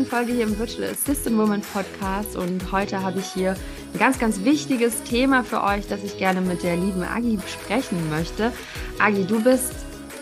neuen 0.00 0.10
Folge 0.10 0.32
hier 0.32 0.44
im 0.44 0.58
Virtual 0.58 0.88
Assistant 0.88 1.36
Woman 1.36 1.60
Podcast 1.60 2.34
und 2.34 2.72
heute 2.72 3.02
habe 3.02 3.18
ich 3.18 3.26
hier 3.26 3.54
ein 3.92 3.98
ganz, 3.98 4.18
ganz 4.18 4.44
wichtiges 4.44 5.02
Thema 5.02 5.44
für 5.44 5.62
euch, 5.62 5.88
das 5.88 6.02
ich 6.02 6.16
gerne 6.16 6.40
mit 6.40 6.62
der 6.62 6.76
lieben 6.76 7.02
Agi 7.02 7.36
besprechen 7.36 8.08
möchte. 8.08 8.50
Agi, 8.98 9.26
du 9.26 9.42
bist 9.44 9.74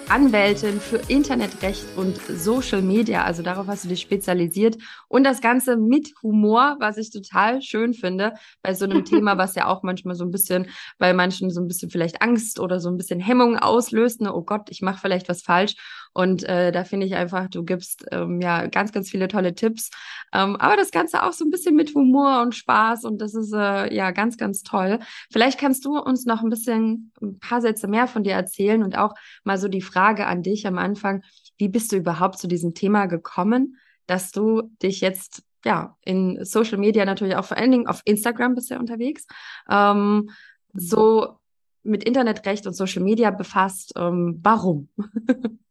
Anwältin 0.08 0.80
für 0.80 0.96
Internetrecht 1.08 1.84
und 1.96 2.16
Social 2.16 2.82
Media. 2.82 3.22
Also 3.22 3.42
darauf 3.42 3.68
hast 3.68 3.84
du 3.84 3.88
dich 3.88 4.00
spezialisiert. 4.00 4.78
Und 5.06 5.22
das 5.22 5.40
Ganze 5.40 5.76
mit 5.76 6.12
Humor, 6.22 6.76
was 6.80 6.96
ich 6.96 7.10
total 7.10 7.62
schön 7.62 7.94
finde, 7.94 8.32
bei 8.62 8.74
so 8.74 8.84
einem 8.86 9.04
Thema, 9.04 9.38
was 9.38 9.54
ja 9.54 9.66
auch 9.66 9.84
manchmal 9.84 10.16
so 10.16 10.24
ein 10.24 10.32
bisschen 10.32 10.66
bei 10.98 11.12
manchen 11.12 11.50
so 11.50 11.60
ein 11.60 11.68
bisschen 11.68 11.90
vielleicht 11.90 12.20
Angst 12.22 12.58
oder 12.58 12.80
so 12.80 12.88
ein 12.88 12.96
bisschen 12.96 13.20
Hemmung 13.20 13.58
auslöst. 13.58 14.22
Ne? 14.22 14.34
Oh 14.34 14.42
Gott, 14.42 14.70
ich 14.70 14.82
mache 14.82 14.98
vielleicht 15.00 15.28
was 15.28 15.42
falsch. 15.42 15.76
Und 16.18 16.42
äh, 16.48 16.72
da 16.72 16.82
finde 16.82 17.06
ich 17.06 17.14
einfach, 17.14 17.48
du 17.48 17.62
gibst 17.62 18.04
ähm, 18.10 18.40
ja 18.40 18.66
ganz, 18.66 18.90
ganz 18.90 19.08
viele 19.08 19.28
tolle 19.28 19.54
Tipps. 19.54 19.90
Ähm, 20.32 20.56
aber 20.56 20.76
das 20.76 20.90
Ganze 20.90 21.22
auch 21.22 21.32
so 21.32 21.44
ein 21.44 21.52
bisschen 21.52 21.76
mit 21.76 21.94
Humor 21.94 22.42
und 22.42 22.56
Spaß. 22.56 23.04
Und 23.04 23.20
das 23.20 23.34
ist 23.34 23.52
äh, 23.52 23.94
ja 23.94 24.10
ganz, 24.10 24.36
ganz 24.36 24.64
toll. 24.64 24.98
Vielleicht 25.30 25.60
kannst 25.60 25.84
du 25.84 25.96
uns 25.96 26.26
noch 26.26 26.42
ein 26.42 26.50
bisschen 26.50 27.12
ein 27.22 27.38
paar 27.38 27.60
Sätze 27.60 27.86
mehr 27.86 28.08
von 28.08 28.24
dir 28.24 28.32
erzählen 28.32 28.82
und 28.82 28.98
auch 28.98 29.14
mal 29.44 29.58
so 29.58 29.68
die 29.68 29.80
Frage 29.80 30.26
an 30.26 30.42
dich 30.42 30.66
am 30.66 30.76
Anfang. 30.76 31.22
Wie 31.56 31.68
bist 31.68 31.92
du 31.92 31.96
überhaupt 31.96 32.40
zu 32.40 32.48
diesem 32.48 32.74
Thema 32.74 33.06
gekommen, 33.06 33.76
dass 34.08 34.32
du 34.32 34.72
dich 34.82 35.00
jetzt 35.00 35.44
ja, 35.64 35.96
in 36.04 36.44
Social 36.44 36.78
Media 36.78 37.04
natürlich 37.04 37.36
auch 37.36 37.44
vor 37.44 37.58
allen 37.58 37.70
Dingen 37.70 37.86
auf 37.86 38.02
Instagram 38.04 38.56
bist 38.56 38.72
du 38.72 38.76
unterwegs, 38.76 39.24
ähm, 39.70 40.30
so 40.72 41.38
mit 41.84 42.02
Internetrecht 42.02 42.66
und 42.66 42.74
Social 42.74 43.04
Media 43.04 43.30
befasst. 43.30 43.92
Ähm, 43.96 44.40
warum? 44.42 44.88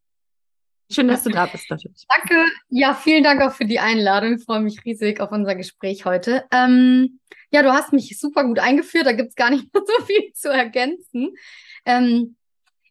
Schön, 0.89 1.07
dass 1.07 1.23
du 1.23 1.29
da 1.29 1.45
bist, 1.45 1.69
natürlich. 1.69 2.05
Danke. 2.07 2.45
Ja, 2.69 2.93
vielen 2.93 3.23
Dank 3.23 3.41
auch 3.41 3.51
für 3.51 3.65
die 3.65 3.79
Einladung. 3.79 4.37
Ich 4.37 4.45
freue 4.45 4.61
mich 4.61 4.83
riesig 4.85 5.19
auf 5.19 5.31
unser 5.31 5.55
Gespräch 5.55 6.05
heute. 6.05 6.45
Ähm, 6.51 7.19
ja, 7.51 7.61
du 7.61 7.73
hast 7.73 7.91
mich 7.91 8.17
super 8.17 8.45
gut 8.45 8.59
eingeführt. 8.59 9.05
Da 9.05 9.11
gibt 9.11 9.29
es 9.29 9.35
gar 9.35 9.49
nicht 9.49 9.65
mehr 9.73 9.83
so 9.85 10.05
viel 10.05 10.31
zu 10.33 10.49
ergänzen. 10.49 11.35
Ähm, 11.85 12.35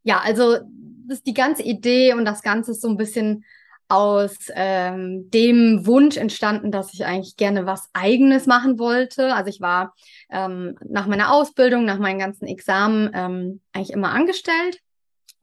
ja, 0.02 0.20
also 0.20 0.58
das 1.06 1.18
ist 1.18 1.26
die 1.26 1.34
ganze 1.34 1.62
Idee 1.62 2.12
und 2.12 2.24
das 2.26 2.42
Ganze 2.42 2.72
ist 2.72 2.82
so 2.82 2.88
ein 2.88 2.96
bisschen 2.98 3.44
aus 3.88 4.36
ähm, 4.54 5.30
dem 5.30 5.86
Wunsch 5.86 6.16
entstanden, 6.16 6.72
dass 6.72 6.92
ich 6.92 7.04
eigentlich 7.04 7.36
gerne 7.36 7.66
was 7.66 7.88
Eigenes 7.92 8.46
machen 8.46 8.78
wollte. 8.78 9.32
Also 9.32 9.48
ich 9.48 9.60
war 9.60 9.94
ähm, 10.30 10.76
nach 10.86 11.06
meiner 11.06 11.32
Ausbildung, 11.32 11.84
nach 11.84 11.98
meinen 11.98 12.18
ganzen 12.18 12.46
Examen 12.46 13.10
ähm, 13.14 13.60
eigentlich 13.72 13.92
immer 13.92 14.10
angestellt 14.10 14.80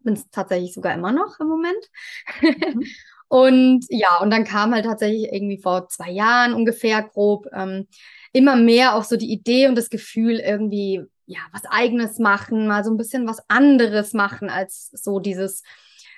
bin 0.04 0.14
es 0.14 0.30
tatsächlich 0.30 0.74
sogar 0.74 0.94
immer 0.94 1.12
noch 1.12 1.40
im 1.40 1.48
Moment. 1.48 1.90
Mhm. 2.42 2.84
und 3.28 3.86
ja, 3.90 4.20
und 4.22 4.32
dann 4.32 4.44
kam 4.44 4.74
halt 4.74 4.86
tatsächlich 4.86 5.32
irgendwie 5.32 5.62
vor 5.62 5.88
zwei 5.90 6.12
Jahren 6.12 6.54
ungefähr 6.54 7.02
grob 7.04 7.48
ähm, 7.54 7.88
immer 8.32 8.56
mehr 8.56 8.96
auch 8.96 9.04
so 9.04 9.16
die 9.16 9.32
Idee 9.32 9.68
und 9.68 9.76
das 9.76 9.90
Gefühl, 9.90 10.40
irgendwie 10.40 11.04
ja 11.26 11.40
was 11.52 11.64
eigenes 11.66 12.20
machen, 12.20 12.68
mal 12.68 12.84
so 12.84 12.92
ein 12.92 12.98
bisschen 12.98 13.28
was 13.28 13.42
anderes 13.48 14.14
machen 14.14 14.50
als 14.50 14.90
so 14.92 15.20
dieses 15.20 15.64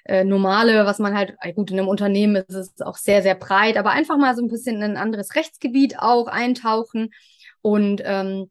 äh, 0.05 0.23
normale, 0.23 0.85
was 0.85 0.99
man 0.99 1.15
halt, 1.15 1.35
gut, 1.55 1.71
in 1.71 1.79
einem 1.79 1.87
Unternehmen 1.87 2.35
ist 2.35 2.55
es 2.55 2.81
auch 2.81 2.97
sehr, 2.97 3.21
sehr 3.21 3.35
breit, 3.35 3.77
aber 3.77 3.91
einfach 3.91 4.17
mal 4.17 4.35
so 4.35 4.43
ein 4.43 4.49
bisschen 4.49 4.77
in 4.77 4.83
ein 4.83 4.97
anderes 4.97 5.35
Rechtsgebiet 5.35 5.99
auch 5.99 6.27
eintauchen 6.27 7.11
und 7.61 8.01
ähm, 8.05 8.49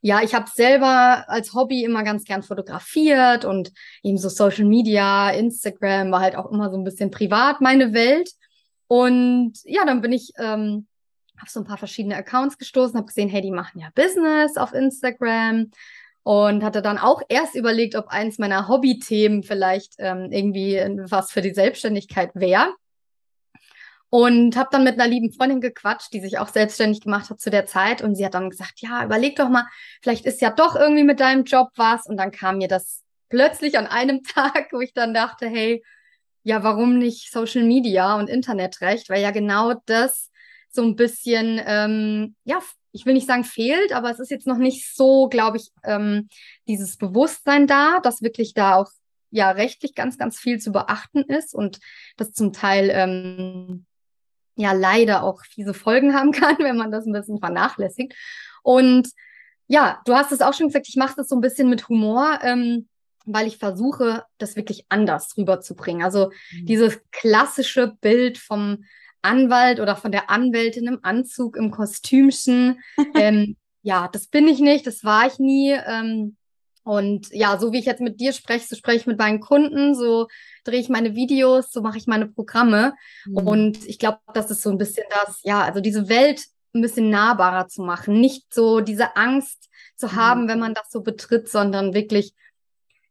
ja, 0.00 0.22
ich 0.22 0.34
habe 0.34 0.50
selber 0.54 1.24
als 1.28 1.54
Hobby 1.54 1.84
immer 1.84 2.02
ganz 2.02 2.24
gern 2.24 2.42
fotografiert 2.42 3.44
und 3.44 3.72
eben 4.02 4.18
so 4.18 4.28
Social 4.28 4.64
Media, 4.64 5.30
Instagram 5.30 6.10
war 6.10 6.20
halt 6.20 6.36
auch 6.36 6.50
immer 6.50 6.70
so 6.70 6.76
ein 6.76 6.84
bisschen 6.84 7.10
privat 7.10 7.60
meine 7.60 7.92
Welt. 7.92 8.30
Und 8.88 9.54
ja, 9.64 9.84
dann 9.84 10.00
bin 10.00 10.12
ich 10.12 10.32
ähm, 10.38 10.86
auf 11.42 11.48
so 11.48 11.60
ein 11.60 11.66
paar 11.66 11.78
verschiedene 11.78 12.16
Accounts 12.16 12.58
gestoßen, 12.58 12.96
habe 12.96 13.06
gesehen, 13.06 13.28
hey, 13.28 13.42
die 13.42 13.50
machen 13.50 13.80
ja 13.80 13.88
Business 13.94 14.56
auf 14.56 14.72
Instagram 14.72 15.70
und 16.22 16.64
hatte 16.64 16.82
dann 16.82 16.98
auch 16.98 17.22
erst 17.28 17.54
überlegt, 17.54 17.94
ob 17.94 18.08
eins 18.08 18.38
meiner 18.38 18.68
Hobbythemen 18.68 19.42
vielleicht 19.42 19.94
ähm, 19.98 20.32
irgendwie 20.32 20.76
was 21.08 21.30
für 21.30 21.42
die 21.42 21.54
Selbstständigkeit 21.54 22.30
wäre. 22.34 22.74
Und 24.08 24.56
habe 24.56 24.68
dann 24.70 24.84
mit 24.84 24.94
einer 24.94 25.08
lieben 25.08 25.32
Freundin 25.32 25.60
gequatscht, 25.60 26.12
die 26.12 26.20
sich 26.20 26.38
auch 26.38 26.48
selbstständig 26.48 27.00
gemacht 27.00 27.28
hat 27.28 27.40
zu 27.40 27.50
der 27.50 27.66
Zeit. 27.66 28.02
Und 28.02 28.14
sie 28.14 28.24
hat 28.24 28.34
dann 28.34 28.50
gesagt, 28.50 28.80
ja, 28.80 29.04
überleg 29.04 29.36
doch 29.36 29.48
mal, 29.48 29.66
vielleicht 30.00 30.26
ist 30.26 30.40
ja 30.40 30.50
doch 30.50 30.76
irgendwie 30.76 31.04
mit 31.04 31.20
deinem 31.20 31.44
Job 31.44 31.68
was. 31.76 32.06
Und 32.06 32.16
dann 32.16 32.30
kam 32.30 32.58
mir 32.58 32.68
das 32.68 33.02
plötzlich 33.28 33.76
an 33.78 33.86
einem 33.86 34.22
Tag, 34.34 34.68
wo 34.72 34.80
ich 34.80 34.92
dann 34.92 35.12
dachte, 35.12 35.46
hey, 35.48 35.82
ja, 36.44 36.62
warum 36.62 36.98
nicht 36.98 37.32
Social 37.32 37.64
Media 37.64 38.16
und 38.16 38.30
Internetrecht? 38.30 39.10
Weil 39.10 39.22
ja 39.22 39.32
genau 39.32 39.74
das 39.86 40.30
so 40.70 40.82
ein 40.82 40.94
bisschen, 40.94 41.60
ähm, 41.66 42.36
ja, 42.44 42.60
ich 42.92 43.04
will 43.04 43.14
nicht 43.14 43.26
sagen 43.26 43.42
fehlt, 43.42 43.92
aber 43.92 44.10
es 44.10 44.20
ist 44.20 44.30
jetzt 44.30 44.46
noch 44.46 44.58
nicht 44.58 44.94
so, 44.94 45.28
glaube 45.28 45.56
ich, 45.56 45.70
ähm, 45.82 46.28
dieses 46.68 46.96
Bewusstsein 46.96 47.66
da, 47.66 47.98
dass 48.00 48.22
wirklich 48.22 48.54
da 48.54 48.76
auch 48.76 48.90
ja 49.30 49.50
rechtlich 49.50 49.94
ganz, 49.94 50.18
ganz 50.18 50.38
viel 50.38 50.60
zu 50.60 50.70
beachten 50.70 51.22
ist 51.22 51.54
und 51.54 51.80
das 52.16 52.32
zum 52.32 52.52
Teil 52.52 52.90
ähm, 52.92 53.86
ja 54.56 54.72
leider 54.72 55.22
auch 55.22 55.44
fiese 55.44 55.74
Folgen 55.74 56.14
haben 56.14 56.32
kann, 56.32 56.56
wenn 56.58 56.76
man 56.76 56.90
das 56.90 57.06
ein 57.06 57.12
bisschen 57.12 57.38
vernachlässigt. 57.38 58.14
Und 58.62 59.08
ja, 59.68 60.00
du 60.04 60.14
hast 60.14 60.32
es 60.32 60.40
auch 60.40 60.54
schon 60.54 60.68
gesagt, 60.68 60.88
ich 60.88 60.96
mache 60.96 61.14
das 61.16 61.28
so 61.28 61.36
ein 61.36 61.40
bisschen 61.40 61.68
mit 61.68 61.88
Humor, 61.88 62.40
ähm, 62.42 62.88
weil 63.24 63.46
ich 63.46 63.58
versuche, 63.58 64.24
das 64.38 64.56
wirklich 64.56 64.86
anders 64.88 65.36
rüberzubringen. 65.36 66.04
Also 66.04 66.30
mhm. 66.52 66.66
dieses 66.66 67.00
klassische 67.10 67.96
Bild 68.00 68.38
vom 68.38 68.84
Anwalt 69.22 69.80
oder 69.80 69.96
von 69.96 70.12
der 70.12 70.30
Anwältin 70.30 70.86
im 70.86 71.00
Anzug, 71.02 71.56
im 71.56 71.70
Kostümchen. 71.70 72.80
ähm, 73.14 73.56
ja, 73.82 74.08
das 74.08 74.28
bin 74.28 74.48
ich 74.48 74.60
nicht, 74.60 74.86
das 74.86 75.04
war 75.04 75.26
ich 75.26 75.38
nie. 75.38 75.72
Ähm, 75.72 76.36
und 76.86 77.32
ja, 77.32 77.58
so 77.58 77.72
wie 77.72 77.80
ich 77.80 77.84
jetzt 77.84 78.00
mit 78.00 78.20
dir 78.20 78.32
spreche, 78.32 78.64
so 78.68 78.76
spreche 78.76 78.98
ich 78.98 79.06
mit 79.08 79.18
meinen 79.18 79.40
Kunden, 79.40 79.96
so 79.96 80.28
drehe 80.62 80.78
ich 80.78 80.88
meine 80.88 81.16
Videos, 81.16 81.72
so 81.72 81.82
mache 81.82 81.98
ich 81.98 82.06
meine 82.06 82.28
Programme. 82.28 82.94
Mhm. 83.24 83.36
Und 83.38 83.84
ich 83.88 83.98
glaube, 83.98 84.20
das 84.32 84.52
ist 84.52 84.62
so 84.62 84.70
ein 84.70 84.78
bisschen 84.78 85.02
das, 85.10 85.40
ja, 85.42 85.64
also 85.64 85.80
diese 85.80 86.08
Welt 86.08 86.44
ein 86.72 86.82
bisschen 86.82 87.10
nahbarer 87.10 87.66
zu 87.66 87.82
machen, 87.82 88.20
nicht 88.20 88.54
so 88.54 88.80
diese 88.80 89.16
Angst 89.16 89.68
zu 89.96 90.06
mhm. 90.06 90.12
haben, 90.12 90.48
wenn 90.48 90.60
man 90.60 90.74
das 90.74 90.88
so 90.92 91.00
betritt, 91.00 91.48
sondern 91.48 91.92
wirklich, 91.92 92.34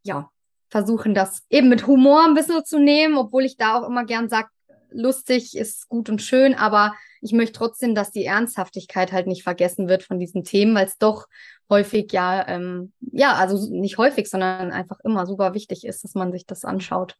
ja, 0.04 0.30
versuchen, 0.70 1.14
das 1.14 1.44
eben 1.50 1.68
mit 1.68 1.86
Humor 1.86 2.24
ein 2.24 2.34
bisschen 2.34 2.64
zu 2.64 2.80
nehmen, 2.80 3.18
obwohl 3.18 3.44
ich 3.44 3.58
da 3.58 3.78
auch 3.78 3.86
immer 3.86 4.06
gern 4.06 4.30
sage, 4.30 4.48
lustig 4.90 5.58
ist 5.58 5.90
gut 5.90 6.10
und 6.10 6.22
schön, 6.22 6.56
aber 6.56 6.96
ich 7.26 7.34
möchte 7.34 7.54
trotzdem, 7.54 7.96
dass 7.96 8.12
die 8.12 8.26
Ernsthaftigkeit 8.26 9.12
halt 9.12 9.26
nicht 9.26 9.44
vergessen 9.44 9.88
wird 9.88 10.04
von 10.04 10.20
diesen 10.20 10.44
Themen, 10.44 10.76
weil 10.76 10.86
es 10.86 10.98
doch 10.98 11.26
häufig 11.70 12.12
ja, 12.12 12.48
ähm, 12.48 12.94
ja, 13.00 13.34
also 13.34 13.74
nicht 13.74 13.98
häufig, 13.98 14.30
sondern 14.30 14.72
einfach 14.72 15.00
immer 15.04 15.26
super 15.26 15.56
wichtig 15.56 15.86
ist, 15.86 16.04
dass 16.04 16.14
man 16.14 16.32
sich 16.32 16.46
das 16.46 16.64
anschaut. 16.64 17.16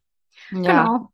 Ja. 0.52 0.84
Genau. 0.84 1.08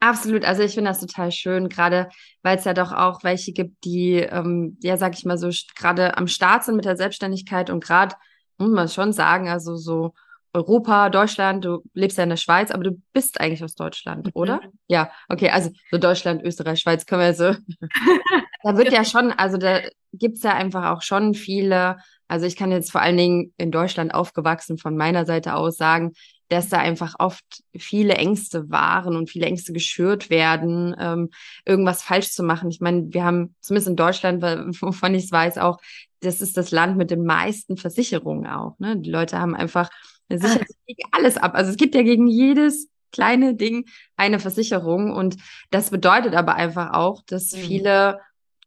Absolut, 0.00 0.46
also 0.46 0.62
ich 0.62 0.72
finde 0.72 0.88
das 0.90 1.00
total 1.00 1.30
schön, 1.30 1.68
gerade 1.68 2.08
weil 2.42 2.56
es 2.56 2.64
ja 2.64 2.72
doch 2.72 2.92
auch 2.92 3.22
welche 3.24 3.52
gibt, 3.52 3.84
die, 3.84 4.14
ähm, 4.14 4.78
ja, 4.80 4.96
sag 4.96 5.14
ich 5.14 5.26
mal 5.26 5.36
so, 5.36 5.50
gerade 5.74 6.16
am 6.16 6.28
Start 6.28 6.64
sind 6.64 6.76
mit 6.76 6.86
der 6.86 6.96
Selbstständigkeit 6.96 7.68
und 7.68 7.84
gerade, 7.84 8.14
muss 8.56 8.70
man 8.70 8.88
schon 8.88 9.12
sagen, 9.12 9.50
also 9.50 9.76
so 9.76 10.14
Europa, 10.56 11.10
Deutschland, 11.10 11.64
du 11.64 11.82
lebst 11.94 12.18
ja 12.18 12.24
in 12.24 12.30
der 12.30 12.36
Schweiz, 12.36 12.70
aber 12.70 12.84
du 12.84 13.00
bist 13.12 13.40
eigentlich 13.40 13.62
aus 13.62 13.74
Deutschland, 13.74 14.26
mhm. 14.26 14.32
oder? 14.34 14.60
Ja, 14.88 15.10
okay, 15.28 15.50
also 15.50 15.70
so 15.90 15.98
Deutschland, 15.98 16.42
Österreich, 16.42 16.80
Schweiz 16.80 17.06
können 17.06 17.22
wir 17.22 17.34
so. 17.34 17.52
da 18.62 18.76
wird 18.76 18.92
ja 18.92 19.04
schon, 19.04 19.32
also 19.32 19.56
da 19.56 19.80
gibt 20.12 20.36
es 20.36 20.42
ja 20.42 20.54
einfach 20.54 20.90
auch 20.90 21.02
schon 21.02 21.34
viele 21.34 21.96
also 22.28 22.46
ich 22.46 22.56
kann 22.56 22.72
jetzt 22.72 22.90
vor 22.90 23.00
allen 23.00 23.16
Dingen 23.16 23.52
in 23.56 23.70
Deutschland 23.70 24.14
aufgewachsen 24.14 24.78
von 24.78 24.96
meiner 24.96 25.26
Seite 25.26 25.54
aus 25.54 25.76
sagen, 25.76 26.12
dass 26.48 26.68
da 26.68 26.78
einfach 26.78 27.16
oft 27.18 27.44
viele 27.76 28.14
Ängste 28.14 28.70
waren 28.70 29.16
und 29.16 29.30
viele 29.30 29.46
Ängste 29.46 29.72
geschürt 29.72 30.30
werden, 30.30 30.94
ähm, 30.98 31.30
irgendwas 31.64 32.02
falsch 32.02 32.30
zu 32.30 32.42
machen. 32.44 32.70
Ich 32.70 32.80
meine, 32.80 33.06
wir 33.12 33.24
haben 33.24 33.54
zumindest 33.60 33.88
in 33.88 33.96
Deutschland, 33.96 34.42
wovon 34.42 35.14
ich 35.14 35.24
es 35.24 35.32
weiß, 35.32 35.58
auch, 35.58 35.78
das 36.20 36.40
ist 36.40 36.56
das 36.56 36.70
Land 36.70 36.96
mit 36.96 37.10
den 37.10 37.24
meisten 37.24 37.76
Versicherungen 37.76 38.46
auch. 38.46 38.78
Ne? 38.78 38.96
Die 38.98 39.10
Leute 39.10 39.38
haben 39.38 39.54
einfach 39.54 39.90
eine 40.28 40.40
ah. 40.40 40.46
Sicherheit 40.46 40.68
gegen 40.86 41.08
alles 41.12 41.36
ab. 41.36 41.54
Also 41.54 41.70
es 41.70 41.76
gibt 41.76 41.94
ja 41.94 42.02
gegen 42.02 42.26
jedes 42.26 42.88
kleine 43.12 43.54
Ding 43.54 43.86
eine 44.16 44.38
Versicherung 44.38 45.12
und 45.12 45.36
das 45.70 45.90
bedeutet 45.90 46.34
aber 46.34 46.54
einfach 46.54 46.92
auch, 46.92 47.22
dass 47.26 47.52
mhm. 47.52 47.58
viele 47.58 48.20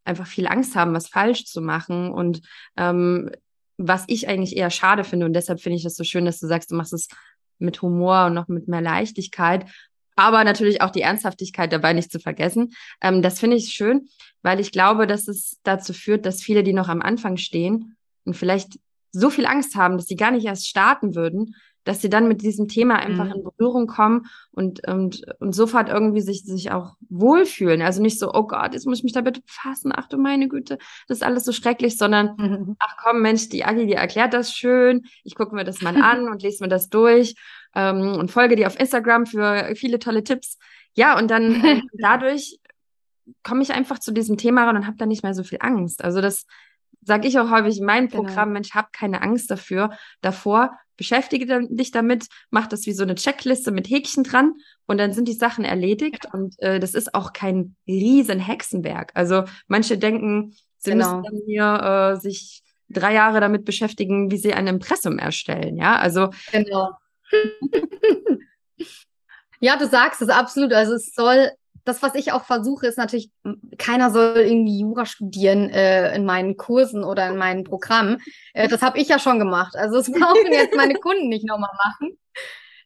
einfach 0.05 0.27
viel 0.27 0.47
Angst 0.47 0.75
haben, 0.75 0.93
was 0.93 1.07
falsch 1.07 1.45
zu 1.45 1.61
machen 1.61 2.11
und 2.11 2.41
ähm, 2.77 3.29
was 3.77 4.03
ich 4.07 4.27
eigentlich 4.27 4.57
eher 4.57 4.71
schade 4.71 5.03
finde. 5.03 5.25
Und 5.25 5.33
deshalb 5.33 5.61
finde 5.61 5.77
ich 5.77 5.85
es 5.85 5.95
so 5.95 6.03
schön, 6.03 6.25
dass 6.25 6.39
du 6.39 6.47
sagst, 6.47 6.71
du 6.71 6.75
machst 6.75 6.93
es 6.93 7.07
mit 7.59 7.81
Humor 7.81 8.25
und 8.25 8.33
noch 8.33 8.47
mit 8.47 8.67
mehr 8.67 8.81
Leichtigkeit. 8.81 9.65
Aber 10.15 10.43
natürlich 10.43 10.81
auch 10.81 10.89
die 10.89 11.01
Ernsthaftigkeit 11.01 11.71
dabei 11.71 11.93
nicht 11.93 12.11
zu 12.11 12.19
vergessen. 12.19 12.73
Ähm, 13.01 13.21
das 13.21 13.39
finde 13.39 13.55
ich 13.55 13.69
schön, 13.69 14.09
weil 14.41 14.59
ich 14.59 14.71
glaube, 14.71 15.07
dass 15.07 15.27
es 15.27 15.59
dazu 15.63 15.93
führt, 15.93 16.25
dass 16.25 16.41
viele, 16.41 16.63
die 16.63 16.73
noch 16.73 16.89
am 16.89 17.01
Anfang 17.01 17.37
stehen 17.37 17.95
und 18.25 18.35
vielleicht 18.35 18.79
so 19.11 19.29
viel 19.29 19.45
Angst 19.45 19.75
haben, 19.75 19.97
dass 19.97 20.07
sie 20.07 20.15
gar 20.15 20.31
nicht 20.31 20.45
erst 20.45 20.67
starten 20.67 21.15
würden, 21.15 21.55
dass 21.85 22.01
sie 22.01 22.09
dann 22.09 22.27
mit 22.27 22.41
diesem 22.43 22.67
Thema 22.67 22.97
einfach 22.99 23.25
Mhm. 23.25 23.31
in 23.31 23.43
Berührung 23.43 23.87
kommen 23.87 24.27
und, 24.51 24.85
und, 24.87 25.23
und 25.39 25.53
sofort 25.55 25.89
irgendwie 25.89 26.21
sich, 26.21 26.43
sich 26.43 26.71
auch 26.71 26.95
wohlfühlen. 27.09 27.81
Also 27.81 28.01
nicht 28.01 28.19
so, 28.19 28.31
oh 28.33 28.45
Gott, 28.45 28.73
jetzt 28.73 28.85
muss 28.85 28.99
ich 28.99 29.03
mich 29.03 29.13
da 29.13 29.21
bitte 29.21 29.41
befassen, 29.41 29.91
ach 29.95 30.07
du 30.07 30.17
meine 30.17 30.47
Güte, 30.49 30.77
das 31.07 31.17
ist 31.19 31.23
alles 31.23 31.45
so 31.45 31.51
schrecklich, 31.51 31.97
sondern 31.97 32.35
Mhm. 32.37 32.75
ach 32.79 32.95
komm, 33.01 33.21
Mensch, 33.21 33.49
die 33.49 33.63
Agi, 33.65 33.87
die 33.87 33.93
erklärt 33.93 34.33
das 34.33 34.51
schön. 34.53 35.03
Ich 35.23 35.35
gucke 35.35 35.55
mir 35.55 35.63
das 35.63 35.81
mal 35.81 35.95
an 36.03 36.27
und 36.29 36.43
lese 36.43 36.63
mir 36.63 36.69
das 36.69 36.89
durch 36.89 37.35
ähm, 37.73 38.15
und 38.19 38.29
folge 38.29 38.55
dir 38.55 38.67
auf 38.67 38.79
Instagram 38.79 39.25
für 39.25 39.73
viele 39.75 39.97
tolle 39.99 40.23
Tipps. 40.23 40.57
Ja, 40.95 41.17
und 41.17 41.31
dann 41.31 41.63
ähm, 41.65 41.81
dadurch 41.97 42.59
komme 43.43 43.61
ich 43.61 43.71
einfach 43.73 43.99
zu 43.99 44.11
diesem 44.11 44.37
Thema 44.37 44.65
ran 44.65 44.75
und 44.75 44.85
habe 44.87 44.97
dann 44.97 45.09
nicht 45.09 45.23
mehr 45.23 45.33
so 45.33 45.43
viel 45.43 45.59
Angst. 45.61 46.03
Also 46.03 46.19
das 46.21 46.45
sage 47.09 47.27
ich 47.27 47.37
auch 47.37 47.49
häufig 47.51 47.79
in 47.79 47.85
meinem 47.85 48.07
Genau. 48.07 48.23
Programm, 48.23 48.53
Mensch, 48.53 48.71
hab 48.73 48.93
keine 48.93 49.21
Angst 49.21 49.51
dafür, 49.51 49.89
davor, 50.21 50.71
beschäftige 50.95 51.67
dich 51.69 51.91
damit, 51.91 52.27
mach 52.49 52.67
das 52.67 52.85
wie 52.85 52.93
so 52.93 53.03
eine 53.03 53.15
Checkliste 53.15 53.71
mit 53.71 53.89
Häkchen 53.89 54.23
dran 54.23 54.53
und 54.85 54.97
dann 54.97 55.11
sind 55.13 55.27
die 55.27 55.33
Sachen 55.33 55.65
erledigt 55.65 56.27
und 56.33 56.57
äh, 56.59 56.79
das 56.79 56.93
ist 56.93 57.13
auch 57.15 57.33
kein 57.33 57.75
riesen 57.87 58.39
Hexenwerk. 58.39 59.11
Also 59.15 59.43
manche 59.67 59.97
denken, 59.97 60.55
sie 60.77 60.91
Genau. 60.91 61.17
müssen 61.17 61.23
dann 61.23 61.41
hier 61.45 62.13
äh, 62.15 62.19
sich 62.19 62.63
drei 62.89 63.13
Jahre 63.13 63.39
damit 63.41 63.65
beschäftigen, 63.65 64.31
wie 64.31 64.37
sie 64.37 64.53
ein 64.53 64.67
Impressum 64.67 65.19
erstellen, 65.19 65.77
ja, 65.77 65.97
also 65.97 66.29
Genau. 66.51 66.91
Ja, 69.61 69.75
du 69.75 69.85
sagst 69.87 70.21
es 70.21 70.29
absolut. 70.29 70.71
Also 70.71 70.93
es 70.93 71.13
soll, 71.13 71.51
das, 71.89 72.03
was 72.03 72.13
ich 72.15 72.31
auch 72.31 72.45
versuche, 72.45 72.85
ist 72.85 72.97
natürlich, 72.97 73.31
keiner 73.77 74.11
soll 74.11 74.37
irgendwie 74.37 74.79
Jura 74.79 75.05
studieren 75.05 75.69
äh, 75.69 76.15
in 76.15 76.23
meinen 76.23 76.55
Kursen 76.55 77.03
oder 77.03 77.27
in 77.27 77.37
meinen 77.37 77.63
Programmen. 77.63 78.21
Äh, 78.53 78.67
das 78.67 78.83
habe 78.83 78.99
ich 78.99 79.07
ja 79.07 79.17
schon 79.17 79.39
gemacht. 79.39 79.75
Also 79.75 79.97
das 79.97 80.11
brauchen 80.11 80.51
jetzt 80.51 80.75
meine 80.75 80.93
Kunden 80.95 81.29
nicht 81.29 81.45
nochmal 81.45 81.71
machen. 81.83 82.17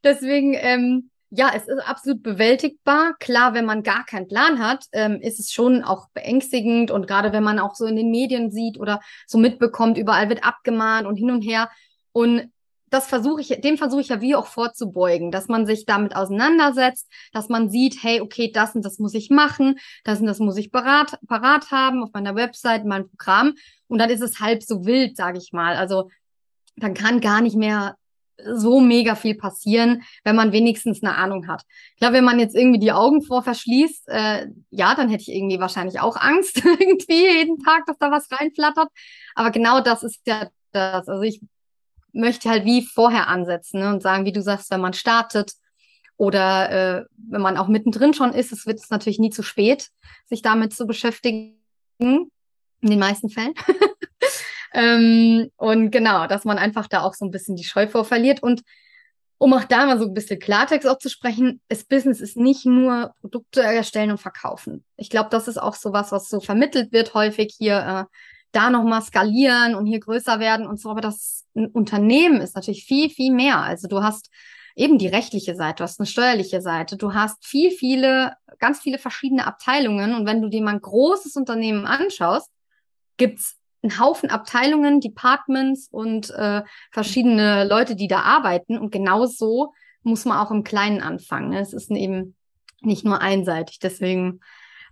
Deswegen, 0.03 0.53
ähm, 0.53 1.09
ja, 1.29 1.51
es 1.53 1.67
ist 1.67 1.79
absolut 1.85 2.23
bewältigbar. 2.23 3.15
Klar, 3.19 3.53
wenn 3.53 3.65
man 3.65 3.83
gar 3.83 4.05
keinen 4.05 4.29
Plan 4.29 4.59
hat, 4.59 4.85
ähm, 4.93 5.19
ist 5.21 5.39
es 5.39 5.51
schon 5.51 5.83
auch 5.83 6.07
beängstigend. 6.13 6.89
Und 6.89 7.05
gerade 7.05 7.33
wenn 7.33 7.43
man 7.43 7.59
auch 7.59 7.75
so 7.75 7.85
in 7.85 7.97
den 7.97 8.09
Medien 8.09 8.51
sieht 8.51 8.79
oder 8.79 9.01
so 9.27 9.37
mitbekommt, 9.37 9.97
überall 9.97 10.29
wird 10.29 10.45
abgemahnt 10.45 11.07
und 11.07 11.17
hin 11.17 11.31
und 11.31 11.41
her. 11.41 11.69
Und 12.13 12.52
das 12.93 13.07
versuche 13.07 13.41
ich, 13.41 13.47
dem 13.47 13.77
versuche 13.79 14.01
ich 14.01 14.09
ja 14.09 14.21
wie 14.21 14.35
auch 14.35 14.45
vorzubeugen, 14.45 15.31
dass 15.31 15.47
man 15.47 15.65
sich 15.65 15.85
damit 15.85 16.15
auseinandersetzt, 16.15 17.11
dass 17.31 17.49
man 17.49 17.69
sieht, 17.71 18.03
hey, 18.03 18.21
okay, 18.21 18.51
das 18.53 18.75
und 18.75 18.85
das 18.85 18.99
muss 18.99 19.15
ich 19.15 19.31
machen, 19.31 19.79
das 20.03 20.19
und 20.19 20.27
das 20.27 20.37
muss 20.37 20.57
ich 20.57 20.71
parat, 20.71 21.17
parat 21.27 21.71
haben 21.71 22.03
auf 22.03 22.11
meiner 22.13 22.35
Website, 22.35 22.83
in 22.83 22.89
meinem 22.89 23.09
Programm. 23.09 23.55
Und 23.87 23.97
dann 23.97 24.11
ist 24.11 24.21
es 24.21 24.39
halb 24.39 24.61
so 24.61 24.85
wild, 24.85 25.17
sage 25.17 25.39
ich 25.39 25.51
mal. 25.53 25.75
Also 25.75 26.11
dann 26.75 26.93
kann 26.93 27.19
gar 27.19 27.41
nicht 27.41 27.55
mehr 27.55 27.95
so 28.45 28.79
mega 28.79 29.15
viel 29.15 29.35
passieren, 29.35 30.03
wenn 30.23 30.35
man 30.35 30.51
wenigstens 30.51 31.01
eine 31.01 31.15
Ahnung 31.15 31.47
hat. 31.47 31.63
Klar, 31.97 32.13
wenn 32.13 32.23
man 32.23 32.39
jetzt 32.39 32.55
irgendwie 32.55 32.79
die 32.79 32.91
Augen 32.91 33.23
vor 33.23 33.41
verschließt, 33.41 34.07
äh, 34.09 34.47
ja, 34.69 34.93
dann 34.93 35.09
hätte 35.09 35.23
ich 35.23 35.31
irgendwie 35.31 35.59
wahrscheinlich 35.59 35.99
auch 35.99 36.15
Angst, 36.15 36.63
irgendwie 36.79 37.25
jeden 37.39 37.57
Tag, 37.57 37.87
dass 37.87 37.97
da 37.97 38.11
was 38.11 38.31
reinflattert. 38.31 38.89
Aber 39.33 39.49
genau 39.49 39.81
das 39.81 40.03
ist 40.03 40.21
ja 40.27 40.49
das. 40.71 41.07
Also 41.07 41.23
ich 41.23 41.41
möchte 42.13 42.49
halt 42.49 42.65
wie 42.65 42.85
vorher 42.85 43.27
ansetzen 43.27 43.79
ne? 43.79 43.89
und 43.89 44.01
sagen, 44.01 44.25
wie 44.25 44.31
du 44.31 44.41
sagst, 44.41 44.71
wenn 44.71 44.81
man 44.81 44.93
startet 44.93 45.53
oder 46.15 46.69
äh, 46.99 47.05
wenn 47.17 47.41
man 47.41 47.57
auch 47.57 47.67
mittendrin 47.67 48.13
schon 48.13 48.33
ist, 48.33 48.51
es 48.51 48.65
wird 48.65 48.79
es 48.79 48.89
natürlich 48.89 49.19
nie 49.19 49.31
zu 49.31 49.43
spät, 49.43 49.89
sich 50.25 50.41
damit 50.41 50.73
zu 50.73 50.85
beschäftigen. 50.85 51.59
In 51.99 52.29
den 52.81 52.99
meisten 52.99 53.29
Fällen. 53.29 53.53
ähm, 54.73 55.49
und 55.55 55.91
genau, 55.91 56.27
dass 56.27 56.43
man 56.43 56.57
einfach 56.57 56.87
da 56.87 57.01
auch 57.01 57.13
so 57.13 57.25
ein 57.25 57.31
bisschen 57.31 57.55
die 57.55 57.63
Scheu 57.63 57.87
vor 57.87 58.03
verliert. 58.03 58.43
Und 58.43 58.61
um 59.37 59.53
auch 59.53 59.63
da 59.63 59.85
mal 59.85 59.99
so 59.99 60.05
ein 60.05 60.13
bisschen 60.13 60.39
Klartext 60.39 60.87
auch 60.87 60.97
zu 60.97 61.09
sprechen, 61.09 61.61
das 61.69 61.83
Business 61.83 62.21
ist 62.21 62.37
nicht 62.37 62.65
nur 62.65 63.13
Produkte 63.21 63.61
erstellen 63.61 64.11
und 64.11 64.21
verkaufen. 64.21 64.83
Ich 64.97 65.09
glaube, 65.09 65.29
das 65.29 65.47
ist 65.47 65.57
auch 65.57 65.75
so 65.75 65.93
was, 65.93 66.11
was 66.11 66.29
so 66.29 66.39
vermittelt 66.39 66.91
wird 66.91 67.13
häufig 67.13 67.55
hier, 67.57 68.07
äh, 68.09 68.15
da 68.53 68.69
nochmal 68.69 69.01
skalieren 69.01 69.75
und 69.75 69.85
hier 69.85 69.99
größer 69.99 70.39
werden 70.39 70.65
und 70.65 70.79
so. 70.79 70.89
Aber 70.89 71.01
das 71.01 71.45
Unternehmen 71.53 72.39
ist 72.39 72.55
natürlich 72.55 72.85
viel, 72.85 73.09
viel 73.09 73.33
mehr. 73.33 73.59
Also 73.59 73.87
du 73.87 74.01
hast 74.01 74.29
eben 74.75 74.97
die 74.97 75.07
rechtliche 75.07 75.55
Seite, 75.55 75.77
du 75.77 75.83
hast 75.83 75.99
eine 75.99 76.07
steuerliche 76.07 76.61
Seite, 76.61 76.97
du 76.97 77.13
hast 77.13 77.45
viel, 77.45 77.71
viele, 77.71 78.35
ganz 78.59 78.79
viele 78.79 78.97
verschiedene 78.97 79.45
Abteilungen. 79.45 80.15
Und 80.15 80.25
wenn 80.25 80.41
du 80.41 80.49
dir 80.49 80.61
mal 80.61 80.75
ein 80.75 80.81
großes 80.81 81.35
Unternehmen 81.35 81.85
anschaust, 81.85 82.49
gibt's 83.17 83.57
einen 83.81 83.99
Haufen 83.99 84.29
Abteilungen, 84.29 85.01
Departments 85.01 85.89
und 85.91 86.29
äh, 86.31 86.61
verschiedene 86.91 87.65
Leute, 87.65 87.95
die 87.95 88.07
da 88.07 88.21
arbeiten. 88.21 88.77
Und 88.77 88.91
genau 88.91 89.25
so 89.25 89.73
muss 90.03 90.25
man 90.25 90.37
auch 90.37 90.51
im 90.51 90.63
Kleinen 90.63 91.01
anfangen. 91.01 91.49
ne? 91.49 91.59
Es 91.59 91.73
ist 91.73 91.91
eben 91.91 92.35
nicht 92.81 93.03
nur 93.03 93.21
einseitig. 93.21 93.79
Deswegen 93.79 94.39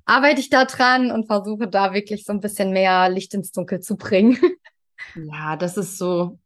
arbeite 0.06 0.42
ich 0.42 0.50
da 0.50 0.65
dran 0.65 1.12
und 1.12 1.27
versuche 1.27 1.68
da 1.68 1.94
wirklich 1.94 2.25
so 2.25 2.33
ein 2.33 2.39
bisschen 2.42 2.71
mehr 2.71 3.09
Licht 3.09 3.33
ins 3.33 3.51
Dunkel 3.51 3.80
zu 3.81 3.98
bringen. 3.98 4.38
Ja, 5.13 5.57
das 5.57 5.77
ist 5.77 5.98
so, 5.98 6.39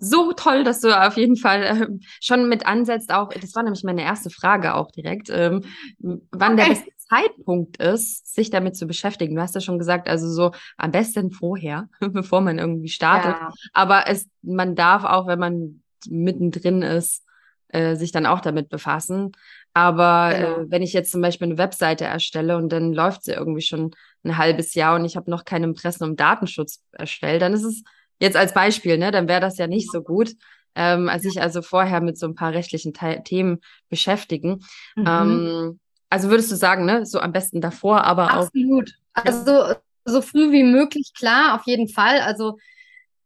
so 0.00 0.32
toll, 0.32 0.64
dass 0.64 0.80
du 0.80 0.90
auf 0.96 1.16
jeden 1.16 1.36
Fall 1.36 1.64
ähm, 1.64 2.00
schon 2.20 2.48
mit 2.48 2.66
ansetzt. 2.66 3.12
Auch, 3.12 3.30
das 3.30 3.54
war 3.54 3.62
nämlich 3.64 3.84
meine 3.84 4.02
erste 4.02 4.30
Frage 4.30 4.74
auch 4.74 4.90
direkt, 4.92 5.28
ähm, 5.30 5.64
wann 5.98 6.56
der 6.56 6.64
Okay. 6.64 6.70
beste 6.70 6.90
Zeitpunkt 6.98 7.78
ist, 7.78 8.34
sich 8.34 8.50
damit 8.50 8.76
zu 8.76 8.86
beschäftigen. 8.86 9.34
Du 9.36 9.42
hast 9.42 9.54
ja 9.54 9.60
schon 9.60 9.78
gesagt, 9.78 10.08
also 10.08 10.28
so 10.30 10.52
am 10.76 10.92
besten 10.92 11.30
vorher, 11.32 11.88
bevor 12.00 12.40
man 12.40 12.58
irgendwie 12.58 12.88
startet. 12.88 13.38
Ja, 13.40 13.52
Aber 13.72 14.08
es, 14.08 14.28
man 14.42 14.74
darf 14.76 15.04
auch, 15.04 15.26
wenn 15.26 15.38
man 15.38 15.82
mittendrin 16.08 16.82
ist, 16.82 17.24
äh, 17.68 17.96
sich 17.96 18.12
dann 18.12 18.26
auch 18.26 18.40
damit 18.40 18.68
befassen. 18.68 19.32
Aber 19.74 20.32
Genau. 20.34 20.56
äh, 20.60 20.70
wenn 20.70 20.82
ich 20.82 20.92
jetzt 20.92 21.12
zum 21.12 21.20
Beispiel 21.20 21.46
eine 21.46 21.58
Webseite 21.58 22.04
erstelle 22.04 22.56
und 22.56 22.70
dann 22.70 22.92
läuft 22.92 23.24
sie 23.24 23.32
irgendwie 23.32 23.62
schon 23.62 23.92
ein 24.24 24.36
halbes 24.36 24.74
Jahr 24.74 24.96
und 24.96 25.04
ich 25.04 25.16
habe 25.16 25.30
noch 25.30 25.44
kein 25.44 25.62
Impressum 25.62 26.10
im 26.10 26.16
Datenschutz 26.16 26.82
erstellt, 26.92 27.42
dann 27.42 27.52
ist 27.52 27.64
es 27.64 27.82
jetzt 28.20 28.36
als 28.36 28.52
Beispiel, 28.54 28.98
ne, 28.98 29.10
dann 29.10 29.28
wäre 29.28 29.40
das 29.40 29.58
ja 29.58 29.66
nicht 29.66 29.90
so 29.90 30.02
gut. 30.02 30.32
Ähm, 30.74 31.08
als 31.08 31.22
sich 31.22 31.40
also 31.40 31.62
vorher 31.62 32.00
mit 32.00 32.18
so 32.18 32.26
ein 32.26 32.34
paar 32.34 32.52
rechtlichen 32.52 32.92
Te 32.92 33.22
Themen 33.24 33.60
beschäftigen. 33.88 34.60
mhm. 34.96 35.04
Ähm, 35.06 35.80
also 36.10 36.30
würdest 36.30 36.50
du 36.50 36.56
sagen, 36.56 36.84
ne, 36.84 37.04
so 37.04 37.20
am 37.20 37.32
besten 37.32 37.60
davor, 37.60 38.04
aber 38.04 38.26
auch 38.26 38.46
absolut. 38.46 38.94
Also 39.12 39.44
so, 39.44 39.74
so 40.04 40.22
früh 40.22 40.52
wie 40.52 40.62
möglich, 40.64 41.12
klar, 41.16 41.54
auf 41.54 41.66
jeden 41.66 41.88
Fall. 41.88 42.20
Also 42.20 42.58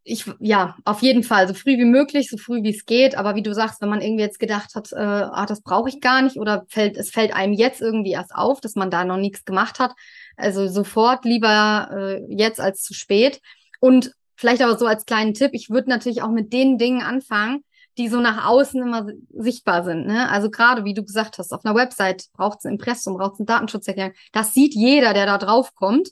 ich, 0.04 0.24
ja, 0.40 0.76
auf 0.84 1.02
jeden 1.02 1.22
Fall, 1.22 1.46
so 1.46 1.54
früh 1.54 1.78
wie 1.78 1.84
möglich, 1.84 2.28
so 2.28 2.36
früh 2.36 2.62
wie 2.62 2.74
es 2.74 2.86
geht. 2.86 3.16
Aber 3.16 3.34
wie 3.36 3.42
du 3.42 3.54
sagst, 3.54 3.80
wenn 3.80 3.88
man 3.88 4.00
irgendwie 4.00 4.22
jetzt 4.22 4.40
gedacht 4.40 4.74
hat, 4.74 4.92
äh, 4.92 4.96
ah, 4.96 5.46
das 5.46 5.62
brauche 5.62 5.88
ich 5.88 6.00
gar 6.00 6.22
nicht 6.22 6.36
oder 6.36 6.64
fällt, 6.68 6.96
es 6.96 7.10
fällt 7.10 7.34
einem 7.34 7.52
jetzt 7.52 7.80
irgendwie 7.80 8.12
erst 8.12 8.34
auf, 8.34 8.60
dass 8.60 8.74
man 8.74 8.90
da 8.90 9.04
noch 9.04 9.16
nichts 9.16 9.44
gemacht 9.44 9.78
hat. 9.78 9.92
Also 10.36 10.66
sofort 10.68 11.24
lieber 11.24 11.88
äh, 11.92 12.34
jetzt 12.34 12.60
als 12.60 12.82
zu 12.82 12.94
spät. 12.94 13.40
Und 13.80 14.12
vielleicht 14.36 14.62
aber 14.62 14.76
so 14.76 14.86
als 14.86 15.06
kleinen 15.06 15.34
Tipp, 15.34 15.50
ich 15.54 15.70
würde 15.70 15.88
natürlich 15.88 16.22
auch 16.22 16.30
mit 16.30 16.52
den 16.52 16.78
Dingen 16.78 17.02
anfangen, 17.02 17.64
die 17.98 18.08
so 18.08 18.20
nach 18.20 18.46
außen 18.46 18.80
immer 18.80 19.06
sichtbar 19.30 19.84
sind. 19.84 20.06
Ne? 20.06 20.28
Also 20.30 20.50
gerade, 20.50 20.84
wie 20.84 20.94
du 20.94 21.04
gesagt 21.04 21.38
hast, 21.38 21.52
auf 21.52 21.64
einer 21.64 21.74
Website 21.74 22.24
braucht 22.32 22.58
es 22.60 22.64
ein 22.64 22.72
Impressum, 22.72 23.16
braucht 23.16 23.34
es 23.34 23.40
eine 23.40 23.46
Datenschutzerklärung. 23.46 24.14
Das 24.32 24.54
sieht 24.54 24.74
jeder, 24.74 25.12
der 25.12 25.26
da 25.26 25.38
drauf 25.38 25.74
kommt. 25.74 26.10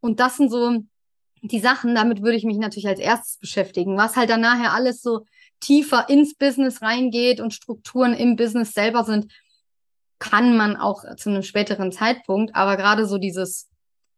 Und 0.00 0.20
das 0.20 0.36
sind 0.36 0.50
so 0.50 0.82
die 1.44 1.60
Sachen, 1.60 1.94
damit 1.94 2.22
würde 2.22 2.36
ich 2.36 2.44
mich 2.44 2.56
natürlich 2.56 2.88
als 2.88 3.00
erstes 3.00 3.38
beschäftigen. 3.38 3.96
Was 3.98 4.16
halt 4.16 4.30
dann 4.30 4.40
nachher 4.40 4.72
alles 4.72 5.02
so 5.02 5.26
tiefer 5.60 6.08
ins 6.08 6.34
Business 6.34 6.82
reingeht 6.82 7.40
und 7.40 7.52
Strukturen 7.52 8.14
im 8.14 8.36
Business 8.36 8.72
selber 8.72 9.04
sind, 9.04 9.32
kann 10.18 10.56
man 10.56 10.76
auch 10.76 11.04
zu 11.16 11.30
einem 11.30 11.42
späteren 11.42 11.92
Zeitpunkt. 11.92 12.54
Aber 12.54 12.76
gerade 12.76 13.06
so 13.06 13.18
dieses, 13.18 13.68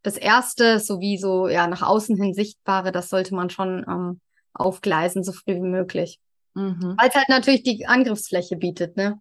das 0.02 0.16
erste, 0.16 0.78
sowie 0.78 1.18
so, 1.18 1.48
ja, 1.48 1.66
nach 1.66 1.82
außen 1.82 2.16
hin 2.16 2.32
sichtbare, 2.32 2.92
das 2.92 3.08
sollte 3.08 3.34
man 3.34 3.50
schon 3.50 3.84
ähm, 3.88 4.20
aufgleisen, 4.54 5.24
so 5.24 5.32
früh 5.32 5.56
wie 5.56 5.60
möglich. 5.60 6.20
Mhm. 6.54 6.94
Weil 6.96 7.08
es 7.08 7.14
halt 7.16 7.28
natürlich 7.28 7.64
die 7.64 7.86
Angriffsfläche 7.86 8.56
bietet, 8.56 8.96
ne? 8.96 9.20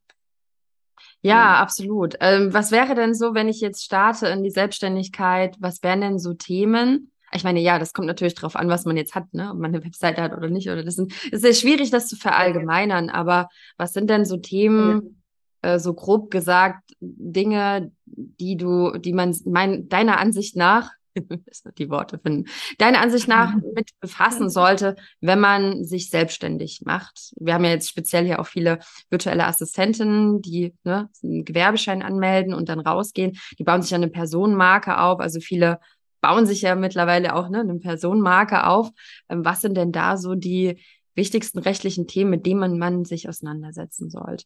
Ja, 1.21 1.55
absolut. 1.55 2.15
Ähm, 2.19 2.53
was 2.53 2.71
wäre 2.71 2.93
denn 2.93 3.15
so, 3.15 3.33
wenn 3.33 3.49
ich 3.49 3.61
jetzt 3.61 3.83
starte 3.83 4.27
in 4.27 4.43
die 4.43 4.51
Selbstständigkeit? 4.51 5.55
Was 5.59 5.81
wären 5.81 6.01
denn 6.01 6.19
so 6.19 6.35
Themen? 6.35 7.11
Ich 7.35 7.43
meine, 7.43 7.59
ja, 7.59 7.79
das 7.79 7.93
kommt 7.93 8.07
natürlich 8.07 8.35
drauf 8.35 8.55
an, 8.55 8.69
was 8.69 8.85
man 8.85 8.97
jetzt 8.97 9.15
hat, 9.15 9.33
ne? 9.33 9.51
Ob 9.51 9.57
man 9.57 9.73
eine 9.73 9.83
Webseite 9.83 10.21
hat 10.21 10.33
oder 10.33 10.49
nicht. 10.49 10.69
Oder 10.69 10.83
das 10.83 10.95
sind, 10.95 11.11
es 11.25 11.33
ist 11.33 11.41
sehr 11.41 11.53
schwierig, 11.53 11.91
das 11.91 12.07
zu 12.07 12.15
verallgemeinern. 12.15 13.09
Aber 13.09 13.49
was 13.77 13.93
sind 13.93 14.09
denn 14.09 14.25
so 14.25 14.37
Themen, 14.37 15.21
äh, 15.61 15.79
so 15.79 15.93
grob 15.93 16.31
gesagt, 16.31 16.93
Dinge, 16.99 17.91
die 18.05 18.55
du, 18.55 18.97
die 18.97 19.13
man 19.13 19.35
mein, 19.45 19.89
deiner 19.89 20.19
Ansicht 20.19 20.55
nach, 20.55 20.91
die 21.77 21.89
Worte 21.89 22.19
finden, 22.19 22.49
deiner 22.77 23.01
Ansicht 23.01 23.27
nach 23.27 23.53
mit 23.75 23.89
befassen 23.99 24.49
sollte, 24.49 24.95
wenn 25.21 25.39
man 25.39 25.83
sich 25.83 26.09
selbstständig 26.09 26.81
macht? 26.85 27.33
Wir 27.37 27.53
haben 27.53 27.63
ja 27.63 27.71
jetzt 27.71 27.89
speziell 27.89 28.25
hier 28.25 28.39
auch 28.39 28.47
viele 28.47 28.79
virtuelle 29.09 29.45
Assistentinnen, 29.45 30.41
die 30.41 30.73
ne, 30.83 31.09
einen 31.23 31.45
Gewerbeschein 31.45 32.01
anmelden 32.01 32.53
und 32.53 32.69
dann 32.69 32.79
rausgehen. 32.79 33.37
Die 33.59 33.63
bauen 33.63 33.81
sich 33.81 33.91
ja 33.91 33.97
eine 33.97 34.09
Personenmarke 34.09 34.99
auf. 34.99 35.19
Also 35.19 35.39
viele 35.39 35.79
bauen 36.25 36.47
sich 36.47 36.63
ja 36.63 36.73
mittlerweile 36.73 37.35
auch 37.35 37.49
ne, 37.49 37.59
eine 37.59 37.75
Personenmarke 37.75 38.65
auf. 38.65 38.89
Ähm, 39.29 39.45
was 39.45 39.61
sind 39.61 39.75
denn 39.75 39.91
da 39.91 40.17
so 40.17 40.33
die 40.33 40.81
wichtigsten 41.13 41.59
rechtlichen 41.59 42.07
Themen, 42.07 42.31
mit 42.31 42.47
denen 42.47 42.59
man, 42.59 42.79
man 42.79 43.05
sich 43.05 43.29
auseinandersetzen 43.29 44.09
sollte? 44.09 44.45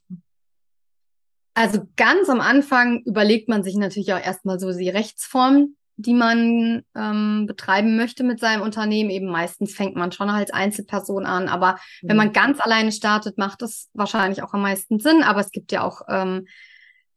Also 1.54 1.88
ganz 1.96 2.28
am 2.28 2.42
Anfang 2.42 3.02
überlegt 3.06 3.48
man 3.48 3.64
sich 3.64 3.76
natürlich 3.78 4.14
auch 4.14 4.20
erstmal 4.20 4.60
so 4.60 4.78
die 4.78 4.90
Rechtsform, 4.90 5.76
die 5.96 6.14
man 6.14 6.84
ähm, 6.96 7.46
betreiben 7.48 7.96
möchte 7.96 8.26
mit 8.26 8.42
seinem 8.42 8.62
Unternehmen. 8.62 9.10
Eben 9.10 9.28
meistens 9.28 9.74
fängt 9.74 9.96
man 9.96 10.12
schon 10.12 10.30
als 10.30 10.52
Einzelperson 10.52 11.26
an, 11.26 11.48
aber 11.48 11.80
mhm. 12.02 12.10
wenn 12.10 12.18
man 12.18 12.34
ganz 12.34 12.60
alleine 12.60 12.92
startet, 12.92 13.38
macht 13.38 13.62
das 13.62 13.90
wahrscheinlich 13.94 14.44
auch 14.44 14.54
am 14.54 14.62
meisten 14.62 15.00
Sinn. 15.00 15.24
Aber 15.24 15.40
es 15.40 15.52
gibt 15.52 15.72
ja 15.72 15.84
auch 15.84 16.02
ähm, 16.10 16.46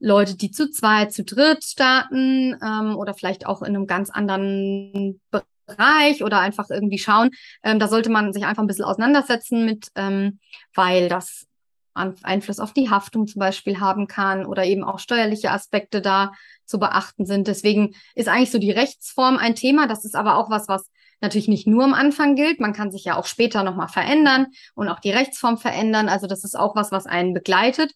Leute, 0.03 0.37
die 0.37 0.51
zu 0.51 0.71
zweit, 0.71 1.13
zu 1.13 1.25
dritt 1.25 1.63
starten 1.65 2.59
ähm, 2.63 2.97
oder 2.97 3.15
vielleicht 3.15 3.47
auch 3.47 3.63
in 3.63 3.69
einem 3.69 3.87
ganz 3.87 4.11
anderen 4.11 5.21
Bereich 5.31 6.25
oder 6.25 6.41
einfach 6.41 6.71
irgendwie 6.71 6.99
schauen. 6.99 7.31
Ähm, 7.63 7.79
da 7.79 7.87
sollte 7.87 8.11
man 8.11 8.33
sich 8.33 8.45
einfach 8.45 8.63
ein 8.63 8.67
bisschen 8.67 8.85
auseinandersetzen 8.85 9.65
mit, 9.65 9.89
ähm, 9.95 10.41
weil 10.75 11.09
das 11.09 11.47
Einfluss 11.95 12.59
auf 12.59 12.73
die 12.73 12.91
Haftung 12.91 13.27
zum 13.27 13.39
Beispiel 13.39 13.79
haben 13.79 14.07
kann 14.07 14.47
oder 14.47 14.65
eben 14.65 14.83
auch 14.83 14.99
steuerliche 14.99 15.51
Aspekte 15.51 16.01
da 16.01 16.33
zu 16.65 16.79
beachten 16.79 17.27
sind. 17.27 17.47
Deswegen 17.47 17.95
ist 18.15 18.29
eigentlich 18.29 18.51
so 18.51 18.59
die 18.59 18.71
Rechtsform 18.71 19.37
ein 19.37 19.55
Thema. 19.55 19.87
Das 19.87 20.05
ist 20.05 20.17
aber 20.17 20.37
auch 20.37 20.51
was, 20.51 20.69
was 20.69 20.91
natürlich 21.21 21.49
nicht 21.49 21.67
nur 21.67 21.85
am 21.85 21.95
Anfang 21.95 22.35
gilt. 22.35 22.61
Man 22.61 22.73
kann 22.73 22.91
sich 22.91 23.05
ja 23.05 23.17
auch 23.17 23.27
später 23.27 23.63
nochmal 23.63 23.89
verändern 23.89 24.47
und 24.75 24.89
auch 24.89 25.01
die 25.01 25.11
Rechtsform 25.11 25.59
verändern. 25.59 26.09
Also 26.09 26.27
das 26.27 26.45
ist 26.45 26.59
auch 26.59 26.75
was, 26.75 26.91
was 26.93 27.07
einen 27.07 27.35
begleitet. 27.35 27.93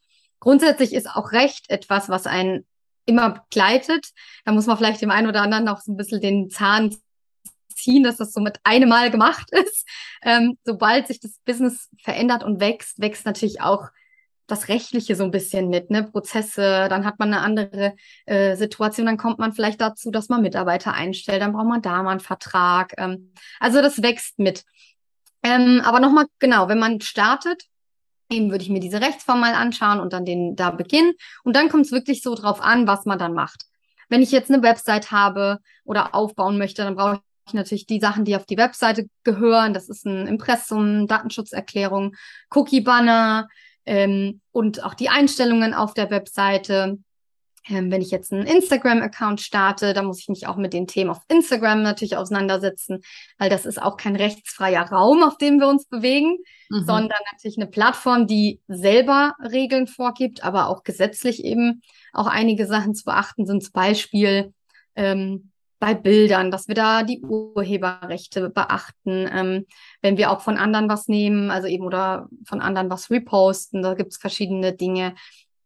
Grundsätzlich 0.47 0.95
ist 0.95 1.11
auch 1.11 1.33
Recht 1.33 1.71
etwas, 1.71 2.09
was 2.09 2.29
einen 2.29 2.65
immer 3.05 3.31
begleitet. 3.31 4.11
Da 4.45 4.53
muss 4.53 4.67
man 4.67 4.77
vielleicht 4.77 5.03
dem 5.03 5.11
einen 5.11 5.27
oder 5.27 5.43
anderen 5.43 5.65
noch 5.65 5.81
so 5.81 5.91
ein 5.91 5.97
bisschen 5.97 6.21
den 6.21 6.51
Zahn 6.51 6.97
ziehen, 7.75 8.05
dass 8.05 8.19
das 8.19 8.33
so 8.33 8.41
mit 8.41 8.61
einem 8.63 8.89
Mal 8.89 9.11
gemacht 9.11 9.51
ist. 9.67 9.85
Ähm, 10.23 10.57
sobald 10.63 11.09
sich 11.09 11.19
das 11.19 11.41
Business 11.45 11.89
verändert 12.01 12.45
und 12.45 12.61
wächst, 12.61 13.01
wächst 13.01 13.27
natürlich 13.27 13.61
auch 13.61 13.89
das 14.47 14.69
Rechtliche 14.69 15.17
so 15.17 15.25
ein 15.25 15.33
bisschen 15.33 15.69
mit, 15.69 15.91
ne? 15.91 16.05
Prozesse, 16.05 16.87
dann 16.89 17.05
hat 17.05 17.19
man 17.19 17.35
eine 17.35 17.43
andere 17.43 17.97
äh, 18.27 18.55
Situation, 18.55 19.07
dann 19.07 19.17
kommt 19.17 19.41
man 19.41 19.53
vielleicht 19.53 19.81
dazu, 19.81 20.13
dass 20.13 20.29
man 20.29 20.43
Mitarbeiter 20.43 20.95
einstellt, 20.95 21.43
dann 21.43 21.55
braucht 21.55 21.67
man 21.67 21.83
da 21.83 22.05
mal 22.05 22.13
einen 22.13 22.21
Vertrag. 22.21 22.93
Ähm, 22.99 23.33
also 23.59 23.83
das 23.83 24.01
wächst 24.01 24.39
mit. 24.39 24.63
Ähm, 25.43 25.83
aber 25.85 25.99
nochmal, 25.99 26.27
genau, 26.39 26.69
wenn 26.69 26.79
man 26.79 27.01
startet, 27.01 27.65
eben 28.31 28.51
würde 28.51 28.63
ich 28.63 28.71
mir 28.71 28.81
diese 28.81 29.01
Rechtsform 29.01 29.41
mal 29.41 29.55
anschauen 29.55 30.01
und 30.01 30.13
dann 30.13 30.25
den 30.25 30.57
da 30.57 30.71
beginnen. 30.71 31.13
Und 31.45 31.57
dann 31.57 31.69
kommt 31.69 31.87
es 31.87 31.93
wirklich 31.93 32.23
so 32.23 32.35
drauf 32.35 32.61
an, 32.61 32.87
was 32.87 33.05
man 33.05 33.19
dann 33.19 33.35
macht. 33.35 33.65
Wenn 34.09 34.23
ich 34.23 34.31
jetzt 34.31 34.51
eine 34.51 34.63
Website 34.63 35.11
habe 35.11 35.59
oder 35.85 36.15
aufbauen 36.15 36.59
möchte, 36.59 36.83
dann 36.83 36.97
brauche 36.97 37.21
ich 37.47 37.55
natürlich 37.55 37.87
die 37.87 38.01
Sachen, 38.01 38.25
die 38.25 38.37
auf 38.37 38.47
die 38.47 38.57
Webseite 38.57 39.09
gehören. 39.25 39.75
Das 39.75 39.89
ist 39.89 40.07
ein 40.07 40.27
Impressum, 40.27 41.07
Datenschutzerklärung, 41.07 42.15
Cookie-Banner, 42.51 43.49
ähm, 43.87 44.41
und 44.51 44.85
auch 44.85 44.95
die 44.95 45.09
Einstellungen 45.09 45.73
auf 45.73 45.95
der 45.95 46.11
Webseite. 46.11 46.99
Ähm, 47.69 47.91
wenn 47.91 48.01
ich 48.01 48.11
jetzt 48.11 48.33
einen 48.33 48.47
Instagram-Account 48.47 49.41
starte, 49.41 49.93
dann 49.93 50.07
muss 50.07 50.21
ich 50.21 50.29
mich 50.29 50.47
auch 50.47 50.57
mit 50.57 50.73
den 50.73 50.87
Themen 50.87 51.11
auf 51.11 51.23
Instagram 51.29 51.83
natürlich 51.83 52.17
auseinandersetzen, 52.17 53.01
weil 53.39 53.51
das 53.51 53.67
ist 53.67 53.83
auch 53.83 53.97
kein 53.97 54.17
rechtsfreier 54.17 54.91
Raum, 54.91 55.23
auf 55.23 55.37
dem 55.39 55.59
wir 55.59 55.69
uns 55.69 55.87
bewegen, 55.87 56.39
mhm. 56.71 56.85
sondern 56.85 57.19
natürlich 57.33 57.59
eine 57.59 57.67
Plattform, 57.67 58.27
die 58.27 58.61
selber 58.69 59.35
Regeln 59.43 59.87
vorgibt, 59.87 60.45
aber 60.45 60.69
auch 60.69 60.85
gesetzlich 60.85 61.45
eben 61.45 61.83
auch 62.13 62.27
einige 62.27 62.67
Sachen 62.67 62.95
zu 62.95 63.05
beachten 63.05 63.47
sind. 63.47 63.63
Zum 63.63 63.73
Beispiel 63.73 64.55
ähm, 64.95 65.51
bei 65.79 65.95
Bildern, 65.95 66.51
dass 66.51 66.69
wir 66.69 66.75
da 66.75 67.03
die 67.03 67.21
Urheberrechte 67.21 68.49
beachten, 68.49 69.29
ähm, 69.31 69.67
wenn 70.01 70.17
wir 70.17 70.31
auch 70.31 70.41
von 70.41 70.57
anderen 70.57 70.89
was 70.89 71.09
nehmen, 71.09 71.51
also 71.51 71.69
eben 71.69 71.85
oder 71.85 72.29
von 72.47 72.61
anderen 72.61 72.91
was 72.91 73.11
reposten, 73.11 73.83
da 73.83 73.95
gibt 73.95 74.13
es 74.13 74.19
verschiedene 74.19 74.73
Dinge. 74.73 75.15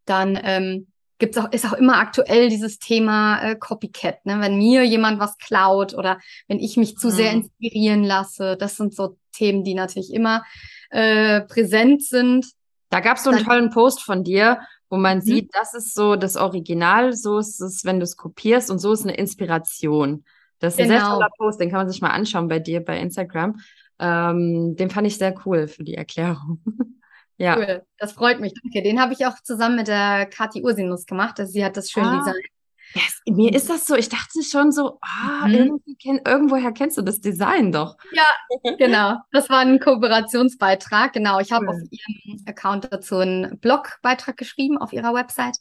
Dann 0.07 0.39
ähm, 0.43 0.90
gibt's 1.21 1.39
auch, 1.39 1.53
ist 1.53 1.67
auch 1.67 1.75
immer 1.75 1.99
aktuell 1.99 2.49
dieses 2.49 2.79
Thema 2.79 3.41
äh, 3.43 3.57
Copycat, 3.57 4.27
ne? 4.27 4.41
Wenn 4.41 4.59
mir 4.59 4.85
jemand 4.85 5.21
was 5.21 5.39
klaut 5.39 5.95
oder 5.95 6.19
wenn 6.49 6.59
ich 6.59 6.77
mich 6.77 6.97
zu 6.97 7.09
mhm. 7.09 7.13
sehr 7.13 7.33
inspirieren 7.33 8.03
lasse, 8.03 8.57
das 8.57 8.77
sind 8.77 8.95
so 8.95 9.17
Themen, 9.33 9.63
die 9.63 9.75
natürlich 9.75 10.13
immer 10.13 10.43
äh, 10.91 11.43
präsent 11.43 12.03
sind. 12.03 12.47
Da 12.89 12.99
gab 12.99 13.19
es 13.19 13.23
so 13.23 13.31
einen 13.31 13.45
tollen 13.45 13.71
Post 13.71 14.03
von 14.03 14.25
dir, 14.25 14.61
wo 14.89 14.97
man 14.97 15.19
mhm. 15.19 15.23
sieht, 15.23 15.51
das 15.55 15.75
ist 15.75 15.95
so 15.95 16.17
das 16.17 16.37
Original, 16.37 17.13
so 17.13 17.39
ist 17.39 17.61
es, 17.61 17.85
wenn 17.85 18.01
du 18.01 18.05
es 18.05 18.17
kopierst 18.17 18.71
und 18.71 18.81
so 18.81 18.93
ist 18.93 19.05
eine 19.05 19.15
Inspiration. 19.15 20.25
Das 20.59 20.75
ist 20.75 20.81
ein 20.81 20.89
genau. 20.89 21.01
sehr 21.01 21.09
toller 21.11 21.31
Post, 21.39 21.61
den 21.61 21.71
kann 21.71 21.79
man 21.79 21.89
sich 21.89 22.03
mal 22.03 22.11
anschauen 22.11 22.49
bei 22.49 22.59
dir 22.59 22.85
bei 22.85 22.99
Instagram. 22.99 23.61
Ähm, 23.99 24.75
den 24.77 24.91
fand 24.91 25.07
ich 25.07 25.17
sehr 25.19 25.35
cool 25.45 25.69
für 25.69 25.85
die 25.85 25.95
Erklärung. 25.95 26.61
ja. 27.41 27.57
Cool, 27.57 27.83
das 27.97 28.13
freut 28.13 28.39
mich. 28.41 28.53
Danke. 28.63 28.83
Den 28.83 29.01
habe 29.01 29.15
ich 29.15 29.27
auch 29.27 29.41
zusammen 29.43 29.77
mit 29.77 29.89
der 29.89 30.27
Kathi 30.27 30.63
Ursinus 30.63 31.07
gemacht. 31.07 31.41
Also 31.41 31.53
sie 31.53 31.65
hat 31.65 31.77
das 31.77 31.91
schön 31.91 32.05
ah. 32.05 32.19
designt. 32.19 32.47
Yes, 32.93 33.21
mir 33.29 33.55
ist 33.55 33.71
das 33.71 33.87
so, 33.87 33.95
ich 33.95 34.09
dachte 34.09 34.43
schon 34.43 34.73
so, 34.73 34.99
ah, 35.01 35.47
mhm. 35.47 35.81
kenn, 36.03 36.21
irgendwoher 36.27 36.73
kennst 36.73 36.99
du 36.99 37.03
das 37.03 37.21
Design 37.21 37.71
doch. 37.71 37.97
Ja, 38.13 38.25
genau. 38.79 39.15
Das 39.31 39.49
war 39.49 39.61
ein 39.61 39.79
Kooperationsbeitrag. 39.79 41.13
Genau, 41.13 41.39
ich 41.39 41.53
habe 41.53 41.67
cool. 41.67 41.75
auf 41.75 41.81
ihrem 41.91 42.45
Account 42.47 42.89
dazu 42.91 43.19
einen 43.19 43.61
Blogbeitrag 43.61 44.37
geschrieben 44.37 44.77
auf 44.77 44.93
ihrer 44.93 45.15
Website. 45.15 45.57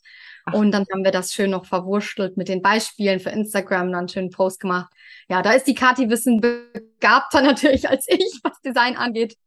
Ach. 0.46 0.54
Und 0.54 0.72
dann 0.72 0.86
haben 0.92 1.04
wir 1.04 1.12
das 1.12 1.32
schön 1.32 1.52
noch 1.52 1.66
verwurschtelt 1.66 2.36
mit 2.36 2.50
den 2.50 2.64
Beispielen 2.64 3.20
für 3.20 3.30
Instagram, 3.30 3.92
dann 3.92 4.00
einen 4.00 4.10
schönen 4.10 4.32
Post 4.32 4.60
gemacht. 4.60 4.92
Ja, 5.30 5.44
da 5.44 5.52
ist 5.52 5.68
die 5.68 5.76
Kathi 5.76 6.10
Wissen 6.10 6.42
begabter 6.42 7.42
natürlich 7.44 7.88
als 7.88 8.06
ich, 8.10 8.40
was 8.44 8.60
Design 8.62 8.98
angeht. 8.98 9.38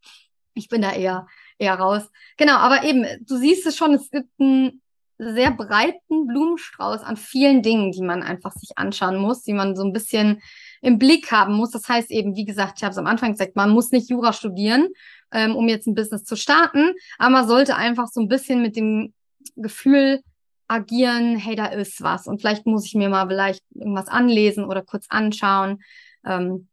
Ich 0.55 0.69
bin 0.69 0.83
da 0.83 0.93
eher, 0.93 1.27
eher 1.63 1.75
raus. 1.75 2.11
Genau, 2.37 2.57
aber 2.57 2.85
eben, 2.85 3.07
du 3.27 3.37
siehst 3.37 3.67
es 3.67 3.77
schon, 3.77 3.95
es 3.95 4.11
gibt 4.11 4.29
ein 4.41 4.83
sehr 5.19 5.53
breiten 5.53 6.27
Blumenstrauß 6.27 7.03
an 7.03 7.17
vielen 7.17 7.63
Dingen, 7.63 7.93
die 7.93 8.03
man 8.03 8.23
einfach 8.23 8.53
sich 8.53 8.77
anschauen 8.77 9.17
muss, 9.17 9.43
die 9.43 9.53
man 9.53 9.77
so 9.77 9.85
ein 9.85 9.93
bisschen 9.93 10.43
im 10.81 10.99
Blick 10.99 11.31
haben 11.31 11.55
muss. 11.55 11.71
Das 11.71 11.89
heißt 11.89 12.11
eben, 12.11 12.35
wie 12.35 12.45
gesagt, 12.45 12.75
ich 12.79 12.85
habe 12.85 12.93
es 12.93 12.99
am 12.99 13.07
Anfang 13.07 13.33
gesagt, 13.33 13.55
man 13.55 13.71
muss 13.71 13.93
nicht 13.93 14.11
Jura 14.11 14.33
studieren, 14.33 14.89
ähm, 15.33 15.55
um 15.55 15.69
jetzt 15.69 15.87
ein 15.87 15.95
Business 15.95 16.25
zu 16.25 16.37
starten, 16.37 16.93
aber 17.19 17.31
man 17.31 17.47
sollte 17.47 17.77
einfach 17.77 18.09
so 18.09 18.21
ein 18.21 18.29
bisschen 18.29 18.63
mit 18.63 18.77
dem 18.77 19.15
Gefühl 19.57 20.23
agieren, 20.69 21.37
hey, 21.37 21.55
da 21.55 21.67
ist 21.67 22.03
was 22.03 22.27
und 22.27 22.41
vielleicht 22.41 22.67
muss 22.67 22.87
ich 22.87 22.95
mir 22.95 23.09
mal 23.09 23.29
vielleicht 23.29 23.63
irgendwas 23.75 24.09
anlesen 24.09 24.65
oder 24.65 24.83
kurz 24.83 25.07
anschauen, 25.09 25.83
ähm, 26.25 26.69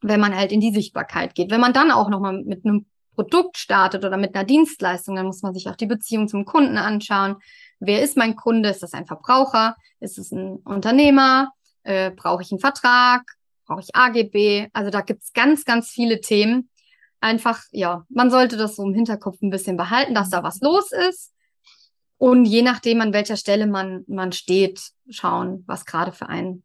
wenn 0.00 0.20
man 0.20 0.36
halt 0.36 0.52
in 0.52 0.60
die 0.60 0.72
Sichtbarkeit 0.72 1.34
geht. 1.34 1.50
Wenn 1.50 1.60
man 1.60 1.72
dann 1.72 1.90
auch 1.90 2.08
nochmal 2.08 2.42
mit 2.44 2.64
einem 2.64 2.86
Produkt 3.18 3.58
startet 3.58 4.04
oder 4.04 4.16
mit 4.16 4.36
einer 4.36 4.44
Dienstleistung, 4.44 5.16
dann 5.16 5.26
muss 5.26 5.42
man 5.42 5.52
sich 5.52 5.68
auch 5.68 5.74
die 5.74 5.86
Beziehung 5.86 6.28
zum 6.28 6.44
Kunden 6.44 6.78
anschauen. 6.78 7.34
Wer 7.80 8.00
ist 8.00 8.16
mein 8.16 8.36
Kunde? 8.36 8.68
Ist 8.68 8.84
das 8.84 8.94
ein 8.94 9.06
Verbraucher? 9.06 9.74
Ist 9.98 10.18
es 10.18 10.30
ein 10.30 10.58
Unternehmer? 10.58 11.50
Äh, 11.82 12.12
Brauche 12.12 12.42
ich 12.42 12.52
einen 12.52 12.60
Vertrag? 12.60 13.22
Brauche 13.66 13.80
ich 13.80 13.96
AGB? 13.96 14.68
Also 14.72 14.90
da 14.90 15.00
gibt's 15.00 15.32
ganz, 15.32 15.64
ganz 15.64 15.88
viele 15.88 16.20
Themen. 16.20 16.70
Einfach, 17.20 17.64
ja, 17.72 18.06
man 18.08 18.30
sollte 18.30 18.56
das 18.56 18.76
so 18.76 18.84
im 18.84 18.94
Hinterkopf 18.94 19.42
ein 19.42 19.50
bisschen 19.50 19.76
behalten, 19.76 20.14
dass 20.14 20.30
da 20.30 20.44
was 20.44 20.60
los 20.60 20.92
ist. 20.92 21.34
Und 22.18 22.44
je 22.44 22.62
nachdem, 22.62 23.00
an 23.00 23.12
welcher 23.12 23.36
Stelle 23.36 23.66
man, 23.66 24.04
man 24.06 24.30
steht, 24.30 24.92
schauen, 25.10 25.64
was 25.66 25.86
gerade 25.86 26.12
für 26.12 26.28
einen 26.28 26.62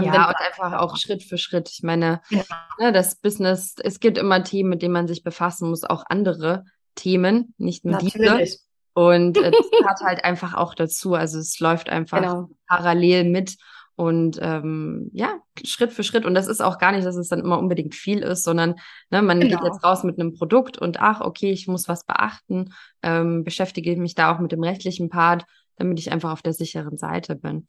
ja, 0.00 0.28
und 0.28 0.36
einfach 0.36 0.72
auch 0.80 0.96
Schritt 0.96 1.22
für 1.22 1.38
Schritt. 1.38 1.70
Ich 1.70 1.82
meine, 1.82 2.20
ja. 2.30 2.42
ne, 2.78 2.92
das 2.92 3.16
Business, 3.16 3.74
es 3.82 4.00
gibt 4.00 4.18
immer 4.18 4.42
Themen, 4.42 4.70
mit 4.70 4.82
denen 4.82 4.94
man 4.94 5.06
sich 5.06 5.22
befassen 5.22 5.68
muss, 5.70 5.84
auch 5.84 6.04
andere 6.08 6.64
Themen, 6.94 7.54
nicht 7.58 7.84
nur 7.84 7.94
Natürlich. 7.94 8.50
diese. 8.50 8.58
Und 8.94 9.36
äh, 9.36 9.50
das 9.50 9.70
gehört 9.78 10.00
halt 10.00 10.24
einfach 10.24 10.54
auch 10.54 10.74
dazu. 10.74 11.14
Also 11.14 11.38
es 11.38 11.58
läuft 11.60 11.90
einfach 11.90 12.20
genau. 12.20 12.50
parallel 12.66 13.24
mit 13.24 13.56
und 13.96 14.38
ähm, 14.42 15.10
ja, 15.12 15.38
Schritt 15.64 15.92
für 15.92 16.02
Schritt. 16.02 16.24
Und 16.24 16.34
das 16.34 16.48
ist 16.48 16.60
auch 16.60 16.78
gar 16.78 16.92
nicht, 16.92 17.06
dass 17.06 17.16
es 17.16 17.28
dann 17.28 17.40
immer 17.40 17.58
unbedingt 17.58 17.94
viel 17.94 18.20
ist, 18.20 18.42
sondern 18.42 18.74
ne, 19.10 19.22
man 19.22 19.40
genau. 19.40 19.56
geht 19.56 19.64
jetzt 19.64 19.84
raus 19.84 20.02
mit 20.02 20.18
einem 20.18 20.34
Produkt 20.34 20.78
und 20.78 21.00
ach, 21.00 21.20
okay, 21.20 21.52
ich 21.52 21.68
muss 21.68 21.88
was 21.88 22.04
beachten, 22.04 22.72
ähm, 23.02 23.44
beschäftige 23.44 23.96
mich 23.96 24.14
da 24.14 24.34
auch 24.34 24.40
mit 24.40 24.50
dem 24.50 24.62
rechtlichen 24.64 25.10
Part, 25.10 25.44
damit 25.76 26.00
ich 26.00 26.10
einfach 26.10 26.32
auf 26.32 26.42
der 26.42 26.52
sicheren 26.52 26.98
Seite 26.98 27.36
bin. 27.36 27.68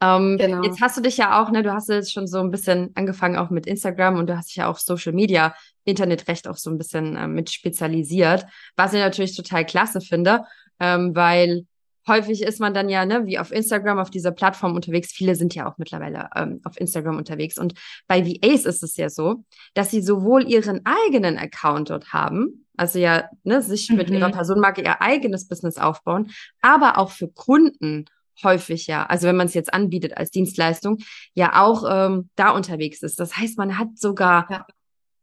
Ähm, 0.00 0.36
genau. 0.38 0.62
Jetzt 0.62 0.80
hast 0.80 0.96
du 0.96 1.00
dich 1.00 1.16
ja 1.16 1.40
auch, 1.42 1.50
ne, 1.50 1.62
du 1.62 1.72
hast 1.72 1.88
jetzt 1.88 2.12
schon 2.12 2.26
so 2.26 2.40
ein 2.40 2.50
bisschen 2.50 2.90
angefangen 2.94 3.36
auch 3.36 3.50
mit 3.50 3.66
Instagram 3.66 4.18
und 4.18 4.28
du 4.28 4.36
hast 4.36 4.48
dich 4.48 4.56
ja 4.56 4.68
auf 4.68 4.80
Social 4.80 5.12
Media, 5.12 5.54
Internetrecht 5.84 6.48
auch 6.48 6.56
so 6.56 6.70
ein 6.70 6.78
bisschen 6.78 7.16
äh, 7.16 7.28
mit 7.28 7.50
spezialisiert, 7.50 8.46
was 8.76 8.92
ich 8.92 9.00
natürlich 9.00 9.36
total 9.36 9.64
klasse 9.64 10.00
finde, 10.00 10.44
ähm, 10.80 11.14
weil 11.14 11.66
häufig 12.06 12.42
ist 12.42 12.60
man 12.60 12.74
dann 12.74 12.88
ja, 12.88 13.04
ne, 13.04 13.26
wie 13.26 13.38
auf 13.38 13.52
Instagram, 13.52 13.98
auf 13.98 14.10
dieser 14.10 14.32
Plattform 14.32 14.74
unterwegs. 14.74 15.12
Viele 15.12 15.36
sind 15.36 15.54
ja 15.54 15.70
auch 15.70 15.78
mittlerweile 15.78 16.28
ähm, 16.36 16.60
auf 16.64 16.78
Instagram 16.78 17.16
unterwegs. 17.16 17.58
Und 17.58 17.74
bei 18.06 18.24
VAs 18.26 18.64
ist 18.64 18.82
es 18.82 18.96
ja 18.96 19.08
so, 19.08 19.44
dass 19.74 19.90
sie 19.90 20.02
sowohl 20.02 20.46
ihren 20.46 20.82
eigenen 20.84 21.38
Account 21.38 21.90
dort 21.90 22.12
haben, 22.12 22.66
also 22.76 22.98
ja, 22.98 23.28
ne, 23.44 23.62
sich 23.62 23.88
mhm. 23.90 23.96
mit 23.96 24.10
ihrer 24.10 24.28
mhm. 24.28 24.32
Personenmarke 24.32 24.82
ihr 24.82 25.00
eigenes 25.00 25.48
Business 25.48 25.78
aufbauen, 25.78 26.30
aber 26.60 26.98
auch 26.98 27.10
für 27.10 27.28
Kunden 27.28 28.06
häufig 28.42 28.86
ja, 28.86 29.06
also 29.06 29.26
wenn 29.26 29.36
man 29.36 29.46
es 29.46 29.54
jetzt 29.54 29.72
anbietet 29.72 30.16
als 30.16 30.30
Dienstleistung, 30.30 30.98
ja 31.34 31.62
auch 31.62 31.84
ähm, 31.88 32.30
da 32.36 32.50
unterwegs 32.50 33.02
ist. 33.02 33.20
Das 33.20 33.36
heißt, 33.36 33.58
man 33.58 33.78
hat 33.78 33.98
sogar 33.98 34.46
ja. 34.50 34.66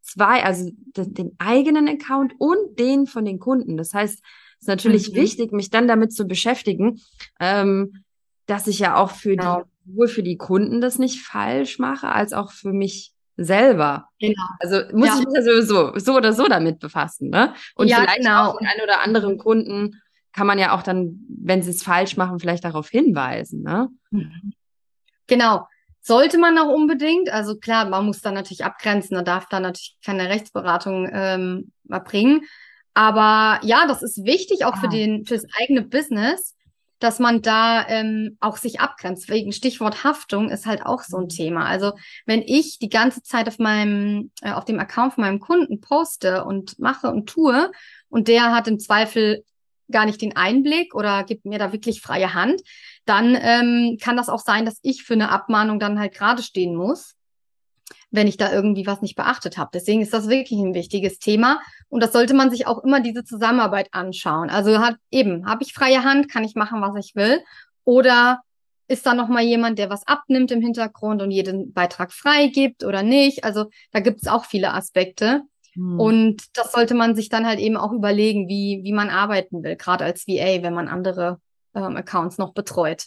zwei, 0.02 0.44
also 0.44 0.72
den 0.96 1.36
eigenen 1.40 1.88
Account 1.88 2.34
und 2.38 2.80
den 2.80 3.08
von 3.08 3.26
den 3.26 3.40
Kunden. 3.40 3.78
Das 3.78 3.94
heißt, 3.94 4.20
es 4.20 4.62
ist 4.62 4.68
natürlich 4.68 5.12
mhm. 5.12 5.16
wichtig, 5.16 5.52
mich 5.52 5.70
dann 5.70 5.88
damit 5.88 6.14
zu 6.14 6.26
beschäftigen, 6.26 7.02
ähm, 7.40 8.04
dass 8.46 8.68
ich 8.68 8.80
ja 8.80 8.96
auch 8.96 9.12
für 9.12 9.36
genau. 9.36 9.64
die, 9.64 9.92
sowohl 9.92 10.08
für 10.08 10.24
die 10.24 10.38
Kunden 10.38 10.82
das 10.82 11.00
nicht 11.00 11.22
falsch 11.22 11.80
mache, 11.80 12.10
als 12.10 12.34
auch 12.34 12.52
für 12.52 12.72
mich 12.72 13.14
selber. 13.38 14.08
Genau. 14.20 14.44
Also 14.60 14.82
muss 14.94 15.08
ja. 15.08 15.20
ich 15.20 15.26
mich 15.26 15.36
ja 15.36 15.42
sowieso 15.42 15.98
so 15.98 16.16
oder 16.16 16.34
so 16.34 16.48
damit 16.48 16.80
befassen, 16.80 17.30
ne? 17.30 17.54
Und 17.76 17.88
ja, 17.88 17.98
vielleicht 17.98 18.20
genau. 18.20 18.50
auch 18.50 18.58
den 18.58 18.68
einen 18.68 18.82
oder 18.82 19.02
anderen 19.02 19.38
Kunden 19.38 20.02
kann 20.34 20.48
man 20.48 20.60
ja 20.60 20.76
auch 20.76 20.84
dann, 20.84 21.26
wenn 21.28 21.62
sie 21.62 21.72
es 21.72 21.84
falsch 21.84 22.18
machen, 22.18 22.40
vielleicht 22.40 22.64
darauf 22.64 22.90
hinweisen, 22.90 23.64
ne? 23.64 23.90
Mhm. 24.12 24.54
Genau. 25.28 25.68
Sollte 26.04 26.40
man 26.40 26.58
auch 26.58 26.70
unbedingt. 26.74 27.30
Also 27.30 27.58
klar, 27.58 27.88
man 27.88 28.06
muss 28.06 28.22
da 28.22 28.32
natürlich 28.32 28.66
abgrenzen, 28.66 29.16
man 29.16 29.26
darf 29.26 29.48
da 29.50 29.60
natürlich 29.60 29.98
keine 30.04 30.30
Rechtsberatung 30.30 31.08
ähm, 31.12 31.72
erbringen. 31.88 32.42
Aber 32.94 33.60
ja, 33.64 33.86
das 33.88 34.02
ist 34.02 34.26
wichtig 34.26 34.66
auch 34.66 34.74
ah. 34.74 34.80
für 34.80 34.90
den 34.90 35.26
fürs 35.26 35.46
eigene 35.60 35.84
Business, 35.84 36.56
dass 37.00 37.20
man 37.20 37.42
da 37.42 37.88
ähm, 37.88 38.38
auch 38.40 38.58
sich 38.58 38.80
abgrenzt. 38.80 39.30
Wegen 39.30 39.52
Stichwort 39.52 40.04
Haftung 40.04 40.50
ist 40.50 40.66
halt 40.66 40.86
auch 40.86 41.04
so 41.04 41.18
ein 41.18 41.24
mhm. 41.24 41.30
Thema. 41.30 41.66
Also 41.66 41.94
wenn 42.26 42.42
ich 42.42 42.80
die 42.80 42.90
ganze 42.90 43.22
Zeit 43.22 43.48
auf 43.48 43.60
meinem 43.60 44.32
äh, 44.42 44.52
auf 44.52 44.66
dem 44.66 44.80
Account 44.80 45.14
von 45.14 45.24
meinem 45.24 45.40
Kunden 45.40 45.82
poste 45.82 46.44
und 46.46 46.80
mache 46.80 47.10
und 47.12 47.30
tue 47.30 47.72
und 48.10 48.28
der 48.28 48.54
hat 48.54 48.68
im 48.68 48.80
Zweifel 48.80 49.44
gar 49.92 50.06
nicht 50.06 50.22
den 50.22 50.36
Einblick 50.36 50.96
oder 50.96 51.24
gibt 51.24 51.46
mir 51.46 51.60
da 51.60 51.72
wirklich 51.72 52.02
freie 52.02 52.34
Hand, 52.34 52.62
dann 53.06 53.38
ähm, 53.40 53.98
kann 54.02 54.18
das 54.18 54.30
auch 54.30 54.40
sein, 54.40 54.66
dass 54.66 54.80
ich 54.82 55.04
für 55.04 55.14
eine 55.14 55.30
Abmahnung 55.30 55.80
dann 55.80 56.00
halt 56.00 56.14
gerade 56.14 56.44
stehen 56.44 56.76
muss, 56.76 57.16
wenn 58.10 58.28
ich 58.28 58.38
da 58.38 58.52
irgendwie 58.52 58.88
was 58.88 59.02
nicht 59.02 59.16
beachtet 59.16 59.58
habe. 59.58 59.72
Deswegen 59.74 60.02
ist 60.02 60.14
das 60.14 60.30
wirklich 60.30 60.60
ein 60.60 60.74
wichtiges 60.74 61.20
Thema 61.20 61.60
und 61.90 62.02
das 62.02 62.14
sollte 62.14 62.34
man 62.34 62.50
sich 62.50 62.68
auch 62.68 62.84
immer 62.84 63.02
diese 63.02 63.24
Zusammenarbeit 63.24 63.90
anschauen. 63.92 64.50
Also 64.50 64.80
hat 64.80 64.96
eben, 65.12 65.46
habe 65.46 65.64
ich 65.64 65.74
freie 65.74 66.04
Hand, 66.04 66.30
kann 66.30 66.44
ich 66.44 66.56
machen, 66.56 66.82
was 66.82 66.96
ich 66.96 67.16
will 67.16 67.42
oder 67.84 68.42
ist 68.92 69.06
da 69.06 69.14
noch 69.14 69.30
mal 69.30 69.42
jemand, 69.42 69.80
der 69.80 69.90
was 69.90 70.06
abnimmt 70.06 70.52
im 70.52 70.62
Hintergrund 70.62 71.22
und 71.22 71.32
jeden 71.32 71.72
Beitrag 71.72 72.12
freigibt 72.12 72.84
oder 72.84 73.04
nicht? 73.04 73.46
Also 73.46 73.70
da 73.92 74.02
gibt 74.02 74.22
es 74.22 74.28
auch 74.28 74.44
viele 74.44 74.74
Aspekte. 74.74 75.44
Hm. 75.74 76.00
Und 76.00 76.58
das 76.58 76.72
sollte 76.72 76.94
man 76.94 77.16
sich 77.16 77.30
dann 77.30 77.46
halt 77.46 77.60
eben 77.60 77.78
auch 77.78 77.92
überlegen, 77.92 78.48
wie, 78.48 78.82
wie 78.84 78.94
man 78.94 79.10
arbeiten 79.10 79.64
will, 79.64 79.76
gerade 79.76 80.04
als 80.04 80.28
VA, 80.28 80.62
wenn 80.64 80.74
man 80.74 80.88
andere 80.88 81.40
ähm, 81.74 81.96
Accounts 81.96 82.38
noch 82.38 82.54
betreut. 82.54 83.06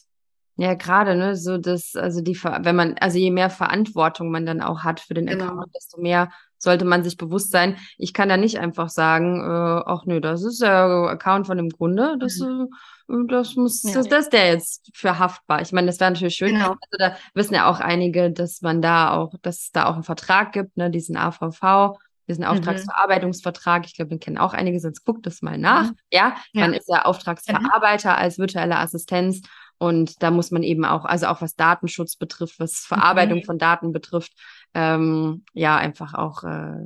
Ja, 0.56 0.74
gerade, 0.74 1.16
ne, 1.16 1.34
so 1.34 1.58
das, 1.58 1.96
also 1.96 2.20
die, 2.20 2.36
wenn 2.36 2.76
man, 2.76 2.94
also 3.00 3.18
je 3.18 3.32
mehr 3.32 3.50
Verantwortung 3.50 4.30
man 4.30 4.46
dann 4.46 4.60
auch 4.60 4.84
hat 4.84 5.00
für 5.00 5.14
den 5.14 5.26
genau. 5.26 5.46
Account, 5.46 5.74
desto 5.74 6.00
mehr 6.00 6.30
sollte 6.58 6.84
man 6.84 7.02
sich 7.02 7.16
bewusst 7.16 7.50
sein. 7.50 7.76
Ich 7.98 8.14
kann 8.14 8.28
da 8.28 8.36
nicht 8.36 8.58
einfach 8.60 8.88
sagen, 8.88 9.40
äh, 9.40 9.82
ach 9.84 10.04
nö, 10.06 10.20
das 10.20 10.44
ist 10.44 10.62
der 10.62 11.08
Account 11.10 11.48
von 11.48 11.56
dem 11.56 11.70
Kunde, 11.70 12.16
das, 12.20 12.38
mhm. 12.38 12.68
äh, 13.08 13.26
das 13.28 13.56
muss, 13.56 13.82
ja. 13.82 13.94
das, 13.94 14.08
das 14.08 14.20
ist 14.26 14.32
der 14.32 14.46
jetzt 14.52 14.90
für 14.94 15.18
haftbar. 15.18 15.60
Ich 15.60 15.72
meine, 15.72 15.88
das 15.88 15.98
wäre 15.98 16.12
natürlich 16.12 16.36
schön. 16.36 16.54
Genau. 16.54 16.70
Also 16.70 16.98
da 16.98 17.16
wissen 17.34 17.54
ja 17.54 17.68
auch 17.68 17.80
einige, 17.80 18.30
dass 18.30 18.62
man 18.62 18.80
da 18.80 19.12
auch, 19.12 19.34
dass 19.42 19.58
es 19.58 19.72
da 19.72 19.86
auch 19.86 19.94
einen 19.94 20.04
Vertrag 20.04 20.52
gibt, 20.52 20.76
ne, 20.76 20.88
diesen 20.88 21.16
AVV 21.16 21.98
diesen 22.28 22.44
mhm. 22.44 22.50
Auftragsverarbeitungsvertrag. 22.50 23.86
Ich 23.86 23.96
glaube, 23.96 24.10
den 24.10 24.20
kennen 24.20 24.38
auch 24.38 24.54
einige, 24.54 24.80
sonst 24.80 25.04
guckt 25.04 25.26
das 25.26 25.42
mal 25.42 25.58
nach. 25.58 25.90
Mhm. 25.90 25.96
Ja, 26.10 26.36
man 26.52 26.72
ja. 26.72 26.78
ist 26.78 26.88
ja 26.88 27.04
Auftragsverarbeiter 27.04 28.12
mhm. 28.12 28.18
als 28.18 28.38
virtuelle 28.38 28.78
Assistenz. 28.78 29.42
Und 29.78 30.22
da 30.22 30.30
muss 30.30 30.50
man 30.50 30.62
eben 30.62 30.84
auch, 30.84 31.04
also 31.04 31.26
auch 31.26 31.42
was 31.42 31.56
Datenschutz 31.56 32.16
betrifft, 32.16 32.60
was 32.60 32.78
Verarbeitung 32.78 33.42
von 33.42 33.58
Daten 33.58 33.92
betrifft, 33.92 34.32
ähm, 34.72 35.44
ja, 35.52 35.76
einfach 35.76 36.14
auch 36.14 36.44
äh, 36.44 36.78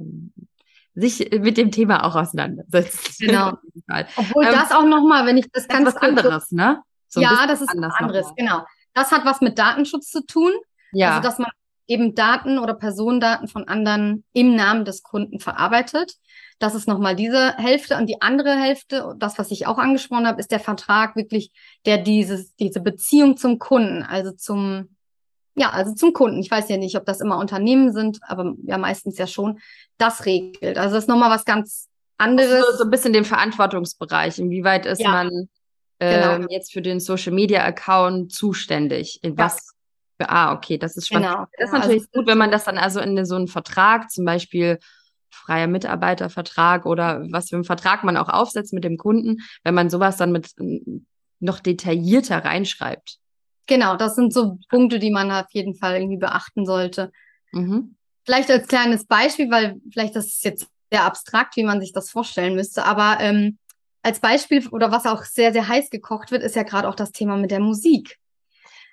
sich 0.95 1.31
mit 1.31 1.57
dem 1.57 1.71
Thema 1.71 2.05
auch 2.05 2.17
auseinandersetzen. 2.17 3.15
Genau. 3.27 3.53
Obwohl 4.17 4.45
ähm, 4.45 4.53
das 4.53 4.73
auch 4.73 4.85
nochmal, 4.85 5.27
wenn 5.27 5.37
ich 5.37 5.51
das 5.53 5.69
ganz 5.69 5.87
was 5.87 5.97
anderes, 5.97 6.51
ne? 6.51 6.83
So 7.09 7.21
ja, 7.21 7.47
das 7.47 7.61
ist 7.61 7.71
anders 7.71 7.95
anderes, 7.99 8.33
genau. 8.37 8.65
Das 8.95 9.13
hat 9.13 9.25
was 9.25 9.41
mit 9.41 9.59
Datenschutz 9.59 10.11
zu 10.11 10.25
tun. 10.27 10.53
Ja. 10.93 11.11
Also, 11.11 11.23
dass 11.23 11.39
man 11.39 11.51
eben 11.89 12.15
Daten 12.15 12.59
oder 12.59 12.75
Personendaten 12.75 13.49
von 13.49 13.67
anderen 13.67 14.23
im 14.33 14.55
Namen 14.55 14.85
des 14.85 15.03
Kunden 15.03 15.41
verarbeitet. 15.41 16.15
Das 16.59 16.75
ist 16.75 16.87
nochmal 16.87 17.17
diese 17.17 17.57
Hälfte. 17.57 17.97
Und 17.97 18.07
die 18.07 18.21
andere 18.21 18.55
Hälfte, 18.55 19.15
das, 19.19 19.39
was 19.39 19.51
ich 19.51 19.67
auch 19.67 19.79
angesprochen 19.79 20.27
habe, 20.27 20.41
ist 20.41 20.53
der 20.53 20.61
Vertrag 20.61 21.17
wirklich, 21.17 21.51
der 21.87 21.99
dieses, 21.99 22.55
diese 22.57 22.81
Beziehung 22.81 23.37
zum 23.37 23.59
Kunden, 23.59 24.03
also 24.03 24.33
zum, 24.33 24.97
ja, 25.55 25.71
also 25.71 25.95
zum 25.95 26.13
Kunden. 26.13 26.41
Ich 26.41 26.51
weiß 26.51 26.69
ja 26.69 26.77
nicht, 26.77 26.97
ob 26.97 27.07
das 27.07 27.21
immer 27.21 27.39
Unternehmen 27.39 27.93
sind, 27.93 28.19
aber 28.23 28.55
ja, 28.65 28.77
meistens 28.77 29.17
ja 29.19 29.27
schon, 29.27 29.59
das 29.97 30.27
regelt. 30.27 30.79
Also 30.79 30.95
das 30.95 31.05
ist 31.05 31.09
nochmal 31.09 31.31
was 31.31 31.45
ganz 31.45 31.89
anderes. 32.19 32.67
So, 32.67 32.77
so 32.79 32.85
ein 32.85 32.91
bisschen 32.91 33.13
den 33.15 33.25
Verantwortungsbereich. 33.25 34.39
Inwieweit 34.39 34.85
ist 34.85 35.01
ja, 35.01 35.11
man 35.11 35.49
ähm, 36.01 36.41
genau. 36.41 36.51
jetzt 36.51 36.73
für 36.73 36.83
den 36.83 37.01
Social 37.01 37.33
Media 37.33 37.65
Account 37.65 38.33
zuständig? 38.33 39.21
In 39.23 39.37
ja. 39.37 39.45
was 39.45 39.75
Ah, 40.21 40.53
okay, 40.53 40.79
das 40.79 40.97
ist 40.97 41.09
schon. 41.09 41.23
Genau. 41.23 41.47
Das 41.57 41.69
ist 41.69 41.75
also 41.75 41.77
natürlich 41.77 42.03
also, 42.03 42.21
gut, 42.21 42.27
wenn 42.27 42.39
man 42.39 42.51
das 42.51 42.65
dann 42.65 42.79
also 42.79 43.01
in 43.01 43.25
so 43.25 43.37
einen 43.37 43.49
Vertrag, 43.49 44.11
zum 44.11 44.25
Beispiel 44.25 44.79
freier 45.31 45.67
Mitarbeitervertrag 45.67 46.87
oder 46.87 47.25
was 47.31 47.49
für 47.49 47.57
einen 47.57 47.65
Vertrag 47.65 48.05
man 48.05 48.17
auch 48.17 48.29
aufsetzt 48.29 48.73
mit 48.73 48.85
dem 48.85 48.97
Kunden, 48.97 49.39
wenn 49.65 49.75
man 49.75 49.91
sowas 49.91 50.17
dann 50.17 50.33
mit 50.33 50.55
noch 51.41 51.61
detaillierter 51.61 52.45
reinschreibt. 52.45 53.19
Genau, 53.67 53.97
das 53.97 54.15
sind 54.15 54.33
so 54.33 54.59
Punkte, 54.69 54.99
die 54.99 55.11
man 55.11 55.31
auf 55.31 55.47
jeden 55.53 55.75
Fall 55.75 55.97
irgendwie 55.97 56.17
beachten 56.17 56.67
sollte. 56.67 57.13
Mhm. 57.53 57.97
Vielleicht 58.25 58.51
als 58.51 58.67
kleines 58.67 59.07
Beispiel, 59.07 59.51
weil 59.51 59.77
vielleicht 59.93 60.17
das 60.17 60.27
ist 60.27 60.45
jetzt 60.45 60.69
sehr 60.91 61.05
abstrakt, 61.05 61.57
wie 61.57 61.65
man 61.65 61.81
sich 61.81 61.93
das 61.93 62.11
vorstellen 62.11 62.55
müsste, 62.55 62.85
aber 62.85 63.19
ähm, 63.21 63.59
als 64.03 64.21
Beispiel 64.21 64.67
oder 64.69 64.91
was 64.91 65.07
auch 65.07 65.25
sehr, 65.25 65.53
sehr 65.53 65.69
heiß 65.69 65.91
gekocht 65.91 66.31
wird, 66.31 66.43
ist 66.43 66.57
ja 66.57 66.63
gerade 66.63 66.89
auch 66.89 66.95
das 66.95 67.13
Thema 67.13 67.37
mit 67.37 67.51
der 67.51 67.61
Musik. 67.61 68.19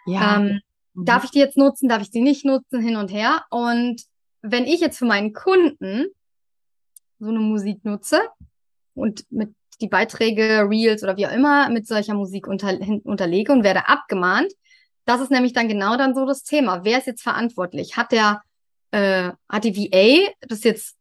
Ja. 0.06 0.38
Ähm, 0.38 0.60
Mhm. 0.96 1.06
Darf 1.06 1.24
ich 1.24 1.32
die 1.32 1.40
jetzt 1.40 1.58
nutzen? 1.58 1.90
Darf 1.90 2.02
ich 2.02 2.12
sie 2.12 2.22
nicht 2.22 2.46
nutzen? 2.46 2.82
Hin 2.82 2.96
und 2.96 3.12
her. 3.12 3.44
Und 3.50 4.02
wenn 4.42 4.66
ich 4.66 4.80
jetzt 4.80 4.98
für 4.98 5.06
meinen 5.06 5.34
Kunden 5.34 6.08
so 7.20 7.30
eine 7.30 7.40
Musik 7.40 7.84
nutze 7.86 8.20
und 8.94 9.26
mit 9.32 9.54
die 9.82 9.88
Beiträge, 9.88 10.68
Reels 10.70 11.04
oder 11.04 11.18
wie 11.18 11.28
auch 11.28 11.32
immer 11.32 11.70
mit 11.70 11.88
solcher 11.88 12.14
Musik 12.14 12.48
unter, 12.48 12.78
unterlege 13.04 13.52
und 13.52 13.64
werde 13.64 13.88
abgemahnt, 13.88 14.52
das 15.06 15.22
ist 15.22 15.32
nämlich 15.32 15.54
dann 15.54 15.68
genau 15.68 15.98
dann 15.98 16.16
so 16.16 16.26
das 16.26 16.44
Thema. 16.44 16.84
Wer 16.84 16.98
ist 16.98 17.08
jetzt 17.08 17.22
verantwortlich? 17.22 17.96
Hat 17.98 18.12
der, 18.12 18.42
äh, 18.92 19.32
hat 19.50 19.64
die 19.64 19.76
VA 19.76 20.32
das 20.42 20.64
jetzt 20.64 20.96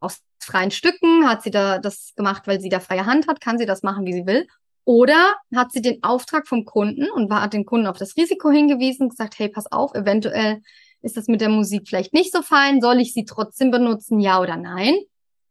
aus 0.00 0.20
freien 0.40 0.70
Stücken? 0.70 1.28
Hat 1.28 1.42
sie 1.42 1.50
da 1.50 1.78
das 1.78 2.14
gemacht, 2.16 2.46
weil 2.46 2.60
sie 2.60 2.68
da 2.68 2.80
freie 2.80 3.06
Hand 3.06 3.28
hat? 3.28 3.40
Kann 3.40 3.58
sie 3.58 3.66
das 3.66 3.82
machen, 3.82 4.06
wie 4.06 4.12
sie 4.12 4.26
will? 4.26 4.46
Oder 4.86 5.34
hat 5.52 5.72
sie 5.72 5.82
den 5.82 6.04
Auftrag 6.04 6.46
vom 6.46 6.64
Kunden 6.64 7.10
und 7.10 7.32
hat 7.34 7.52
den 7.52 7.66
Kunden 7.66 7.88
auf 7.88 7.98
das 7.98 8.16
Risiko 8.16 8.50
hingewiesen, 8.50 9.08
gesagt, 9.08 9.36
hey, 9.36 9.48
pass 9.48 9.70
auf, 9.70 9.92
eventuell 9.96 10.62
ist 11.02 11.16
das 11.16 11.26
mit 11.26 11.40
der 11.40 11.48
Musik 11.48 11.88
vielleicht 11.88 12.14
nicht 12.14 12.32
so 12.32 12.40
fein, 12.40 12.80
soll 12.80 13.00
ich 13.00 13.12
sie 13.12 13.24
trotzdem 13.24 13.72
benutzen, 13.72 14.20
ja 14.20 14.40
oder 14.40 14.56
nein? 14.56 14.94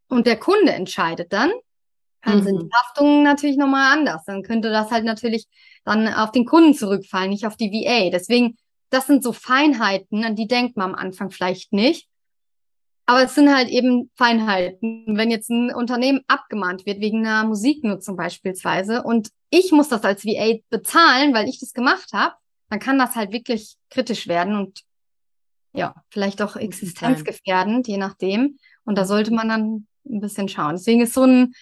Und 0.07 0.25
der 0.25 0.37
Kunde 0.37 0.71
entscheidet 0.71 1.33
dann. 1.33 1.51
Dann 2.21 2.39
mhm. 2.39 2.43
sind 2.43 2.61
die 2.63 2.69
Haftungen 2.73 3.23
natürlich 3.23 3.57
nochmal 3.57 3.91
anders. 3.97 4.23
Dann 4.25 4.41
könnte 4.41 4.69
das 4.69 4.89
halt 4.89 5.03
natürlich 5.03 5.47
dann 5.83 6.07
auf 6.07 6.31
den 6.31 6.45
Kunden 6.45 6.73
zurückfallen, 6.73 7.29
nicht 7.29 7.45
auf 7.45 7.57
die 7.57 7.71
VA. 7.71 8.09
Deswegen, 8.11 8.57
das 8.89 9.05
sind 9.05 9.21
so 9.21 9.33
Feinheiten, 9.33 10.23
an 10.23 10.37
die 10.37 10.47
denkt 10.47 10.77
man 10.77 10.93
am 10.93 10.95
Anfang 10.95 11.29
vielleicht 11.29 11.73
nicht. 11.73 12.07
Aber 13.05 13.23
es 13.23 13.35
sind 13.35 13.53
halt 13.53 13.69
eben 13.69 14.09
Feinheiten. 14.15 15.05
Wenn 15.17 15.29
jetzt 15.29 15.49
ein 15.49 15.73
Unternehmen 15.73 16.21
abgemahnt 16.27 16.85
wird 16.85 17.01
wegen 17.01 17.25
einer 17.25 17.47
Musiknutzung 17.47 18.15
beispielsweise 18.15 19.03
und 19.03 19.29
ich 19.49 19.71
muss 19.71 19.89
das 19.89 20.03
als 20.03 20.25
VA 20.25 20.59
bezahlen, 20.69 21.33
weil 21.33 21.47
ich 21.47 21.59
das 21.59 21.73
gemacht 21.73 22.09
habe, 22.13 22.35
dann 22.69 22.79
kann 22.79 22.97
das 22.97 23.15
halt 23.15 23.31
wirklich 23.31 23.75
kritisch 23.89 24.27
werden 24.27 24.55
und 24.55 24.81
ja, 25.73 25.93
vielleicht 26.09 26.41
auch 26.41 26.55
existenzgefährdend, 26.55 27.87
je 27.87 27.97
nachdem. 27.97 28.57
Und 28.85 28.97
da 28.97 29.05
sollte 29.05 29.33
man 29.33 29.49
dann 29.49 29.87
ein 30.05 30.21
bisschen 30.21 30.47
schauen. 30.47 30.75
Deswegen 30.75 31.01
ist 31.01 31.13
so 31.13 31.23
ein 31.23 31.53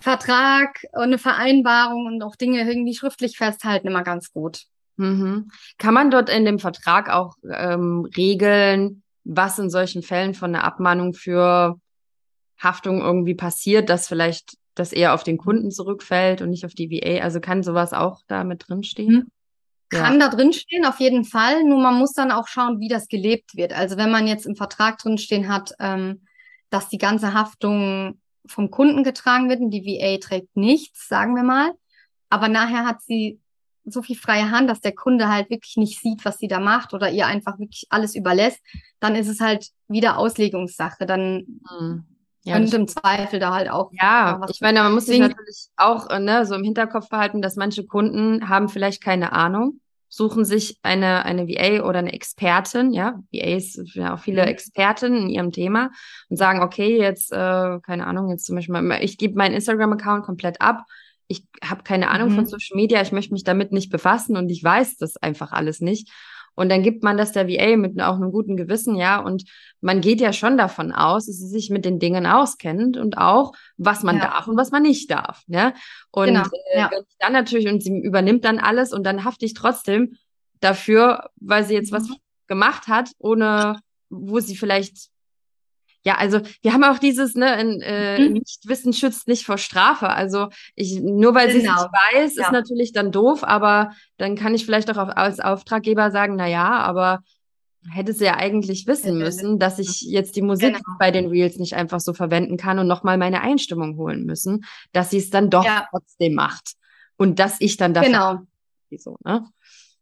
Vertrag 0.00 0.84
und 0.92 1.02
eine 1.02 1.18
Vereinbarung 1.18 2.06
und 2.06 2.22
auch 2.22 2.36
Dinge 2.36 2.68
irgendwie 2.68 2.94
schriftlich 2.94 3.36
festhalten 3.38 3.86
immer 3.86 4.02
ganz 4.02 4.32
gut. 4.32 4.64
Mhm. 4.96 5.50
Kann 5.78 5.94
man 5.94 6.10
dort 6.10 6.28
in 6.28 6.44
dem 6.44 6.58
Vertrag 6.58 7.10
auch 7.10 7.36
ähm, 7.50 8.08
regeln, 8.16 9.02
was 9.24 9.58
in 9.58 9.70
solchen 9.70 10.02
Fällen 10.02 10.34
von 10.34 10.54
einer 10.54 10.64
Abmahnung 10.64 11.14
für 11.14 11.80
Haftung 12.58 13.00
irgendwie 13.00 13.34
passiert, 13.34 13.88
dass 13.88 14.08
vielleicht 14.08 14.56
das 14.74 14.92
eher 14.92 15.14
auf 15.14 15.22
den 15.22 15.38
Kunden 15.38 15.70
zurückfällt 15.70 16.42
und 16.42 16.50
nicht 16.50 16.64
auf 16.64 16.74
die 16.74 16.90
VA. 16.90 17.22
Also 17.22 17.40
kann 17.40 17.62
sowas 17.62 17.92
auch 17.92 18.20
da 18.26 18.44
mit 18.44 18.68
drinstehen? 18.68 19.14
Hm. 19.14 19.26
Kann 19.90 20.18
ja. 20.18 20.28
da 20.28 20.36
drinstehen, 20.36 20.84
auf 20.84 20.98
jeden 20.98 21.24
Fall. 21.24 21.62
Nur 21.64 21.80
man 21.80 21.94
muss 21.94 22.12
dann 22.12 22.32
auch 22.32 22.48
schauen, 22.48 22.80
wie 22.80 22.88
das 22.88 23.08
gelebt 23.08 23.56
wird. 23.56 23.72
Also 23.72 23.96
wenn 23.96 24.10
man 24.10 24.26
jetzt 24.26 24.46
im 24.46 24.56
Vertrag 24.56 24.98
drinstehen 24.98 25.48
hat, 25.48 25.72
ähm, 25.78 26.26
dass 26.70 26.88
die 26.88 26.98
ganze 26.98 27.34
Haftung 27.34 28.20
vom 28.46 28.70
Kunden 28.70 29.04
getragen 29.04 29.48
wird 29.48 29.60
und 29.60 29.70
die 29.70 29.84
VA 29.84 30.18
trägt 30.18 30.56
nichts, 30.56 31.08
sagen 31.08 31.34
wir 31.36 31.44
mal. 31.44 31.72
Aber 32.28 32.48
nachher 32.48 32.84
hat 32.84 33.02
sie 33.02 33.38
so 33.84 34.02
viel 34.02 34.16
freie 34.16 34.50
Hand, 34.50 34.70
dass 34.70 34.80
der 34.80 34.94
Kunde 34.94 35.28
halt 35.28 35.50
wirklich 35.50 35.76
nicht 35.76 36.00
sieht, 36.00 36.24
was 36.24 36.38
sie 36.38 36.48
da 36.48 36.60
macht 36.60 36.94
oder 36.94 37.10
ihr 37.10 37.26
einfach 37.26 37.58
wirklich 37.58 37.86
alles 37.90 38.14
überlässt, 38.14 38.60
dann 39.00 39.14
ist 39.14 39.28
es 39.28 39.40
halt 39.40 39.68
wieder 39.88 40.18
Auslegungssache. 40.18 41.06
Dann 41.06 41.60
hm. 41.68 42.04
Ja, 42.46 42.56
und 42.56 42.72
im 42.74 42.86
Zweifel 42.86 43.40
da 43.40 43.54
halt 43.54 43.70
auch. 43.70 43.90
Ja, 43.94 44.38
ich 44.50 44.60
meine, 44.60 44.82
man 44.82 44.92
muss 44.92 45.06
sich 45.06 45.18
natürlich 45.18 45.68
auch 45.76 46.10
äh, 46.10 46.20
ne, 46.20 46.44
so 46.44 46.54
im 46.54 46.62
Hinterkopf 46.62 47.08
behalten, 47.08 47.40
dass 47.40 47.56
manche 47.56 47.86
Kunden 47.86 48.50
haben 48.50 48.68
vielleicht 48.68 49.02
keine 49.02 49.32
Ahnung, 49.32 49.80
suchen 50.10 50.44
sich 50.44 50.78
eine, 50.82 51.24
eine 51.24 51.48
VA 51.48 51.84
oder 51.84 52.00
eine 52.00 52.12
Expertin, 52.12 52.92
ja, 52.92 53.18
VAs 53.32 53.80
ja 53.94 54.14
auch 54.14 54.18
viele 54.18 54.42
mhm. 54.42 54.48
Experten 54.48 55.16
in 55.16 55.28
ihrem 55.30 55.52
Thema 55.52 55.90
und 56.28 56.36
sagen, 56.36 56.62
okay, 56.62 56.98
jetzt, 56.98 57.32
äh, 57.32 57.80
keine 57.80 58.06
Ahnung, 58.06 58.28
jetzt 58.28 58.44
zum 58.44 58.56
Beispiel, 58.56 58.98
ich 59.00 59.16
gebe 59.16 59.38
meinen 59.38 59.54
Instagram-Account 59.54 60.24
komplett 60.24 60.60
ab, 60.60 60.84
ich 61.26 61.44
habe 61.62 61.82
keine 61.82 62.10
Ahnung 62.10 62.30
mhm. 62.30 62.34
von 62.36 62.46
Social 62.46 62.76
Media, 62.76 63.00
ich 63.02 63.12
möchte 63.12 63.32
mich 63.32 63.44
damit 63.44 63.72
nicht 63.72 63.90
befassen 63.90 64.36
und 64.36 64.50
ich 64.50 64.62
weiß 64.62 64.96
das 64.96 65.16
einfach 65.16 65.52
alles 65.52 65.80
nicht. 65.80 66.10
Und 66.56 66.68
dann 66.68 66.82
gibt 66.82 67.02
man 67.02 67.16
das 67.16 67.32
der 67.32 67.48
VA 67.48 67.76
mit 67.76 68.00
auch 68.00 68.14
einem 68.14 68.30
guten 68.30 68.56
Gewissen, 68.56 68.94
ja. 68.94 69.18
Und 69.18 69.44
man 69.80 70.00
geht 70.00 70.20
ja 70.20 70.32
schon 70.32 70.56
davon 70.56 70.92
aus, 70.92 71.26
dass 71.26 71.36
sie 71.36 71.48
sich 71.48 71.68
mit 71.70 71.84
den 71.84 71.98
Dingen 71.98 72.26
auskennt 72.26 72.96
und 72.96 73.18
auch, 73.18 73.52
was 73.76 74.02
man 74.02 74.18
ja. 74.18 74.26
darf 74.26 74.46
und 74.46 74.56
was 74.56 74.70
man 74.70 74.82
nicht 74.82 75.10
darf. 75.10 75.42
Ja? 75.48 75.74
Und 76.12 76.28
genau. 76.28 76.44
äh, 76.72 76.78
ja. 76.78 76.90
dann 77.18 77.32
natürlich, 77.32 77.66
und 77.66 77.82
sie 77.82 77.98
übernimmt 77.98 78.44
dann 78.44 78.58
alles 78.58 78.92
und 78.92 79.04
dann 79.04 79.24
hafte 79.24 79.46
ich 79.46 79.54
trotzdem 79.54 80.16
dafür, 80.60 81.30
weil 81.40 81.64
sie 81.64 81.74
jetzt 81.74 81.90
mhm. 81.90 81.96
was 81.96 82.08
gemacht 82.46 82.86
hat, 82.86 83.10
ohne 83.18 83.80
wo 84.08 84.38
sie 84.38 84.56
vielleicht 84.56 85.08
ja, 86.04 86.16
also 86.16 86.40
wir 86.60 86.72
haben 86.74 86.84
auch 86.84 86.98
dieses, 86.98 87.34
ne, 87.34 87.60
in, 87.60 87.80
äh, 87.80 88.18
mhm. 88.18 88.34
Nichtwissen 88.34 88.92
schützt 88.92 89.26
nicht 89.26 89.46
vor 89.46 89.56
Strafe. 89.56 90.10
Also 90.10 90.48
ich, 90.74 91.00
nur 91.00 91.34
weil 91.34 91.48
genau. 91.48 91.60
sie 91.60 91.66
es 91.66 91.72
nicht 91.72 91.92
weiß, 91.92 92.36
ja. 92.36 92.44
ist 92.44 92.52
natürlich 92.52 92.92
dann 92.92 93.10
doof, 93.10 93.42
aber 93.42 93.92
dann 94.18 94.36
kann 94.36 94.54
ich 94.54 94.66
vielleicht 94.66 94.90
auch 94.90 94.98
auf, 94.98 95.08
als 95.16 95.40
Auftraggeber 95.40 96.10
sagen, 96.10 96.36
na 96.36 96.46
ja, 96.46 96.68
aber 96.68 97.20
hätte 97.90 98.12
sie 98.12 98.24
ja 98.24 98.36
eigentlich 98.36 98.86
wissen 98.86 99.18
müssen, 99.18 99.58
dass 99.58 99.78
ich 99.78 100.02
jetzt 100.02 100.36
die 100.36 100.42
Musik 100.42 100.74
genau. 100.74 100.96
bei 100.98 101.10
den 101.10 101.28
Reels 101.28 101.56
nicht 101.58 101.74
einfach 101.74 102.00
so 102.00 102.12
verwenden 102.12 102.56
kann 102.56 102.78
und 102.78 102.86
nochmal 102.86 103.18
meine 103.18 103.40
Einstimmung 103.40 103.96
holen 103.96 104.24
müssen, 104.24 104.64
dass 104.92 105.10
sie 105.10 105.18
es 105.18 105.30
dann 105.30 105.50
doch 105.50 105.64
ja. 105.64 105.86
trotzdem 105.90 106.34
macht. 106.34 106.74
Und 107.16 107.38
dass 107.38 107.60
ich 107.60 107.76
dann 107.76 107.94
dafür. 107.94 108.10
Genau. 108.10 108.40
So, 108.98 109.16
ne? 109.24 109.46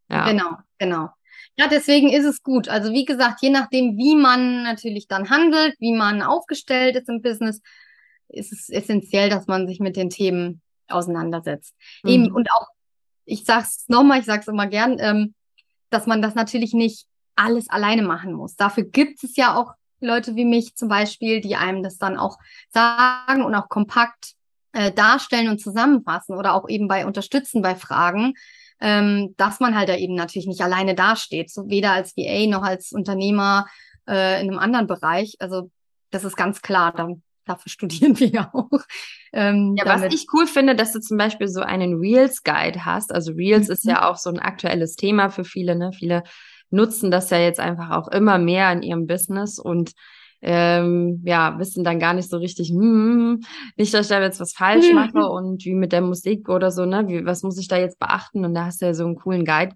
Ja. 0.09 0.31
Genau, 0.31 0.59
genau. 0.79 1.11
Ja, 1.57 1.69
deswegen 1.69 2.11
ist 2.11 2.25
es 2.25 2.43
gut. 2.43 2.69
Also 2.69 2.93
wie 2.93 3.05
gesagt, 3.05 3.43
je 3.43 3.51
nachdem, 3.51 3.97
wie 3.97 4.17
man 4.17 4.63
natürlich 4.63 5.07
dann 5.07 5.29
handelt, 5.31 5.75
wie 5.79 5.93
man 5.93 6.23
aufgestellt 6.23 6.97
ist 6.97 7.09
im 7.09 7.21
Business, 7.21 7.61
ist 8.29 8.53
es 8.53 8.69
essentiell, 8.71 9.29
dass 9.29 9.47
man 9.47 9.69
sich 9.69 9.79
mit 9.79 9.97
den 9.97 10.09
Themen 10.09 10.63
auseinandersetzt. 10.89 11.75
Mhm. 12.03 12.11
Eben, 12.11 12.33
und 12.33 12.51
auch, 12.53 12.69
ich 13.25 13.45
sag's 13.45 13.85
nochmal, 13.89 14.21
ich 14.21 14.25
sag's 14.25 14.49
immer 14.49 14.67
gern, 14.67 14.97
ähm, 14.99 15.35
dass 15.91 16.07
man 16.07 16.23
das 16.23 16.35
natürlich 16.35 16.73
nicht 16.73 17.07
alles 17.37 17.69
alleine 17.69 18.03
machen 18.03 18.33
muss. 18.33 18.57
Dafür 18.57 18.85
gibt 18.85 19.23
es 19.23 19.37
ja 19.37 19.55
auch 19.55 19.73
Leute 20.01 20.35
wie 20.37 20.45
mich 20.45 20.75
zum 20.75 20.89
Beispiel, 20.89 21.41
die 21.41 21.57
einem 21.57 21.83
das 21.83 21.99
dann 21.99 22.17
auch 22.17 22.39
sagen 22.71 23.45
und 23.45 23.55
auch 23.55 23.69
kompakt 23.69 24.33
äh, 24.73 24.91
darstellen 24.91 25.49
und 25.49 25.61
zusammenfassen 25.61 26.37
oder 26.37 26.55
auch 26.55 26.69
eben 26.69 26.89
bei 26.89 27.07
unterstützen 27.07 27.63
bei 27.63 27.77
Fragen 27.77 28.35
ähm, 28.83 29.35
dass 29.37 29.61
man 29.61 29.79
halt 29.79 29.89
da 29.89 29.97
eben 29.97 30.17
natürlich 30.17 30.49
nicht 30.49 30.61
alleine 30.61 30.97
dasteht, 30.97 31.51
so 31.51 31.69
weder 31.69 31.93
als 31.93 32.17
VA 32.17 32.49
noch 32.49 32.65
als 32.65 32.91
Unternehmer 32.91 33.67
äh, 34.09 34.43
in 34.43 34.51
einem 34.51 34.59
anderen 34.59 34.89
Bereich. 34.89 35.37
Also 35.39 35.71
das 36.11 36.25
ist 36.25 36.37
ganz 36.37 36.63
klar, 36.63 36.93
dann, 36.93 37.23
dafür 37.47 37.71
studieren 37.71 38.19
wir 38.19 38.27
ja 38.27 38.51
auch. 38.53 38.81
Ähm, 39.33 39.77
ja, 39.79 39.87
was 39.87 40.03
ich 40.13 40.27
cool 40.35 40.49
finde, 40.49 40.75
dass 40.75 40.93
du 40.93 41.01
zum 41.01 41.17
Beispiel 41.17 41.47
so 41.47 41.61
einen 41.61 42.01
Reels 42.01 42.43
Guide 42.43 42.85
hast. 42.85 43.15
Also 43.15 43.33
Reels 43.33 43.69
mhm. 43.69 43.73
ist 43.73 43.85
ja 43.85 44.11
auch 44.11 44.17
so 44.17 44.31
ein 44.31 44.41
aktuelles 44.41 44.97
Thema 44.97 45.31
für 45.31 45.45
viele, 45.45 45.77
ne? 45.77 45.93
Viele 45.97 46.25
nutzen 46.71 47.13
das 47.13 47.31
ja 47.31 47.39
jetzt 47.39 47.61
einfach 47.61 47.91
auch 47.91 48.09
immer 48.09 48.39
mehr 48.39 48.73
in 48.73 48.83
ihrem 48.83 49.07
Business 49.07 49.61
und 49.61 49.93
ähm, 50.45 51.23
ja, 51.25 51.57
wissen 51.59 51.85
dann 51.85 52.01
gar 52.01 52.15
nicht 52.15 52.29
so 52.29 52.37
richtig, 52.37 52.71
hm, 52.71 52.81
hm, 52.81 53.13
hm, 53.13 53.45
nicht, 53.77 53.95
dass 53.95 54.07
ich 54.07 54.09
da 54.09 54.21
jetzt 54.21 54.41
was 54.41 54.53
falsch 54.53 54.93
mache 54.93 55.29
und 55.29 55.65
wie 55.65 55.75
mit 55.75 55.93
der 55.93 56.01
Musik 56.01 56.49
oder 56.49 56.73
so, 56.73 56.85
ne, 56.85 57.07
wie, 57.07 57.25
was 57.25 57.45
muss 57.45 57.59
ich 57.59 57.69
da 57.69 57.79
jetzt 57.79 58.01
beachten? 58.01 58.45
Und 58.45 58.55
da 58.55 58.67
hast 58.67 58.83
du 58.83 58.87
ja 58.87 58.95
so 58.95 59.05
einen 59.05 59.15
coolen 59.15 59.45
Guide 59.45 59.75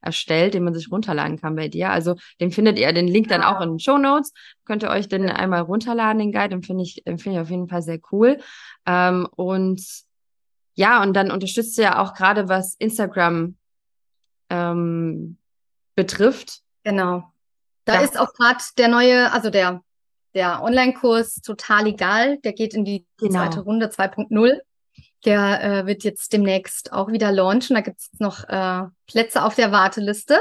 erstellt, 0.00 0.54
den 0.54 0.62
man 0.62 0.72
sich 0.72 0.90
runterladen 0.90 1.40
kann 1.40 1.56
bei 1.56 1.68
dir. 1.68 1.90
Also 1.90 2.14
den 2.40 2.52
findet 2.52 2.78
ihr, 2.78 2.92
den 2.92 3.08
Link 3.08 3.28
dann 3.28 3.42
auch 3.42 3.60
in 3.60 3.70
den 3.70 3.78
Show 3.80 3.98
Notes. 3.98 4.32
Könnt 4.64 4.84
ihr 4.84 4.90
euch 4.90 5.08
den 5.08 5.28
einmal 5.28 5.62
runterladen, 5.62 6.20
den 6.20 6.32
Guide, 6.32 6.50
den 6.50 6.62
finde 6.62 6.84
ich, 6.84 7.02
finde 7.04 7.32
ich 7.32 7.38
auf 7.38 7.50
jeden 7.50 7.68
Fall 7.68 7.82
sehr 7.82 7.98
cool. 8.12 8.38
Ähm, 8.86 9.26
und 9.34 9.82
ja, 10.74 11.02
und 11.02 11.14
dann 11.14 11.32
unterstützt 11.32 11.76
ihr 11.78 11.84
ja 11.84 12.02
auch 12.02 12.14
gerade, 12.14 12.48
was 12.48 12.76
Instagram 12.78 13.56
ähm, 14.50 15.38
betrifft. 15.96 16.60
Genau. 16.84 17.32
Da 17.84 17.94
das 17.94 18.10
ist 18.10 18.18
auch 18.18 18.32
gerade 18.32 18.58
der 18.78 18.88
neue, 18.88 19.32
also 19.32 19.50
der 19.50 19.83
der 20.34 20.62
Online-Kurs 20.62 21.36
total 21.36 21.86
egal. 21.86 22.38
Der 22.38 22.52
geht 22.52 22.74
in 22.74 22.84
die 22.84 23.06
genau. 23.18 23.32
zweite 23.32 23.60
Runde 23.60 23.86
2.0. 23.86 24.58
Der 25.24 25.64
äh, 25.64 25.86
wird 25.86 26.04
jetzt 26.04 26.32
demnächst 26.32 26.92
auch 26.92 27.10
wieder 27.10 27.32
launchen. 27.32 27.74
Da 27.74 27.80
gibt 27.80 28.00
es 28.00 28.20
noch 28.20 28.44
äh, 28.48 28.82
Plätze 29.06 29.42
auf 29.42 29.54
der 29.54 29.72
Warteliste. 29.72 30.40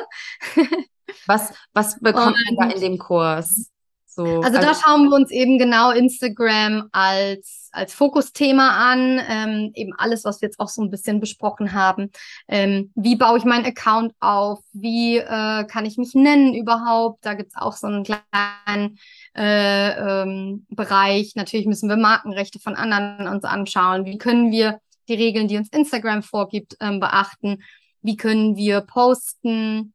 was, 1.25 1.53
was 1.73 1.99
bekommt 1.99 2.37
man 2.57 2.69
da 2.69 2.75
in 2.75 2.81
dem 2.81 2.97
Kurs? 2.97 3.71
So, 4.15 4.23
also, 4.25 4.41
also, 4.41 4.59
da 4.59 4.73
schauen 4.75 5.09
wir 5.09 5.15
uns 5.15 5.31
eben 5.31 5.57
genau 5.57 5.89
Instagram 5.91 6.87
als, 6.91 7.69
als 7.71 7.93
Fokusthema 7.95 8.91
an, 8.91 9.19
ähm, 9.27 9.71
eben 9.73 9.93
alles, 9.97 10.23
was 10.23 10.39
wir 10.41 10.47
jetzt 10.47 10.59
auch 10.59 10.69
so 10.69 10.83
ein 10.83 10.91
bisschen 10.91 11.19
besprochen 11.19 11.73
haben. 11.73 12.11
Ähm, 12.47 12.91
wie 12.93 13.15
baue 13.15 13.39
ich 13.39 13.43
meinen 13.43 13.65
Account 13.65 14.13
auf? 14.19 14.59
Wie 14.71 15.17
äh, 15.17 15.65
kann 15.65 15.85
ich 15.85 15.97
mich 15.97 16.13
nennen 16.13 16.53
überhaupt? 16.53 17.25
Da 17.25 17.33
gibt's 17.33 17.55
auch 17.57 17.73
so 17.73 17.87
einen 17.87 18.03
kleinen 18.03 18.99
äh, 19.35 20.21
ähm, 20.21 20.67
Bereich. 20.69 21.33
Natürlich 21.35 21.65
müssen 21.65 21.89
wir 21.89 21.97
Markenrechte 21.97 22.59
von 22.59 22.75
anderen 22.75 23.27
uns 23.27 23.43
anschauen. 23.45 24.05
Wie 24.05 24.19
können 24.19 24.51
wir 24.51 24.79
die 25.07 25.15
Regeln, 25.15 25.47
die 25.47 25.57
uns 25.57 25.69
Instagram 25.69 26.21
vorgibt, 26.21 26.77
ähm, 26.79 26.99
beachten? 26.99 27.63
Wie 28.03 28.15
können 28.15 28.55
wir 28.57 28.81
posten? 28.81 29.93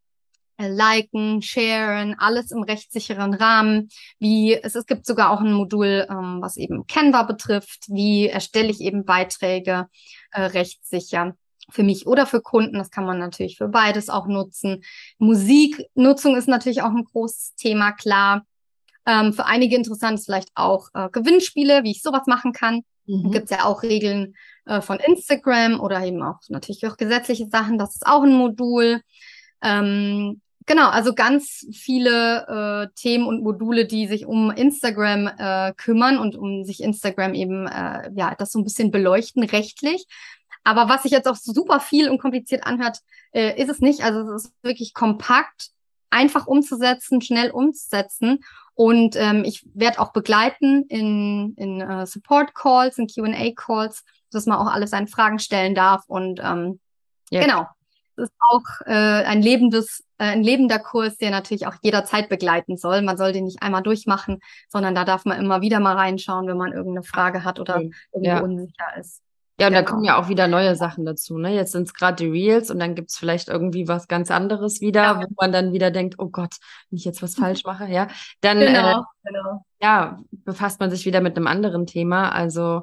Äh, 0.60 0.68
liken, 0.68 1.40
sharen, 1.40 2.16
alles 2.18 2.50
im 2.50 2.64
rechtssicheren 2.64 3.32
Rahmen. 3.32 3.90
Wie 4.18 4.54
es, 4.54 4.74
es 4.74 4.86
gibt 4.86 5.06
sogar 5.06 5.30
auch 5.30 5.40
ein 5.40 5.52
Modul, 5.52 6.04
ähm, 6.10 6.38
was 6.40 6.56
eben 6.56 6.84
Canva 6.88 7.22
betrifft. 7.22 7.84
Wie 7.86 8.26
erstelle 8.26 8.68
ich 8.68 8.80
eben 8.80 9.04
Beiträge 9.04 9.86
äh, 10.32 10.42
rechtssicher? 10.42 11.36
Für 11.70 11.82
mich 11.82 12.06
oder 12.06 12.26
für 12.26 12.40
Kunden, 12.40 12.78
das 12.78 12.90
kann 12.90 13.04
man 13.04 13.18
natürlich 13.18 13.58
für 13.58 13.68
beides 13.68 14.08
auch 14.08 14.26
nutzen. 14.26 14.82
Musiknutzung 15.18 16.34
ist 16.34 16.48
natürlich 16.48 16.82
auch 16.82 16.90
ein 16.90 17.04
großes 17.04 17.54
Thema, 17.54 17.92
klar. 17.92 18.44
Ähm, 19.06 19.32
für 19.34 19.46
einige 19.46 19.76
interessant 19.76 20.18
ist 20.18 20.24
vielleicht 20.24 20.50
auch 20.54 20.88
äh, 20.94 21.08
Gewinnspiele, 21.12 21.84
wie 21.84 21.92
ich 21.92 22.02
sowas 22.02 22.26
machen 22.26 22.52
kann. 22.52 22.82
Mhm. 23.06 23.30
Gibt 23.30 23.44
es 23.44 23.56
ja 23.56 23.64
auch 23.64 23.82
Regeln 23.84 24.34
äh, 24.64 24.80
von 24.80 24.98
Instagram 24.98 25.78
oder 25.78 26.02
eben 26.02 26.22
auch 26.22 26.40
natürlich 26.48 26.84
auch 26.86 26.96
gesetzliche 26.96 27.46
Sachen. 27.46 27.78
Das 27.78 27.94
ist 27.94 28.06
auch 28.06 28.22
ein 28.22 28.32
Modul. 28.32 29.02
Ähm, 29.62 30.40
Genau, 30.68 30.90
also 30.90 31.14
ganz 31.14 31.66
viele 31.72 32.90
äh, 32.92 32.94
Themen 32.94 33.26
und 33.26 33.42
Module, 33.42 33.86
die 33.86 34.06
sich 34.06 34.26
um 34.26 34.50
Instagram 34.50 35.26
äh, 35.26 35.72
kümmern 35.72 36.18
und 36.18 36.36
um 36.36 36.62
sich 36.66 36.82
Instagram 36.82 37.32
eben, 37.32 37.66
äh, 37.66 38.10
ja, 38.14 38.34
das 38.36 38.52
so 38.52 38.58
ein 38.58 38.64
bisschen 38.64 38.90
beleuchten, 38.90 39.44
rechtlich. 39.44 40.06
Aber 40.64 40.90
was 40.90 41.04
sich 41.04 41.12
jetzt 41.12 41.26
auch 41.26 41.36
super 41.36 41.80
viel 41.80 42.10
und 42.10 42.20
kompliziert 42.20 42.66
anhört, 42.66 42.98
äh, 43.32 43.58
ist 43.58 43.70
es 43.70 43.80
nicht. 43.80 44.02
Also 44.02 44.30
es 44.30 44.44
ist 44.44 44.52
wirklich 44.60 44.92
kompakt, 44.92 45.70
einfach 46.10 46.46
umzusetzen, 46.46 47.22
schnell 47.22 47.50
umzusetzen. 47.50 48.40
Und 48.74 49.16
ähm, 49.16 49.44
ich 49.46 49.66
werde 49.72 50.00
auch 50.00 50.12
begleiten 50.12 50.84
in, 50.90 51.54
in 51.56 51.80
uh, 51.80 52.04
Support 52.04 52.54
Calls, 52.54 52.98
in 52.98 53.06
QA 53.06 53.52
Calls, 53.56 54.04
dass 54.30 54.44
man 54.44 54.58
auch 54.58 54.70
alle 54.70 54.86
seine 54.86 55.06
Fragen 55.06 55.38
stellen 55.38 55.74
darf. 55.74 56.04
Und 56.08 56.40
ähm, 56.44 56.78
ja. 57.30 57.40
genau, 57.40 57.66
ist 58.18 58.32
auch 58.50 58.86
äh, 58.86 58.92
ein 58.92 59.40
lebendes, 59.42 60.04
äh, 60.18 60.24
ein 60.24 60.42
lebender 60.42 60.78
Kurs, 60.78 61.16
der 61.16 61.30
natürlich 61.30 61.66
auch 61.66 61.76
jederzeit 61.82 62.28
begleiten 62.28 62.76
soll. 62.76 63.02
Man 63.02 63.16
soll 63.16 63.32
den 63.32 63.44
nicht 63.44 63.62
einmal 63.62 63.82
durchmachen, 63.82 64.40
sondern 64.68 64.94
da 64.94 65.04
darf 65.04 65.24
man 65.24 65.38
immer 65.38 65.60
wieder 65.60 65.80
mal 65.80 65.96
reinschauen, 65.96 66.46
wenn 66.46 66.56
man 66.56 66.72
irgendeine 66.72 67.04
Frage 67.04 67.44
hat 67.44 67.60
oder 67.60 67.76
okay. 67.76 67.90
irgendwo 68.12 68.28
ja. 68.28 68.40
unsicher 68.40 68.96
ist. 68.98 69.22
Ja, 69.60 69.66
und 69.66 69.72
genau. 69.72 69.84
da 69.84 69.90
kommen 69.90 70.04
ja 70.04 70.16
auch 70.16 70.28
wieder 70.28 70.46
neue 70.46 70.76
Sachen 70.76 71.04
dazu. 71.04 71.36
Ne? 71.36 71.52
Jetzt 71.52 71.72
sind 71.72 71.88
es 71.88 71.94
gerade 71.94 72.16
die 72.16 72.30
Reels 72.30 72.70
und 72.70 72.78
dann 72.78 72.94
gibt 72.94 73.10
es 73.10 73.16
vielleicht 73.16 73.48
irgendwie 73.48 73.88
was 73.88 74.06
ganz 74.06 74.30
anderes 74.30 74.80
wieder, 74.80 75.02
ja. 75.02 75.20
wo 75.20 75.26
man 75.36 75.50
dann 75.50 75.72
wieder 75.72 75.90
denkt, 75.90 76.14
oh 76.18 76.28
Gott, 76.28 76.54
wenn 76.90 76.98
ich 76.98 77.04
jetzt 77.04 77.22
was 77.22 77.34
falsch 77.34 77.64
mache, 77.64 77.86
ja, 77.88 78.06
dann 78.40 78.60
genau, 78.60 79.00
äh, 79.00 79.04
genau. 79.24 79.64
ja, 79.80 80.20
befasst 80.30 80.78
man 80.78 80.92
sich 80.92 81.06
wieder 81.06 81.20
mit 81.20 81.36
einem 81.36 81.48
anderen 81.48 81.86
Thema. 81.86 82.30
Also 82.30 82.82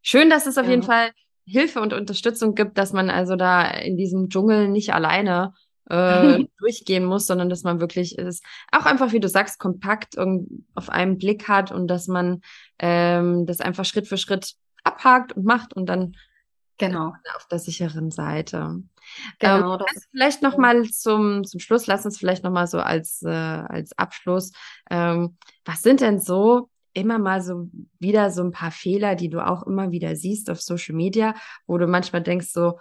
schön, 0.00 0.30
dass 0.30 0.46
es 0.46 0.56
auf 0.56 0.64
ja. 0.64 0.70
jeden 0.70 0.82
Fall 0.82 1.10
Hilfe 1.46 1.80
und 1.80 1.92
Unterstützung 1.92 2.54
gibt, 2.54 2.78
dass 2.78 2.92
man 2.92 3.10
also 3.10 3.36
da 3.36 3.68
in 3.68 3.96
diesem 3.96 4.28
Dschungel 4.28 4.68
nicht 4.68 4.92
alleine 4.92 5.52
äh, 5.90 6.44
durchgehen 6.58 7.04
muss, 7.04 7.26
sondern 7.26 7.48
dass 7.48 7.62
man 7.62 7.80
wirklich 7.80 8.18
ist, 8.18 8.44
auch 8.72 8.86
einfach, 8.86 9.12
wie 9.12 9.20
du 9.20 9.28
sagst, 9.28 9.58
kompakt 9.58 10.16
auf 10.18 10.88
einen 10.88 11.18
Blick 11.18 11.48
hat 11.48 11.70
und 11.72 11.88
dass 11.88 12.06
man 12.06 12.40
ähm, 12.78 13.46
das 13.46 13.60
einfach 13.60 13.84
Schritt 13.84 14.08
für 14.08 14.16
Schritt 14.16 14.54
abhakt 14.82 15.32
und 15.32 15.44
macht 15.44 15.74
und 15.74 15.86
dann 15.86 16.14
Genau. 16.78 17.14
Auf 17.36 17.46
der 17.46 17.60
sicheren 17.60 18.10
Seite. 18.10 18.82
Genau. 19.38 19.78
Ähm, 19.78 19.84
vielleicht 20.10 20.42
noch 20.42 20.56
mal 20.56 20.84
zum, 20.90 21.44
zum 21.44 21.60
Schluss, 21.60 21.86
lass 21.86 22.04
uns 22.04 22.18
vielleicht 22.18 22.42
noch 22.42 22.50
mal 22.50 22.66
so 22.66 22.80
als, 22.80 23.22
äh, 23.22 23.28
als 23.28 23.96
Abschluss, 23.96 24.52
ähm, 24.90 25.36
was 25.64 25.82
sind 25.82 26.00
denn 26.00 26.18
so 26.18 26.68
immer 26.94 27.18
mal 27.18 27.42
so 27.42 27.68
wieder 27.98 28.30
so 28.30 28.42
ein 28.42 28.52
paar 28.52 28.70
Fehler, 28.70 29.14
die 29.14 29.28
du 29.28 29.46
auch 29.46 29.64
immer 29.64 29.90
wieder 29.90 30.16
siehst 30.16 30.48
auf 30.48 30.62
Social 30.62 30.94
Media, 30.94 31.34
wo 31.66 31.76
du 31.76 31.86
manchmal 31.86 32.22
denkst 32.22 32.48
so, 32.48 32.78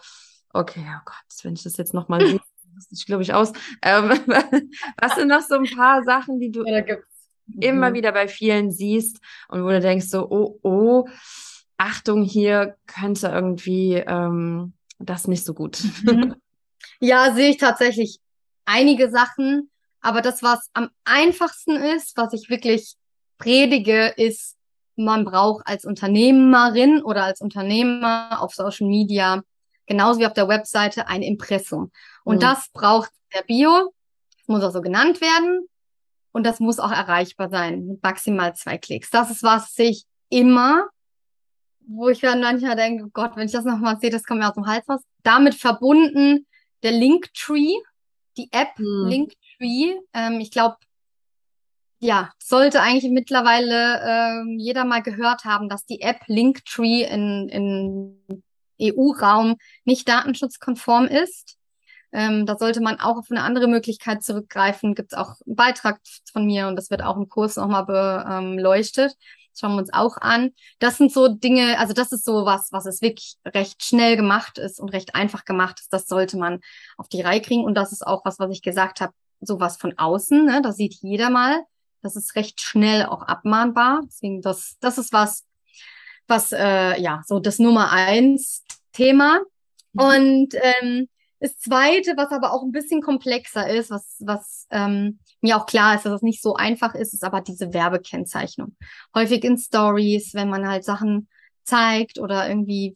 okay, 0.53 0.85
oh 0.87 1.01
Gott, 1.05 1.43
wenn 1.43 1.55
ich 1.55 1.63
das 1.63 1.77
jetzt 1.77 1.93
noch 1.93 2.07
mal 2.07 2.25
sehe, 2.25 2.39
ich 2.91 3.05
glaube 3.05 3.23
ich 3.23 3.33
aus. 3.33 3.51
Ähm, 3.81 4.09
was 5.01 5.15
sind 5.15 5.27
noch 5.27 5.41
so 5.41 5.55
ein 5.55 5.69
paar 5.75 6.03
Sachen, 6.03 6.39
die 6.39 6.51
du 6.51 6.63
ja, 6.65 6.83
immer 7.59 7.89
mhm. 7.89 7.95
wieder 7.95 8.11
bei 8.11 8.27
vielen 8.27 8.71
siehst 8.71 9.19
und 9.49 9.63
wo 9.63 9.69
du 9.69 9.81
denkst 9.81 10.07
so, 10.07 10.29
oh, 10.29 10.59
oh, 10.61 11.07
Achtung, 11.77 12.23
hier 12.23 12.77
könnte 12.87 13.27
irgendwie 13.27 13.95
ähm, 13.95 14.73
das 14.99 15.27
nicht 15.27 15.43
so 15.43 15.53
gut. 15.53 15.83
Mhm. 16.03 16.35
Ja, 16.99 17.33
sehe 17.33 17.49
ich 17.49 17.57
tatsächlich 17.57 18.19
einige 18.65 19.09
Sachen, 19.09 19.69
aber 19.99 20.21
das, 20.21 20.43
was 20.43 20.69
am 20.73 20.89
einfachsten 21.03 21.75
ist, 21.75 22.15
was 22.15 22.33
ich 22.33 22.49
wirklich 22.49 22.95
predige, 23.37 24.13
ist, 24.17 24.57
man 24.95 25.25
braucht 25.25 25.65
als 25.67 25.85
Unternehmerin 25.85 27.01
oder 27.01 27.23
als 27.23 27.41
Unternehmer 27.41 28.41
auf 28.41 28.53
Social 28.53 28.87
Media, 28.87 29.41
genauso 29.85 30.19
wie 30.19 30.27
auf 30.27 30.33
der 30.33 30.47
Webseite, 30.47 31.07
ein 31.07 31.21
Impressum. 31.21 31.91
Und 32.23 32.37
mhm. 32.37 32.41
das 32.41 32.69
braucht 32.71 33.11
der 33.33 33.43
Bio, 33.43 33.93
das 34.37 34.47
muss 34.47 34.63
auch 34.63 34.71
so 34.71 34.81
genannt 34.81 35.19
werden 35.21 35.67
und 36.31 36.45
das 36.45 36.59
muss 36.59 36.79
auch 36.79 36.91
erreichbar 36.91 37.49
sein 37.49 37.85
mit 37.85 38.03
maximal 38.03 38.55
zwei 38.55 38.77
Klicks. 38.77 39.09
Das 39.09 39.31
ist 39.31 39.43
was 39.43 39.77
ich 39.77 40.05
immer 40.29 40.89
wo 41.87 42.09
ich 42.09 42.19
dann 42.19 42.41
manchmal 42.41 42.75
denke, 42.75 43.09
Gott, 43.11 43.35
wenn 43.35 43.45
ich 43.45 43.51
das 43.51 43.65
nochmal 43.65 43.99
sehe, 43.99 44.09
das 44.09 44.23
kommt 44.23 44.39
mir 44.39 44.47
aus 44.47 44.55
dem 44.55 44.67
Hals 44.67 44.87
raus. 44.87 45.01
Damit 45.23 45.55
verbunden 45.55 46.45
der 46.81 46.91
Linktree, 46.91 47.75
die 48.37 48.49
App 48.51 48.77
hm. 48.77 49.07
Linktree. 49.07 49.95
Ähm, 50.13 50.39
ich 50.39 50.51
glaube, 50.51 50.77
ja, 52.03 52.31
sollte 52.37 52.81
eigentlich 52.81 53.09
mittlerweile 53.11 54.01
ähm, 54.05 54.59
jeder 54.59 54.83
mal 54.83 55.01
gehört 55.01 55.45
haben, 55.45 55.69
dass 55.69 55.85
die 55.85 56.01
App 56.01 56.19
Linktree 56.27 57.03
in, 57.03 57.47
in 57.47 58.43
EU-Raum 58.81 59.55
nicht 59.85 60.09
datenschutzkonform 60.09 61.05
ist. 61.05 61.57
Ähm, 62.11 62.45
da 62.45 62.57
sollte 62.57 62.81
man 62.81 62.99
auch 62.99 63.17
auf 63.17 63.31
eine 63.31 63.41
andere 63.41 63.67
Möglichkeit 63.67 64.21
zurückgreifen. 64.21 64.95
Gibt 64.95 65.13
es 65.13 65.17
auch 65.17 65.35
einen 65.45 65.55
Beitrag 65.55 66.01
von 66.29 66.45
mir 66.45 66.67
und 66.67 66.75
das 66.75 66.89
wird 66.89 67.01
auch 67.01 67.15
im 67.15 67.29
Kurs 67.29 67.55
nochmal 67.55 67.85
beleuchtet. 67.85 69.13
Das 69.51 69.59
schauen 69.61 69.75
wir 69.75 69.79
uns 69.79 69.93
auch 69.93 70.17
an. 70.17 70.51
Das 70.79 70.97
sind 70.97 71.11
so 71.11 71.29
Dinge, 71.29 71.79
also 71.79 71.93
das 71.93 72.11
ist 72.11 72.25
so 72.25 72.45
was, 72.45 72.73
was 72.73 72.85
es 72.85 73.01
wirklich 73.01 73.37
recht 73.45 73.81
schnell 73.81 74.17
gemacht 74.17 74.57
ist 74.57 74.81
und 74.81 74.89
recht 74.89 75.15
einfach 75.15 75.45
gemacht 75.45 75.79
ist. 75.79 75.93
Das 75.93 76.07
sollte 76.07 76.37
man 76.37 76.59
auf 76.97 77.07
die 77.07 77.21
Reihe 77.21 77.41
kriegen. 77.41 77.63
Und 77.63 77.75
das 77.75 77.93
ist 77.93 78.05
auch 78.05 78.25
was, 78.25 78.39
was 78.39 78.51
ich 78.51 78.61
gesagt 78.61 78.99
habe, 78.99 79.13
sowas 79.39 79.77
von 79.77 79.97
außen. 79.97 80.45
Ne? 80.45 80.61
Das 80.61 80.75
sieht 80.75 80.95
jeder 80.95 81.29
mal. 81.29 81.63
Das 82.03 82.15
ist 82.15 82.35
recht 82.35 82.61
schnell 82.61 83.05
auch 83.05 83.23
abmahnbar. 83.23 84.01
Deswegen, 84.05 84.41
das, 84.41 84.77
das 84.79 84.97
ist 84.97 85.13
was, 85.13 85.45
was, 86.27 86.51
äh, 86.51 87.01
ja, 87.01 87.21
so 87.25 87.39
das 87.39 87.59
Nummer 87.59 87.91
eins 87.91 88.63
Thema. 88.91 89.39
Mhm. 89.93 90.01
Und 90.01 90.55
ähm, 90.55 91.09
das 91.39 91.57
Zweite, 91.57 92.13
was 92.15 92.31
aber 92.31 92.53
auch 92.53 92.63
ein 92.63 92.71
bisschen 92.71 93.01
komplexer 93.01 93.69
ist, 93.69 93.89
was, 93.89 94.15
was 94.19 94.67
ähm, 94.69 95.19
mir 95.41 95.57
auch 95.57 95.65
klar 95.65 95.95
ist, 95.95 96.05
dass 96.05 96.13
es 96.13 96.21
nicht 96.21 96.41
so 96.41 96.55
einfach 96.55 96.95
ist, 96.95 97.13
ist 97.13 97.23
aber 97.23 97.41
diese 97.41 97.73
Werbekennzeichnung. 97.73 98.77
Häufig 99.13 99.43
in 99.43 99.57
Stories, 99.57 100.33
wenn 100.33 100.49
man 100.49 100.67
halt 100.67 100.85
Sachen 100.85 101.27
zeigt 101.63 102.17
oder 102.19 102.47
irgendwie, 102.47 102.95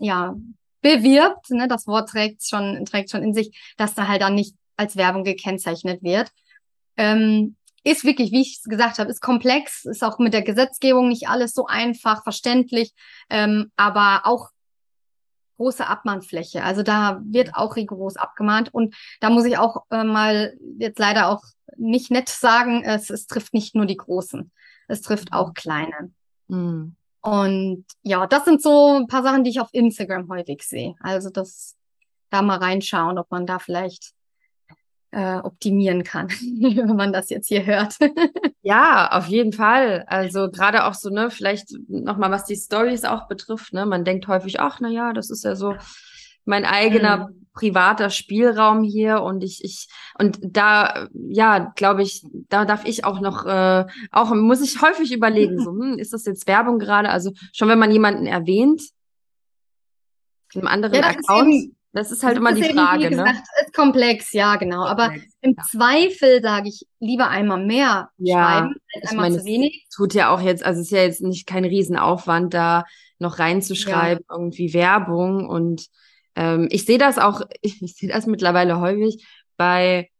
ja, 0.00 0.36
bewirbt, 0.82 1.50
ne, 1.50 1.66
das 1.66 1.86
Wort 1.86 2.10
trägt 2.10 2.46
schon, 2.46 2.84
trägt 2.84 3.10
schon 3.10 3.22
in 3.22 3.34
sich, 3.34 3.58
dass 3.76 3.94
da 3.94 4.06
halt 4.06 4.22
dann 4.22 4.34
nicht 4.34 4.54
als 4.76 4.96
Werbung 4.96 5.24
gekennzeichnet 5.24 6.02
wird. 6.02 6.30
Ähm, 6.96 7.56
ist 7.84 8.04
wirklich, 8.04 8.32
wie 8.32 8.42
ich 8.42 8.58
es 8.58 8.64
gesagt 8.64 8.98
habe, 8.98 9.10
ist 9.10 9.20
komplex, 9.20 9.84
ist 9.84 10.04
auch 10.04 10.18
mit 10.18 10.34
der 10.34 10.42
Gesetzgebung 10.42 11.08
nicht 11.08 11.28
alles 11.28 11.52
so 11.52 11.66
einfach 11.66 12.22
verständlich, 12.22 12.92
ähm, 13.30 13.70
aber 13.76 14.22
auch 14.24 14.50
große 15.58 15.86
Abmahnfläche. 15.86 16.62
Also 16.62 16.82
da 16.82 17.20
wird 17.24 17.54
auch 17.54 17.76
rigoros 17.76 18.16
abgemahnt. 18.16 18.72
Und 18.72 18.94
da 19.20 19.28
muss 19.28 19.44
ich 19.44 19.58
auch 19.58 19.84
äh, 19.90 20.04
mal 20.04 20.56
jetzt 20.78 20.98
leider 20.98 21.28
auch 21.28 21.42
nicht 21.76 22.10
nett 22.10 22.28
sagen, 22.28 22.82
es, 22.84 23.10
es 23.10 23.26
trifft 23.26 23.54
nicht 23.54 23.74
nur 23.74 23.86
die 23.86 23.96
Großen, 23.96 24.50
es 24.86 25.02
trifft 25.02 25.32
auch 25.32 25.54
kleine. 25.54 26.12
Mhm. 26.46 26.94
Und 27.20 27.84
ja, 28.02 28.26
das 28.26 28.44
sind 28.44 28.62
so 28.62 28.96
ein 28.96 29.08
paar 29.08 29.22
Sachen, 29.22 29.44
die 29.44 29.50
ich 29.50 29.60
auf 29.60 29.68
Instagram 29.72 30.28
häufig 30.28 30.62
sehe. 30.62 30.94
Also 31.00 31.30
das 31.30 31.76
da 32.30 32.42
mal 32.42 32.58
reinschauen, 32.58 33.18
ob 33.18 33.30
man 33.30 33.46
da 33.46 33.58
vielleicht 33.58 34.12
äh, 35.10 35.36
optimieren 35.36 36.04
kann, 36.04 36.28
wenn 36.30 36.96
man 36.96 37.12
das 37.12 37.30
jetzt 37.30 37.48
hier 37.48 37.64
hört. 37.64 37.96
ja, 38.62 39.10
auf 39.12 39.26
jeden 39.26 39.52
Fall. 39.52 40.04
Also 40.06 40.50
gerade 40.50 40.84
auch 40.84 40.94
so, 40.94 41.10
ne, 41.10 41.30
vielleicht 41.30 41.68
nochmal, 41.88 42.30
was 42.30 42.44
die 42.44 42.56
Stories 42.56 43.04
auch 43.04 43.28
betrifft, 43.28 43.72
ne, 43.72 43.86
man 43.86 44.04
denkt 44.04 44.28
häufig, 44.28 44.60
ach, 44.60 44.78
na 44.80 44.88
ja, 44.88 45.12
das 45.12 45.30
ist 45.30 45.44
ja 45.44 45.56
so 45.56 45.74
mein 46.44 46.64
eigener 46.64 47.28
mhm. 47.28 47.46
privater 47.52 48.10
Spielraum 48.10 48.82
hier 48.82 49.22
und 49.22 49.44
ich, 49.44 49.62
ich, 49.64 49.88
und 50.18 50.38
da, 50.42 51.08
ja, 51.12 51.72
glaube 51.76 52.02
ich, 52.02 52.26
da 52.48 52.64
darf 52.64 52.86
ich 52.86 53.04
auch 53.04 53.20
noch, 53.20 53.44
äh, 53.44 53.86
auch 54.12 54.34
muss 54.34 54.62
ich 54.62 54.80
häufig 54.80 55.12
überlegen, 55.12 55.58
so, 55.58 55.70
hm, 55.70 55.98
ist 55.98 56.12
das 56.12 56.24
jetzt 56.24 56.46
Werbung 56.46 56.78
gerade? 56.78 57.10
Also 57.10 57.32
schon 57.52 57.68
wenn 57.68 57.78
man 57.78 57.90
jemanden 57.90 58.26
erwähnt, 58.26 58.82
einem 60.54 60.66
anderen 60.66 60.94
ja, 60.94 61.08
Account. 61.08 61.72
Das 61.92 62.10
ist 62.10 62.22
halt 62.22 62.36
das 62.36 62.40
immer 62.40 62.50
ist 62.50 62.68
die 62.68 62.74
Frage. 62.74 63.10
Wie 63.10 63.16
ne? 63.16 63.24
gesagt, 63.24 63.48
komplex, 63.78 64.32
ja, 64.32 64.56
genau. 64.56 64.84
Aber 64.84 65.12
im 65.40 65.54
ja. 65.56 65.64
Zweifel 65.64 66.42
sage 66.42 66.68
ich 66.68 66.86
lieber 67.00 67.28
einmal 67.28 67.64
mehr 67.64 68.10
ja, 68.18 68.44
schreiben 68.44 68.74
als 68.94 69.10
einmal 69.10 69.30
meine, 69.30 69.40
zu 69.40 69.46
wenig. 69.46 69.86
Tut 69.94 70.14
ja 70.14 70.30
auch 70.30 70.40
jetzt, 70.40 70.64
also 70.64 70.80
es 70.80 70.86
ist 70.86 70.92
ja 70.92 71.02
jetzt 71.02 71.22
nicht 71.22 71.46
kein 71.46 71.64
Riesenaufwand, 71.64 72.54
da 72.54 72.84
noch 73.18 73.38
reinzuschreiben, 73.38 74.24
ja. 74.28 74.36
irgendwie 74.36 74.74
Werbung. 74.74 75.48
Und 75.48 75.86
ähm, 76.34 76.68
ich 76.70 76.84
sehe 76.84 76.98
das 76.98 77.18
auch, 77.18 77.42
ich, 77.62 77.80
ich 77.82 77.94
sehe 77.94 78.08
das 78.08 78.26
mittlerweile 78.26 78.80
häufig 78.80 79.24
bei 79.56 80.10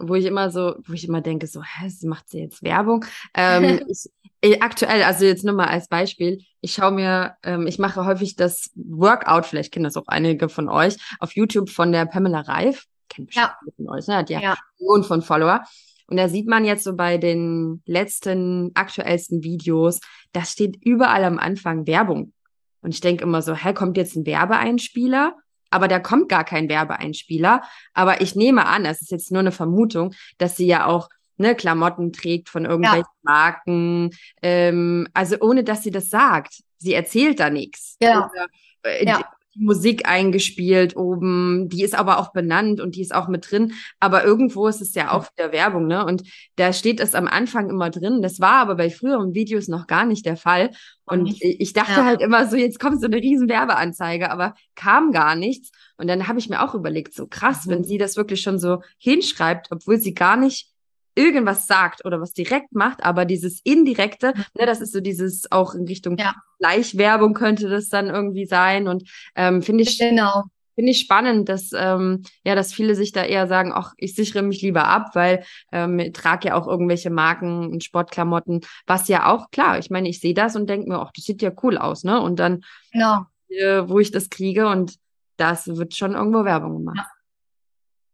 wo 0.00 0.14
ich 0.14 0.26
immer 0.26 0.50
so, 0.50 0.76
wo 0.86 0.92
ich 0.92 1.06
immer 1.06 1.20
denke, 1.20 1.48
so, 1.48 1.60
hä, 1.62 1.90
macht 2.04 2.28
sie 2.28 2.38
jetzt 2.38 2.62
Werbung? 2.62 3.04
Ähm, 3.34 3.80
ich, 3.88 4.08
äh, 4.40 4.60
aktuell, 4.60 5.02
also 5.02 5.24
jetzt 5.24 5.44
nur 5.44 5.54
mal 5.54 5.66
als 5.66 5.88
Beispiel, 5.88 6.44
ich 6.60 6.72
schaue 6.72 6.92
mir, 6.92 7.34
ähm, 7.42 7.66
ich 7.66 7.78
mache 7.78 8.04
häufig 8.04 8.36
das 8.36 8.70
Workout, 8.76 9.46
vielleicht 9.46 9.72
kennen 9.72 9.84
das 9.84 9.96
auch 9.96 10.06
einige 10.06 10.48
von 10.48 10.68
euch, 10.68 10.96
auf 11.18 11.34
YouTube 11.34 11.70
von 11.70 11.92
der 11.92 12.06
Pamela 12.06 12.40
Reif. 12.40 12.86
Kennt 13.08 13.28
bestimmt 13.28 13.48
ja. 13.66 13.72
von 13.76 13.88
euch, 13.90 14.06
ne? 14.06 14.16
Hat 14.16 14.30
ja, 14.30 14.40
ja. 14.40 14.56
Millionen 14.78 15.04
von 15.04 15.22
Follower. 15.22 15.62
Und 16.06 16.16
da 16.16 16.28
sieht 16.28 16.48
man 16.48 16.64
jetzt 16.64 16.84
so 16.84 16.96
bei 16.96 17.18
den 17.18 17.82
letzten, 17.84 18.70
aktuellsten 18.74 19.44
Videos, 19.44 20.00
da 20.32 20.44
steht 20.44 20.82
überall 20.82 21.24
am 21.24 21.38
Anfang 21.38 21.86
Werbung. 21.86 22.32
Und 22.80 22.94
ich 22.94 23.00
denke 23.00 23.24
immer 23.24 23.42
so, 23.42 23.54
hä, 23.54 23.74
kommt 23.74 23.96
jetzt 23.96 24.16
ein 24.16 24.24
Werbeeinspieler? 24.24 25.36
Aber 25.70 25.86
da 25.86 25.98
kommt 25.98 26.30
gar 26.30 26.44
kein 26.44 26.70
Werbeeinspieler. 26.70 27.62
Aber 27.92 28.22
ich 28.22 28.34
nehme 28.34 28.66
an, 28.66 28.86
es 28.86 29.02
ist 29.02 29.10
jetzt 29.10 29.30
nur 29.30 29.40
eine 29.40 29.52
Vermutung, 29.52 30.14
dass 30.38 30.56
sie 30.56 30.66
ja 30.66 30.86
auch 30.86 31.10
ne, 31.36 31.54
Klamotten 31.54 32.12
trägt 32.12 32.48
von 32.48 32.64
irgendwelchen 32.64 33.04
ja. 33.04 33.30
Marken. 33.30 34.10
Ähm, 34.42 35.08
also 35.12 35.36
ohne 35.40 35.64
dass 35.64 35.82
sie 35.82 35.90
das 35.90 36.08
sagt. 36.08 36.62
Sie 36.78 36.94
erzählt 36.94 37.40
da 37.40 37.50
nichts. 37.50 37.96
Ja. 38.00 38.30
Oder, 38.30 38.46
äh, 38.84 39.04
ja. 39.04 39.20
Musik 39.58 40.08
eingespielt 40.08 40.96
oben, 40.96 41.68
die 41.68 41.82
ist 41.82 41.94
aber 41.94 42.18
auch 42.18 42.32
benannt 42.32 42.80
und 42.80 42.94
die 42.94 43.02
ist 43.02 43.14
auch 43.14 43.28
mit 43.28 43.50
drin. 43.50 43.72
Aber 44.00 44.24
irgendwo 44.24 44.66
ist 44.68 44.80
es 44.80 44.94
ja 44.94 45.12
auch 45.12 45.26
wieder 45.36 45.52
Werbung, 45.52 45.86
ne? 45.86 46.04
Und 46.04 46.22
da 46.56 46.72
steht 46.72 47.00
es 47.00 47.14
am 47.14 47.26
Anfang 47.26 47.68
immer 47.68 47.90
drin. 47.90 48.22
Das 48.22 48.40
war 48.40 48.54
aber 48.54 48.76
bei 48.76 48.90
früheren 48.90 49.34
Videos 49.34 49.68
noch 49.68 49.86
gar 49.86 50.06
nicht 50.06 50.24
der 50.26 50.36
Fall. 50.36 50.70
Und 51.04 51.42
ich 51.42 51.72
dachte 51.72 52.00
ja. 52.00 52.04
halt 52.04 52.20
immer 52.20 52.46
so, 52.46 52.56
jetzt 52.56 52.78
kommt 52.78 53.00
so 53.00 53.06
eine 53.06 53.16
riesen 53.16 53.48
Werbeanzeige, 53.48 54.30
aber 54.30 54.54
kam 54.74 55.10
gar 55.12 55.34
nichts. 55.34 55.70
Und 55.96 56.06
dann 56.06 56.28
habe 56.28 56.38
ich 56.38 56.48
mir 56.48 56.62
auch 56.62 56.74
überlegt, 56.74 57.14
so 57.14 57.26
krass, 57.26 57.66
mhm. 57.66 57.70
wenn 57.70 57.84
sie 57.84 57.98
das 57.98 58.16
wirklich 58.16 58.40
schon 58.40 58.58
so 58.58 58.82
hinschreibt, 58.98 59.68
obwohl 59.70 59.98
sie 59.98 60.14
gar 60.14 60.36
nicht 60.36 60.70
irgendwas 61.18 61.66
sagt 61.66 62.04
oder 62.04 62.20
was 62.20 62.32
direkt 62.32 62.72
macht, 62.72 63.04
aber 63.04 63.24
dieses 63.24 63.60
indirekte, 63.64 64.32
mhm. 64.34 64.44
ne, 64.58 64.66
das 64.66 64.80
ist 64.80 64.92
so 64.92 65.00
dieses 65.00 65.50
auch 65.50 65.74
in 65.74 65.84
Richtung 65.84 66.16
ja. 66.16 66.34
Gleichwerbung 66.58 67.34
könnte 67.34 67.68
das 67.68 67.88
dann 67.88 68.06
irgendwie 68.08 68.46
sein 68.46 68.88
und 68.88 69.08
ähm, 69.34 69.62
finde 69.62 69.82
ich 69.82 69.98
genau. 69.98 70.44
Finde 70.74 70.92
ich 70.92 71.00
spannend, 71.00 71.48
dass 71.48 71.72
ähm, 71.74 72.22
ja, 72.44 72.54
dass 72.54 72.72
viele 72.72 72.94
sich 72.94 73.10
da 73.10 73.24
eher 73.24 73.48
sagen, 73.48 73.72
ach, 73.74 73.94
ich 73.96 74.14
sichere 74.14 74.44
mich 74.44 74.62
lieber 74.62 74.86
ab, 74.86 75.10
weil 75.14 75.42
ähm, 75.72 75.98
ich 75.98 76.12
trage 76.12 76.48
ja 76.48 76.54
auch 76.54 76.68
irgendwelche 76.68 77.10
Marken 77.10 77.66
und 77.72 77.82
Sportklamotten, 77.82 78.60
was 78.86 79.08
ja 79.08 79.26
auch 79.26 79.50
klar. 79.50 79.80
Ich 79.80 79.90
meine, 79.90 80.08
ich 80.08 80.20
sehe 80.20 80.34
das 80.34 80.54
und 80.54 80.70
denke 80.70 80.88
mir, 80.88 81.00
ach, 81.00 81.10
das 81.12 81.24
sieht 81.24 81.42
ja 81.42 81.50
cool 81.64 81.78
aus, 81.78 82.04
ne? 82.04 82.20
Und 82.20 82.38
dann, 82.38 82.60
genau. 82.92 83.26
äh, 83.48 83.88
wo 83.88 83.98
ich 83.98 84.12
das 84.12 84.30
kriege 84.30 84.68
und 84.68 84.94
das 85.36 85.66
wird 85.66 85.96
schon 85.96 86.14
irgendwo 86.14 86.44
Werbung 86.44 86.76
gemacht. 86.78 86.98
Ja. 86.98 87.17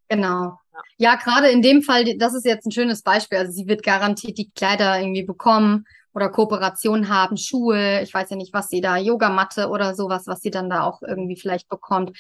Genau. 0.09 0.59
Ja, 0.97 1.17
gerade 1.17 1.49
in 1.49 1.63
dem 1.63 1.83
Fall, 1.83 2.17
das 2.19 2.35
ist 2.35 2.45
jetzt 2.45 2.67
ein 2.67 2.73
schönes 2.73 3.03
Beispiel. 3.03 3.39
Also 3.39 3.53
sie 3.53 3.67
wird 3.67 3.83
garantiert 3.83 4.39
die 4.39 4.51
Kleider 4.51 5.01
irgendwie 5.01 5.25
bekommen 5.25 5.87
oder 6.13 6.29
Kooperationen 6.29 7.09
haben, 7.09 7.37
Schuhe, 7.37 8.01
ich 8.03 8.15
weiß 8.15 8.31
ja 8.31 8.37
nicht, 8.37 8.53
was 8.53 8.69
sie 8.69 8.81
da, 8.81 8.97
Yogamatte 8.97 9.69
oder 9.69 9.95
sowas, 9.95 10.27
was 10.27 10.41
sie 10.41 10.51
dann 10.51 10.71
da 10.71 10.85
auch 10.85 11.03
irgendwie 11.03 11.37
vielleicht 11.37 11.69
bekommt. 11.69 12.17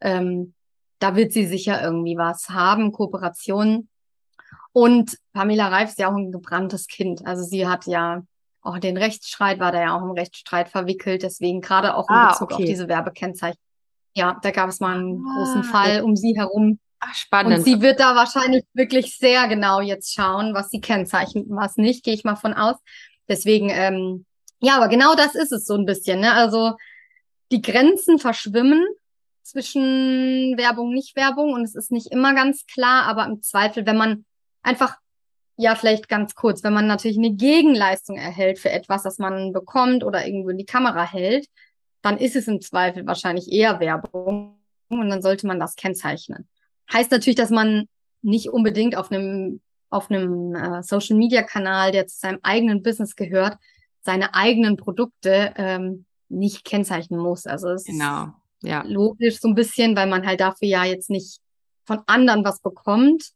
Ähm, 0.00 0.54
da 0.98 1.16
wird 1.16 1.32
sie 1.32 1.46
sicher 1.46 1.82
irgendwie 1.82 2.16
was 2.16 2.50
haben, 2.50 2.92
Kooperationen. 2.92 3.88
Und 4.72 5.16
Pamela 5.32 5.68
Reif 5.68 5.90
ist 5.90 5.98
ja 5.98 6.10
auch 6.10 6.16
ein 6.16 6.30
gebranntes 6.30 6.86
Kind. 6.86 7.26
Also 7.26 7.42
sie 7.42 7.66
hat 7.66 7.86
ja 7.86 8.22
auch 8.60 8.78
den 8.78 8.98
Rechtsstreit, 8.98 9.58
war 9.58 9.72
da 9.72 9.80
ja 9.80 9.96
auch 9.96 10.02
im 10.02 10.10
Rechtsstreit 10.10 10.68
verwickelt, 10.68 11.22
deswegen 11.22 11.62
gerade 11.62 11.94
auch 11.94 12.08
in 12.08 12.14
ah, 12.14 12.32
Bezug 12.32 12.52
okay. 12.52 12.62
auf 12.62 12.68
diese 12.68 12.88
Werbekennzeichen. 12.88 13.58
Ja, 14.14 14.38
da 14.42 14.50
gab 14.50 14.68
es 14.68 14.80
mal 14.80 14.98
einen 14.98 15.24
ah, 15.26 15.36
großen 15.36 15.64
Fall 15.64 16.02
um 16.02 16.16
sie 16.16 16.36
herum. 16.36 16.78
Ach, 17.00 17.14
spannend. 17.14 17.58
Und 17.58 17.64
sie 17.64 17.80
wird 17.80 18.00
da 18.00 18.14
wahrscheinlich 18.14 18.64
wirklich 18.74 19.16
sehr 19.16 19.48
genau 19.48 19.80
jetzt 19.80 20.12
schauen, 20.12 20.52
was 20.52 20.70
sie 20.70 20.80
kennzeichnet 20.80 21.48
und 21.48 21.56
was 21.56 21.76
nicht, 21.76 22.04
gehe 22.04 22.14
ich 22.14 22.24
mal 22.24 22.36
von 22.36 22.52
aus. 22.52 22.76
Deswegen, 23.28 23.70
ähm, 23.70 24.26
ja, 24.60 24.76
aber 24.76 24.88
genau 24.88 25.14
das 25.14 25.34
ist 25.34 25.52
es 25.52 25.64
so 25.64 25.74
ein 25.74 25.86
bisschen. 25.86 26.20
Ne? 26.20 26.32
Also 26.32 26.74
die 27.50 27.62
Grenzen 27.62 28.18
verschwimmen 28.18 28.84
zwischen 29.42 30.56
Werbung, 30.56 30.92
Nicht-Werbung 30.92 31.52
und 31.54 31.62
es 31.62 31.74
ist 31.74 31.90
nicht 31.90 32.08
immer 32.12 32.34
ganz 32.34 32.66
klar, 32.66 33.04
aber 33.04 33.24
im 33.26 33.42
Zweifel, 33.42 33.86
wenn 33.86 33.96
man 33.96 34.24
einfach, 34.62 34.96
ja, 35.56 35.74
vielleicht 35.74 36.08
ganz 36.08 36.34
kurz, 36.34 36.62
wenn 36.62 36.72
man 36.72 36.86
natürlich 36.86 37.18
eine 37.18 37.32
Gegenleistung 37.32 38.16
erhält 38.16 38.58
für 38.58 38.70
etwas, 38.70 39.02
das 39.02 39.18
man 39.18 39.52
bekommt 39.52 40.04
oder 40.04 40.26
irgendwo 40.26 40.50
in 40.50 40.58
die 40.58 40.66
Kamera 40.66 41.02
hält, 41.02 41.46
dann 42.02 42.18
ist 42.18 42.36
es 42.36 42.48
im 42.48 42.60
Zweifel 42.60 43.06
wahrscheinlich 43.06 43.50
eher 43.50 43.80
Werbung 43.80 44.58
und 44.88 45.08
dann 45.08 45.22
sollte 45.22 45.46
man 45.46 45.60
das 45.60 45.76
kennzeichnen. 45.76 46.48
Heißt 46.92 47.10
natürlich, 47.10 47.36
dass 47.36 47.50
man 47.50 47.86
nicht 48.22 48.50
unbedingt 48.50 48.96
auf 48.96 49.10
einem 49.10 49.60
auf 49.90 50.10
einem 50.10 50.54
äh, 50.54 50.82
Social 50.82 51.16
Media 51.16 51.42
Kanal, 51.42 51.90
der 51.90 52.06
zu 52.06 52.18
seinem 52.18 52.38
eigenen 52.42 52.82
Business 52.82 53.16
gehört, 53.16 53.58
seine 54.02 54.34
eigenen 54.34 54.76
Produkte 54.76 55.52
ähm, 55.56 56.04
nicht 56.28 56.64
kennzeichnen 56.64 57.20
muss. 57.20 57.46
Also 57.46 57.70
es 57.70 57.84
genau. 57.84 58.26
ist 58.62 58.70
ja. 58.70 58.84
logisch 58.86 59.40
so 59.40 59.48
ein 59.48 59.56
bisschen, 59.56 59.96
weil 59.96 60.06
man 60.06 60.24
halt 60.24 60.40
dafür 60.40 60.68
ja 60.68 60.84
jetzt 60.84 61.10
nicht 61.10 61.40
von 61.84 62.00
anderen 62.06 62.44
was 62.44 62.60
bekommt, 62.60 63.32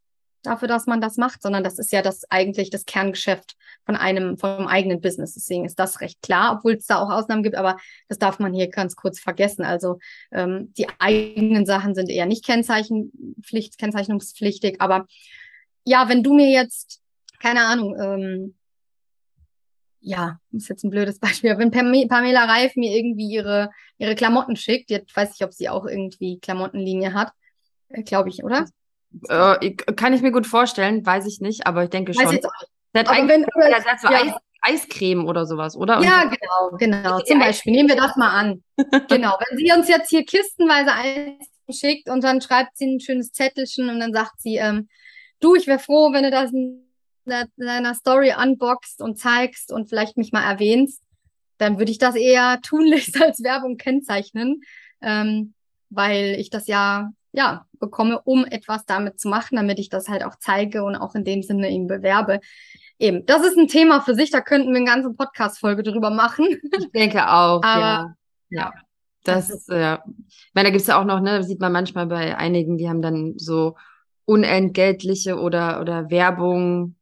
dafür, 0.47 0.69
dass 0.69 0.87
man 0.87 1.01
das 1.01 1.17
macht, 1.17 1.43
sondern 1.43 1.65
das 1.65 1.79
ist 1.79 1.93
ja 1.93 2.03
das 2.03 2.31
eigentlich 2.31 2.71
das 2.71 2.85
Kerngeschäft 2.85 3.57
von 3.85 3.97
einem, 3.97 4.39
vom 4.39 4.67
eigenen 4.67 5.01
Business. 5.01 5.35
Deswegen 5.35 5.65
ist 5.65 5.79
das 5.79 6.01
recht 6.01 6.23
klar, 6.23 6.57
obwohl 6.57 6.75
es 6.75 6.87
da 6.87 6.99
auch 6.99 7.11
Ausnahmen 7.11 7.43
gibt, 7.43 7.57
aber 7.57 7.77
das 8.09 8.19
darf 8.19 8.39
man 8.39 8.55
hier 8.55 8.69
ganz 8.69 8.97
kurz 8.97 9.21
vergessen. 9.21 9.65
Also 9.65 9.99
ähm, 10.33 10.73
die 10.77 10.87
eigenen 10.99 11.67
Sachen 11.67 11.95
sind 11.95 12.09
eher 12.09 12.27
nicht 12.27 12.45
Kennzeichenpflicht, 12.45 13.79
kennzeichnungspflichtig, 13.79 14.81
aber 14.81 15.07
ja, 15.85 16.09
wenn 16.09 16.23
du 16.23 16.35
mir 16.35 16.51
jetzt, 16.51 17.01
keine 17.41 17.67
Ahnung, 17.67 17.97
ähm, 18.01 18.55
ja, 20.01 20.39
ist 20.53 20.69
jetzt 20.69 20.85
ein 20.85 20.91
blödes 20.91 21.19
Beispiel, 21.21 21.59
wenn 21.59 21.71
Pamela 21.71 22.45
Reif 22.45 22.77
mir 22.77 22.97
irgendwie 22.97 23.29
ihre, 23.29 23.71
ihre 23.99 24.15
Klamotten 24.15 24.57
schickt, 24.57 24.91
jetzt 24.91 25.15
weiß 25.17 25.35
ich, 25.35 25.45
ob 25.45 25.53
sie 25.53 25.69
auch 25.69 25.87
irgendwie 25.87 26.39
Klamottenlinie 26.39 27.15
hat, 27.15 27.33
äh, 27.89 28.03
glaube 28.03 28.29
ich, 28.29 28.45
oder? 28.45 28.67
Äh, 29.29 29.71
kann 29.97 30.13
ich 30.13 30.23
mir 30.23 30.33
gut 30.33 30.47
vorstellen, 30.47 31.05
weiß 31.05 31.27
ich 31.27 31.41
nicht, 31.41 31.67
aber 31.67 31.85
ich 31.85 31.91
denke 31.91 32.15
weiß 32.15 32.23
schon. 32.23 32.33
Jetzt 32.33 32.47
auch. 32.47 32.53
Der 32.95 33.05
hat, 33.05 33.29
wenn, 33.29 33.43
ja, 33.43 33.69
der 33.69 33.85
hat 33.85 34.01
so 34.01 34.09
ja. 34.09 34.23
Eis, 34.23 34.33
Eiscreme 34.63 35.27
oder 35.27 35.47
sowas, 35.47 35.77
oder? 35.77 35.99
Und 35.99 36.05
ja, 36.05 36.25
genau, 36.25 36.77
genau. 36.79 37.21
Zum 37.21 37.39
Beispiel, 37.39 37.73
nehmen 37.73 37.89
wir 37.89 37.97
das 37.97 38.17
mal 38.17 38.31
an. 38.31 38.63
genau, 39.09 39.37
wenn 39.49 39.59
sie 39.59 39.73
uns 39.73 39.89
jetzt 39.89 40.11
hier 40.11 40.25
kistenweise 40.25 40.93
Eis 40.93 41.79
schickt 41.79 42.09
und 42.09 42.23
dann 42.23 42.41
schreibt 42.41 42.77
sie 42.77 42.87
ein 42.87 43.01
schönes 43.01 43.33
Zettelchen 43.33 43.89
und 43.89 44.01
dann 44.01 44.13
sagt 44.13 44.41
sie, 44.41 44.57
ähm, 44.57 44.89
du, 45.41 45.55
ich 45.55 45.67
wäre 45.67 45.79
froh, 45.79 46.13
wenn 46.13 46.23
du 46.23 46.31
das 46.31 46.53
in 46.53 46.85
deiner 47.25 47.95
Story 47.95 48.35
unboxst 48.41 49.01
und 49.01 49.19
zeigst 49.19 49.73
und 49.73 49.89
vielleicht 49.89 50.17
mich 50.17 50.33
mal 50.33 50.45
erwähnst, 50.45 51.03
dann 51.59 51.79
würde 51.79 51.91
ich 51.91 51.99
das 51.99 52.15
eher 52.15 52.61
tunlichst 52.63 53.21
als 53.21 53.43
Werbung 53.43 53.77
kennzeichnen, 53.77 54.63
ähm, 55.03 55.55
weil 55.91 56.37
ich 56.39 56.51
das 56.51 56.67
ja 56.67 57.11
ja, 57.35 57.67
bekomme, 57.81 58.21
um 58.23 58.45
etwas 58.45 58.87
damit 58.87 59.19
zu 59.19 59.29
machen, 59.29 59.57
damit 59.57 59.81
ich 59.81 59.89
das 59.89 60.09
halt 60.09 60.25
auch 60.25 60.37
zeige 60.39 60.85
und 60.85 60.95
auch 60.95 61.17
in 61.17 61.25
dem 61.25 61.43
Sinne 61.43 61.69
ihn 61.69 61.89
bewerbe. 61.89 62.39
Eben, 62.99 63.27
das 63.27 63.45
ist 63.45 63.59
ein 63.59 63.67
Thema 63.67 64.01
für 64.01 64.15
sich, 64.15 64.31
da 64.31 64.41
könnten 64.41 64.71
wir 64.71 64.77
eine 64.77 64.87
ganze 64.87 65.13
Podcast-Folge 65.13 65.83
drüber 65.83 66.11
machen. 66.11 66.47
Ich 66.79 66.93
denke 66.93 67.29
auch, 67.29 67.61
Aber, 67.63 67.81
ja. 67.81 68.15
Ja. 68.51 68.73
Das, 69.25 69.51
ist, 69.51 69.69
ja. 69.69 70.05
Ich 70.29 70.53
meine, 70.55 70.69
da 70.69 70.73
gibt's 70.73 70.87
ja 70.87 71.01
auch 71.01 71.05
noch, 71.05 71.21
ne, 71.21 71.43
sieht 71.43 71.61
man 71.61 71.73
manchmal 71.73 72.07
bei 72.07 72.37
einigen, 72.37 72.77
die 72.77 72.89
haben 72.89 73.03
dann 73.03 73.35
so 73.37 73.75
unentgeltliche 74.27 75.41
oder, 75.41 75.81
oder 75.81 76.11
Werbung, 76.11 76.95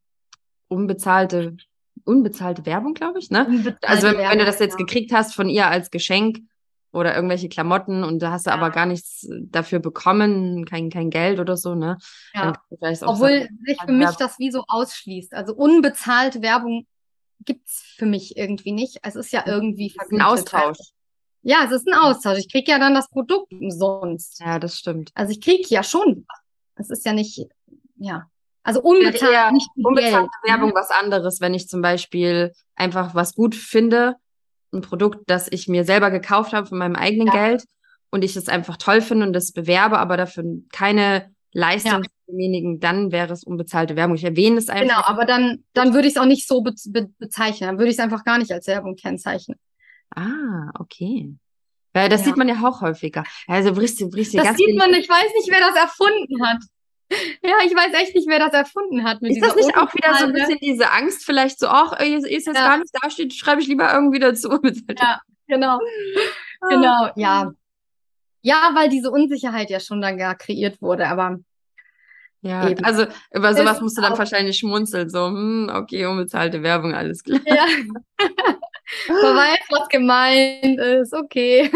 unbezahlte, 0.69 1.57
unbezahlte 2.05 2.65
Werbung, 2.65 2.95
glaube 2.95 3.19
ich, 3.19 3.31
ne? 3.31 3.45
Unbezahlte 3.47 3.89
also 3.89 4.07
wenn, 4.07 4.17
Werbung, 4.17 4.31
wenn, 4.31 4.39
du 4.39 4.45
das 4.47 4.61
jetzt 4.61 4.79
ja. 4.79 4.85
gekriegt 4.85 5.13
hast 5.13 5.35
von 5.35 5.49
ihr 5.49 5.67
als 5.67 5.91
Geschenk, 5.91 6.39
oder 6.93 7.15
irgendwelche 7.15 7.49
Klamotten 7.49 8.05
und 8.05 8.21
da 8.21 8.33
hast 8.33 8.47
du 8.47 8.51
ja. 8.51 8.57
aber 8.57 8.71
gar 8.71 8.87
nichts 8.87 9.27
dafür 9.41 9.79
bekommen, 9.79 10.67
kein, 10.67 10.91
kein 10.91 11.11
Geld 11.11 11.41
oder 11.41 11.57
so, 11.57 11.75
ne? 11.75 11.99
Ja. 12.35 12.53
Obwohl 12.81 13.49
sich 13.65 13.79
für 13.85 13.93
mich 13.93 14.11
das 14.11 14.39
wie 14.39 14.51
so 14.51 14.65
ausschließt. 14.69 15.33
Also 15.33 15.55
unbezahlte 15.55 16.43
Werbung 16.43 16.87
gibt's 17.45 17.83
für 17.97 18.07
mich 18.07 18.37
irgendwie 18.37 18.73
nicht. 18.73 18.99
Es 19.03 19.17
ist 19.17 19.33
ja 19.33 19.45
irgendwie 19.47 19.91
vergütet. 19.91 20.21
Ein 20.21 20.27
Austausch. 20.27 20.79
Ja, 21.43 21.65
es 21.65 21.73
ist 21.73 21.89
ein 21.89 21.95
Austausch. 21.95 22.39
Ich 22.39 22.53
krieg 22.53 22.69
ja 22.69 22.79
dann 22.79 22.95
das 22.95 23.09
Produkt 23.09 23.53
umsonst. 23.53 24.41
Ja, 24.41 24.59
das 24.59 24.79
stimmt. 24.79 25.11
Also 25.15 25.33
ich 25.33 25.41
krieg 25.41 25.69
ja 25.71 25.83
schon. 25.83 26.27
Es 26.77 26.91
ist 26.91 27.05
ja 27.05 27.13
nicht, 27.13 27.47
ja. 27.97 28.27
Also 28.63 28.81
unbezahlt, 28.81 29.53
nicht 29.53 29.69
unbezahlte 29.83 30.29
Geld. 30.45 30.55
Werbung 30.55 30.73
was 30.75 30.91
anderes, 30.91 31.41
wenn 31.41 31.53
ich 31.53 31.69
zum 31.69 31.83
Beispiel 31.83 32.53
einfach 32.77 33.15
was 33.15 33.35
gut 33.35 33.57
finde 33.57 34.17
ein 34.73 34.81
Produkt, 34.81 35.19
das 35.27 35.49
ich 35.51 35.69
mir 35.69 35.85
selber 35.85 36.11
gekauft 36.11 36.53
habe 36.53 36.67
von 36.67 36.79
meinem 36.79 36.97
eigenen 36.97 37.29
ja. 37.29 37.33
Geld 37.33 37.65
und 38.11 38.25
ich 38.25 38.37
es 38.37 38.49
einfach 38.49 38.77
toll 38.77 39.01
finde 39.01 39.27
und 39.27 39.33
das 39.33 39.53
bewerbe, 39.53 39.99
aber 39.99 40.17
dafür 40.17 40.45
keine 40.73 41.31
Leistung 41.53 42.03
ja. 42.03 42.11
demjenigen, 42.29 42.81
dann 42.81 43.13
wäre 43.13 43.33
es 43.33 43.45
unbezahlte 43.45 43.97
Werbung. 43.97 44.17
Ich 44.17 44.25
erwähne 44.25 44.59
es 44.59 44.69
einfach. 44.69 44.83
Genau, 44.83 45.07
aber 45.07 45.25
dann, 45.27 45.65
dann 45.75 45.95
würde 45.95 46.09
ich 46.09 46.15
es 46.15 46.21
auch 46.21 46.27
nicht 46.27 46.49
so 46.49 46.63
be 46.63 46.75
be 46.89 47.11
bezeichnen. 47.19 47.69
Dann 47.69 47.79
würde 47.79 47.91
ich 47.91 47.97
es 47.97 48.03
einfach 48.03 48.25
gar 48.25 48.39
nicht 48.39 48.53
als 48.53 48.67
Werbung 48.67 48.97
kennzeichnen. 48.97 49.59
Ah, 50.15 50.71
okay. 50.79 51.35
Ja, 51.95 52.09
das 52.09 52.21
ja. 52.21 52.27
sieht 52.27 52.37
man 52.37 52.49
ja 52.49 52.57
auch 52.65 52.81
häufiger. 52.81 53.25
Also 53.47 53.73
brichst 53.75 54.01
du, 54.01 54.09
brichst 54.09 54.33
du 54.33 54.39
Das 54.39 54.57
sieht 54.57 54.77
man, 54.77 54.91
ich 54.95 55.09
weiß 55.09 55.33
nicht, 55.37 55.51
wer 55.51 55.61
das 55.61 55.77
erfunden 55.77 56.47
hat. 56.47 56.63
Ja, 57.43 57.57
ich 57.65 57.75
weiß 57.75 57.93
echt 58.01 58.15
nicht, 58.15 58.29
wer 58.29 58.39
das 58.39 58.53
erfunden 58.53 59.05
hat. 59.05 59.23
ist 59.23 59.43
das 59.43 59.55
nicht 59.55 59.77
auch 59.77 59.93
wieder 59.95 60.15
so 60.15 60.25
ein 60.27 60.33
bisschen 60.33 60.59
diese 60.61 60.91
Angst, 60.91 61.25
vielleicht 61.25 61.59
so, 61.59 61.69
ach, 61.69 61.99
ist 62.01 62.31
jetzt 62.31 62.47
ja. 62.47 62.53
gar 62.53 62.79
nicht 62.79 62.91
da 63.01 63.11
steht, 63.11 63.35
schreibe 63.35 63.61
ich 63.61 63.69
lieber 63.69 63.93
irgendwie 63.93 64.19
dazu. 64.19 64.61
Ja, 64.99 65.21
genau. 65.47 65.79
Ah. 66.65 66.69
Genau, 66.69 67.11
ja. 67.17 67.51
Ja, 68.43 68.71
weil 68.75 68.89
diese 68.89 69.11
Unsicherheit 69.11 69.69
ja 69.69 69.81
schon 69.81 70.01
dann 70.01 70.17
gar 70.17 70.37
kreiert 70.37 70.81
wurde, 70.81 71.09
aber. 71.09 71.41
Ja, 72.41 72.69
eben. 72.69 72.85
also 72.85 73.07
über 73.35 73.53
sowas 73.53 73.81
musst 73.81 73.99
du 73.99 74.01
dann 74.01 74.17
wahrscheinlich 74.17 74.59
schmunzeln, 74.59 75.11
so, 75.11 75.27
hm, 75.27 75.73
okay, 75.75 76.07
unbezahlte 76.07 76.63
Werbung, 76.63 76.95
alles 76.95 77.25
klar. 77.25 77.41
Ja. 77.45 77.67
Man 79.09 79.37
weiß, 79.37 79.59
was 79.71 79.89
gemeint 79.89 80.79
ist, 80.79 81.13
okay. 81.13 81.69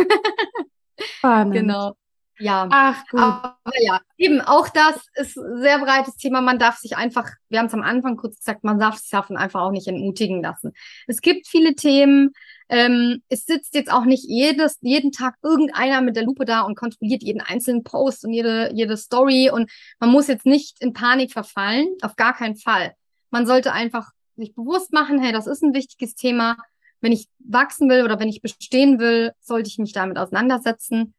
Spannend. 1.00 1.54
Genau. 1.54 1.96
Ja. 2.38 2.68
Ach 2.70 3.06
gut. 3.10 3.20
Aber 3.20 3.56
ja, 3.80 4.00
eben 4.18 4.40
auch 4.40 4.68
das 4.68 5.06
ist 5.14 5.36
ein 5.36 5.60
sehr 5.62 5.78
breites 5.78 6.16
Thema. 6.16 6.40
Man 6.40 6.58
darf 6.58 6.76
sich 6.76 6.96
einfach, 6.96 7.30
wir 7.48 7.58
haben 7.58 7.66
es 7.66 7.74
am 7.74 7.82
Anfang 7.82 8.16
kurz 8.16 8.38
gesagt, 8.38 8.62
man 8.64 8.78
darf 8.78 8.98
sich 8.98 9.10
davon 9.10 9.36
einfach 9.36 9.62
auch 9.62 9.70
nicht 9.70 9.88
entmutigen 9.88 10.42
lassen. 10.42 10.72
Es 11.06 11.20
gibt 11.20 11.46
viele 11.48 11.74
Themen. 11.74 12.32
Ähm, 12.68 13.22
es 13.28 13.46
sitzt 13.46 13.74
jetzt 13.74 13.90
auch 13.90 14.04
nicht 14.04 14.24
jedes, 14.26 14.78
jeden 14.82 15.12
Tag 15.12 15.36
irgendeiner 15.42 16.02
mit 16.02 16.16
der 16.16 16.24
Lupe 16.24 16.44
da 16.44 16.62
und 16.62 16.76
kontrolliert 16.76 17.22
jeden 17.22 17.40
einzelnen 17.40 17.84
Post 17.84 18.24
und 18.24 18.32
jede, 18.32 18.70
jede 18.74 18.96
Story. 18.96 19.50
Und 19.50 19.70
man 19.98 20.10
muss 20.10 20.26
jetzt 20.26 20.46
nicht 20.46 20.82
in 20.82 20.92
Panik 20.92 21.32
verfallen. 21.32 21.88
Auf 22.02 22.16
gar 22.16 22.34
keinen 22.34 22.56
Fall. 22.56 22.92
Man 23.30 23.46
sollte 23.46 23.72
einfach 23.72 24.10
sich 24.36 24.54
bewusst 24.54 24.92
machen, 24.92 25.20
hey, 25.20 25.32
das 25.32 25.46
ist 25.46 25.62
ein 25.62 25.74
wichtiges 25.74 26.14
Thema. 26.14 26.56
Wenn 27.00 27.12
ich 27.12 27.28
wachsen 27.38 27.88
will 27.88 28.02
oder 28.02 28.18
wenn 28.18 28.28
ich 28.28 28.42
bestehen 28.42 28.98
will, 28.98 29.32
sollte 29.40 29.68
ich 29.68 29.78
mich 29.78 29.92
damit 29.92 30.18
auseinandersetzen 30.18 31.14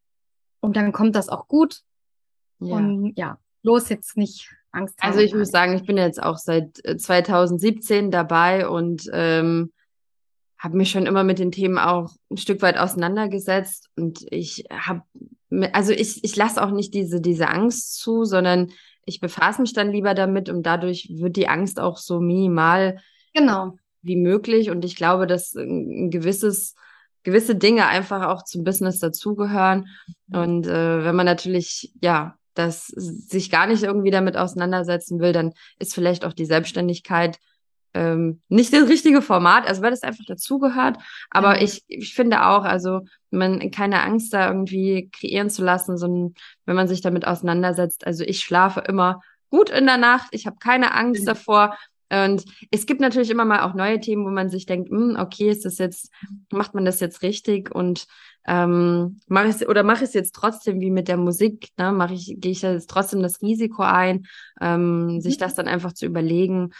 und 0.67 0.75
dann 0.75 0.91
kommt 0.91 1.15
das 1.15 1.29
auch 1.29 1.47
gut. 1.47 1.79
Ja. 2.59 2.75
Und 2.75 3.13
ja, 3.15 3.39
bloß 3.63 3.87
jetzt 3.87 4.17
nicht 4.17 4.53
Angst 4.71 5.01
haben. 5.01 5.09
Also 5.09 5.21
ich 5.21 5.33
muss 5.33 5.49
sagen, 5.49 5.73
ich 5.75 5.85
bin 5.85 5.97
jetzt 5.97 6.21
auch 6.21 6.37
seit 6.37 6.75
2017 6.77 8.07
äh, 8.07 8.09
dabei 8.09 8.67
und 8.67 9.09
ähm, 9.13 9.71
habe 10.57 10.75
mich 10.75 10.91
schon 10.91 11.05
immer 11.05 11.23
mit 11.23 11.39
den 11.39 11.53
Themen 11.53 11.77
auch 11.77 12.11
ein 12.29 12.37
Stück 12.37 12.61
weit 12.61 12.77
auseinandergesetzt 12.77 13.89
und 13.95 14.25
ich 14.29 14.65
habe 14.71 15.03
also 15.71 15.93
ich 15.93 16.23
ich 16.25 16.35
lasse 16.35 16.61
auch 16.61 16.71
nicht 16.71 16.93
diese 16.93 17.21
diese 17.21 17.47
Angst 17.47 17.99
zu, 17.99 18.25
sondern 18.25 18.71
ich 19.05 19.21
befasse 19.21 19.61
mich 19.61 19.71
dann 19.71 19.91
lieber 19.91 20.13
damit 20.15 20.49
und 20.49 20.63
dadurch 20.63 21.07
wird 21.09 21.37
die 21.37 21.47
Angst 21.47 21.79
auch 21.79 21.97
so 21.97 22.19
minimal 22.19 22.97
genau 23.33 23.77
wie 24.01 24.17
möglich 24.17 24.69
und 24.69 24.83
ich 24.83 24.97
glaube, 24.97 25.27
dass 25.27 25.55
ein 25.55 26.09
gewisses 26.09 26.75
gewisse 27.27 27.55
Dinge 27.55 27.85
einfach 27.87 28.25
auch 28.27 28.45
zum 28.45 28.63
Business 28.63 28.99
dazugehören. 28.99 29.89
Und 30.31 30.65
äh, 30.65 31.03
wenn 31.03 31.13
man 31.13 31.25
natürlich, 31.25 31.91
ja, 32.01 32.35
das 32.53 32.87
sich 32.87 33.51
gar 33.51 33.67
nicht 33.67 33.83
irgendwie 33.83 34.11
damit 34.11 34.37
auseinandersetzen 34.37 35.19
will, 35.19 35.33
dann 35.33 35.51
ist 35.77 35.93
vielleicht 35.93 36.23
auch 36.23 36.31
die 36.31 36.45
Selbstständigkeit 36.45 37.37
ähm, 37.93 38.39
nicht 38.47 38.71
das 38.71 38.87
richtige 38.87 39.21
Format, 39.21 39.67
also 39.67 39.81
weil 39.81 39.91
das 39.91 40.03
einfach 40.03 40.23
dazugehört. 40.25 40.99
Aber 41.29 41.55
mhm. 41.55 41.63
ich, 41.63 41.83
ich 41.89 42.13
finde 42.13 42.45
auch, 42.45 42.63
also 42.63 43.01
man 43.29 43.71
keine 43.71 44.03
Angst 44.03 44.33
da 44.33 44.47
irgendwie 44.47 45.09
kreieren 45.11 45.49
zu 45.49 45.65
lassen, 45.65 45.97
sondern 45.97 46.33
wenn 46.65 46.77
man 46.77 46.87
sich 46.87 47.01
damit 47.01 47.27
auseinandersetzt. 47.27 48.07
Also 48.07 48.23
ich 48.23 48.39
schlafe 48.39 48.79
immer 48.87 49.19
gut 49.49 49.69
in 49.69 49.85
der 49.85 49.97
Nacht, 49.97 50.29
ich 50.31 50.47
habe 50.47 50.55
keine 50.61 50.93
Angst 50.93 51.23
mhm. 51.23 51.25
davor. 51.25 51.77
Und 52.09 52.45
es 52.71 52.85
gibt 52.85 53.01
natürlich 53.01 53.29
immer 53.29 53.45
mal 53.45 53.61
auch 53.61 53.73
neue 53.73 53.99
Themen, 53.99 54.25
wo 54.25 54.29
man 54.29 54.49
sich 54.49 54.65
denkt, 54.65 54.89
hm, 54.89 55.17
okay, 55.19 55.49
ist 55.49 55.65
das 55.65 55.77
jetzt, 55.77 56.11
macht 56.51 56.73
man 56.73 56.85
das 56.85 56.99
jetzt 56.99 57.21
richtig 57.21 57.73
und 57.73 58.07
ähm, 58.47 59.19
mache 59.27 59.49
ich 59.49 59.67
oder 59.67 59.83
mache 59.83 60.03
ich 60.03 60.09
es 60.09 60.13
jetzt 60.13 60.33
trotzdem 60.33 60.79
wie 60.79 60.89
mit 60.89 61.09
der 61.09 61.17
Musik, 61.17 61.69
ne? 61.77 61.91
Mache 61.91 62.13
ich, 62.13 62.35
gehe 62.37 62.53
ich 62.53 62.61
jetzt 62.61 62.89
trotzdem 62.89 63.21
das 63.21 63.41
Risiko 63.41 63.83
ein, 63.83 64.25
ähm, 64.61 65.15
mhm. 65.15 65.21
sich 65.21 65.37
das 65.37 65.53
dann 65.53 65.67
einfach 65.67 65.91
zu 65.91 66.05
überlegen. 66.05 66.71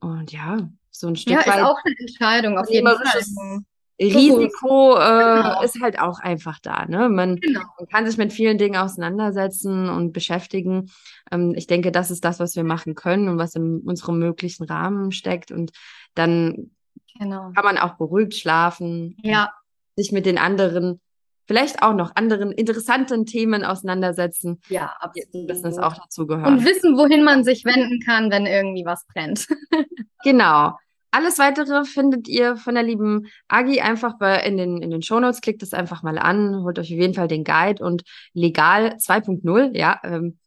Und 0.00 0.32
ja, 0.32 0.70
so 0.90 1.08
ein 1.08 1.16
Stück 1.16 1.34
ja, 1.34 1.46
weit. 1.46 1.58
ist 1.58 1.64
auch 1.64 1.78
eine 1.84 1.94
Entscheidung 1.98 2.58
auf 2.58 2.70
jeden 2.70 2.86
Fall. 2.86 3.62
Risiko 4.06 4.96
äh, 4.96 5.42
genau. 5.42 5.62
ist 5.62 5.80
halt 5.80 5.98
auch 6.00 6.18
einfach 6.18 6.58
da. 6.60 6.86
Ne? 6.86 7.08
Man, 7.08 7.36
genau. 7.36 7.60
man, 7.78 7.88
kann 7.88 8.06
sich 8.06 8.16
mit 8.16 8.32
vielen 8.32 8.58
Dingen 8.58 8.76
auseinandersetzen 8.76 9.88
und 9.88 10.12
beschäftigen. 10.12 10.90
Ähm, 11.30 11.54
ich 11.56 11.66
denke, 11.66 11.92
das 11.92 12.10
ist 12.10 12.24
das, 12.24 12.40
was 12.40 12.56
wir 12.56 12.64
machen 12.64 12.94
können 12.94 13.28
und 13.28 13.38
was 13.38 13.54
in 13.54 13.80
unserem 13.80 14.18
möglichen 14.18 14.64
Rahmen 14.64 15.12
steckt. 15.12 15.50
Und 15.50 15.72
dann 16.14 16.70
genau. 17.18 17.52
kann 17.54 17.64
man 17.64 17.78
auch 17.78 17.96
beruhigt 17.96 18.34
schlafen. 18.34 19.16
Ja. 19.22 19.50
Sich 19.96 20.10
mit 20.10 20.24
den 20.24 20.38
anderen, 20.38 21.00
vielleicht 21.46 21.82
auch 21.82 21.94
noch 21.94 22.16
anderen 22.16 22.50
interessanten 22.50 23.26
Themen 23.26 23.64
auseinandersetzen. 23.64 24.60
Ja, 24.68 24.94
absolut. 25.00 25.48
Business 25.48 25.78
auch 25.78 25.94
dazu 25.94 26.26
gehört. 26.26 26.48
Und 26.48 26.64
wissen, 26.64 26.96
wohin 26.96 27.24
man 27.24 27.44
sich 27.44 27.64
wenden 27.64 28.00
kann, 28.00 28.30
wenn 28.30 28.46
irgendwie 28.46 28.84
was 28.84 29.06
brennt. 29.06 29.46
genau. 30.24 30.72
Alles 31.12 31.38
weitere 31.38 31.84
findet 31.84 32.26
ihr 32.26 32.56
von 32.56 32.74
der 32.74 32.82
lieben 32.82 33.26
Agi 33.46 33.82
einfach 33.82 34.16
bei, 34.18 34.40
in 34.40 34.56
den, 34.56 34.78
in 34.78 34.90
den 34.90 35.02
Shownotes. 35.02 35.42
Klickt 35.42 35.62
es 35.62 35.74
einfach 35.74 36.02
mal 36.02 36.18
an, 36.18 36.62
holt 36.62 36.78
euch 36.78 36.86
auf 36.86 36.98
jeden 36.98 37.12
Fall 37.12 37.28
den 37.28 37.44
Guide 37.44 37.84
und 37.84 38.02
legal 38.32 38.96
2.0, 38.96 39.76
ja. 39.76 40.00
Ähm, 40.04 40.38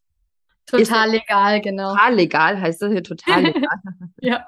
total 0.65 1.11
legal, 1.11 1.61
genau. 1.61 1.93
Total 1.93 2.15
legal 2.15 2.59
heißt 2.59 2.81
das 2.81 2.91
hier 2.91 3.03
total 3.03 3.43
legal. 3.43 3.79
ja. 4.19 4.47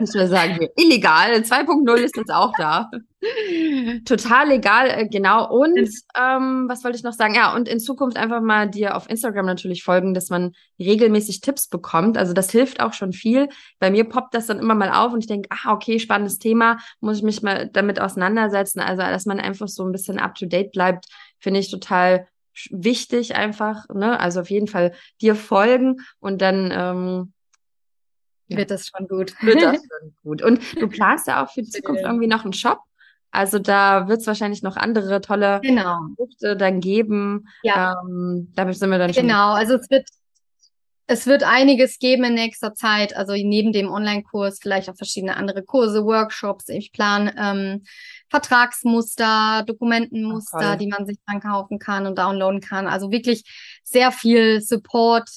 Ich 0.00 0.14
würde 0.14 0.28
sagen, 0.28 0.68
illegal. 0.76 1.32
2.0 1.32 1.94
ist 1.96 2.16
jetzt 2.16 2.32
auch 2.32 2.52
da. 2.56 2.90
Total 4.04 4.48
legal, 4.48 4.90
äh, 4.90 5.08
genau. 5.08 5.48
Und 5.48 5.78
ähm, 6.18 6.64
was 6.68 6.82
wollte 6.82 6.96
ich 6.96 7.04
noch 7.04 7.12
sagen? 7.12 7.34
Ja, 7.34 7.54
und 7.54 7.68
in 7.68 7.78
Zukunft 7.78 8.16
einfach 8.16 8.40
mal 8.40 8.68
dir 8.68 8.96
auf 8.96 9.08
Instagram 9.08 9.46
natürlich 9.46 9.84
folgen, 9.84 10.12
dass 10.12 10.28
man 10.28 10.52
regelmäßig 10.78 11.40
Tipps 11.40 11.68
bekommt. 11.68 12.18
Also 12.18 12.32
das 12.32 12.50
hilft 12.50 12.80
auch 12.80 12.92
schon 12.92 13.12
viel. 13.12 13.48
Bei 13.78 13.90
mir 13.90 14.04
poppt 14.04 14.34
das 14.34 14.46
dann 14.46 14.58
immer 14.58 14.74
mal 14.74 14.90
auf 14.90 15.12
und 15.12 15.20
ich 15.20 15.28
denke, 15.28 15.48
ah, 15.50 15.72
okay, 15.72 15.98
spannendes 15.98 16.38
Thema, 16.38 16.78
muss 17.00 17.18
ich 17.18 17.22
mich 17.22 17.42
mal 17.42 17.70
damit 17.72 18.00
auseinandersetzen. 18.00 18.80
Also, 18.80 19.02
dass 19.02 19.26
man 19.26 19.38
einfach 19.38 19.68
so 19.68 19.84
ein 19.84 19.92
bisschen 19.92 20.18
up 20.18 20.34
to 20.34 20.46
date 20.46 20.72
bleibt, 20.72 21.06
finde 21.38 21.60
ich 21.60 21.70
total 21.70 22.26
wichtig 22.70 23.34
einfach. 23.34 23.88
Ne? 23.88 24.18
Also 24.18 24.40
auf 24.40 24.50
jeden 24.50 24.68
Fall 24.68 24.92
dir 25.20 25.34
folgen 25.34 26.00
und 26.20 26.42
dann 26.42 26.70
ähm, 26.72 27.32
wird 28.48 28.70
das 28.70 28.88
schon 28.88 29.08
gut. 29.08 29.34
Wird 29.42 29.62
das 29.62 29.76
schon 30.00 30.14
gut. 30.22 30.42
Und 30.42 30.80
du 30.80 30.88
planst 30.88 31.26
ja 31.26 31.44
auch 31.44 31.50
für 31.50 31.62
die 31.62 31.70
Zukunft 31.70 32.02
irgendwie 32.02 32.26
noch 32.26 32.44
einen 32.44 32.52
Shop. 32.52 32.80
Also 33.32 33.58
da 33.58 34.08
wird 34.08 34.20
es 34.20 34.26
wahrscheinlich 34.26 34.62
noch 34.62 34.76
andere 34.76 35.22
tolle 35.22 35.60
genau. 35.62 35.96
Produkte 36.16 36.54
dann 36.54 36.80
geben. 36.80 37.48
Ja. 37.62 37.96
Ähm, 38.04 38.52
damit 38.54 38.76
sind 38.76 38.90
wir 38.90 38.98
dann 38.98 39.12
schon. 39.12 39.22
Genau, 39.22 39.52
also 39.52 39.74
es 39.74 39.88
wird, 39.88 40.06
es 41.06 41.26
wird 41.26 41.42
einiges 41.42 41.98
geben 41.98 42.24
in 42.24 42.34
nächster 42.34 42.74
Zeit. 42.74 43.16
Also 43.16 43.32
neben 43.32 43.72
dem 43.72 43.90
Online-Kurs 43.90 44.58
vielleicht 44.60 44.90
auch 44.90 44.96
verschiedene 44.96 45.34
andere 45.36 45.62
Kurse, 45.62 46.04
Workshops. 46.04 46.68
Ich 46.68 46.92
plane 46.92 47.34
ähm, 47.38 47.84
Vertragsmuster, 48.28 49.64
Dokumentenmuster, 49.66 50.74
oh, 50.74 50.76
die 50.76 50.88
man 50.88 51.06
sich 51.06 51.16
dann 51.26 51.40
kaufen 51.40 51.78
kann 51.78 52.06
und 52.06 52.18
downloaden 52.18 52.60
kann. 52.60 52.86
Also 52.86 53.10
wirklich 53.10 53.44
sehr 53.82 54.12
viel 54.12 54.60
Support 54.60 55.28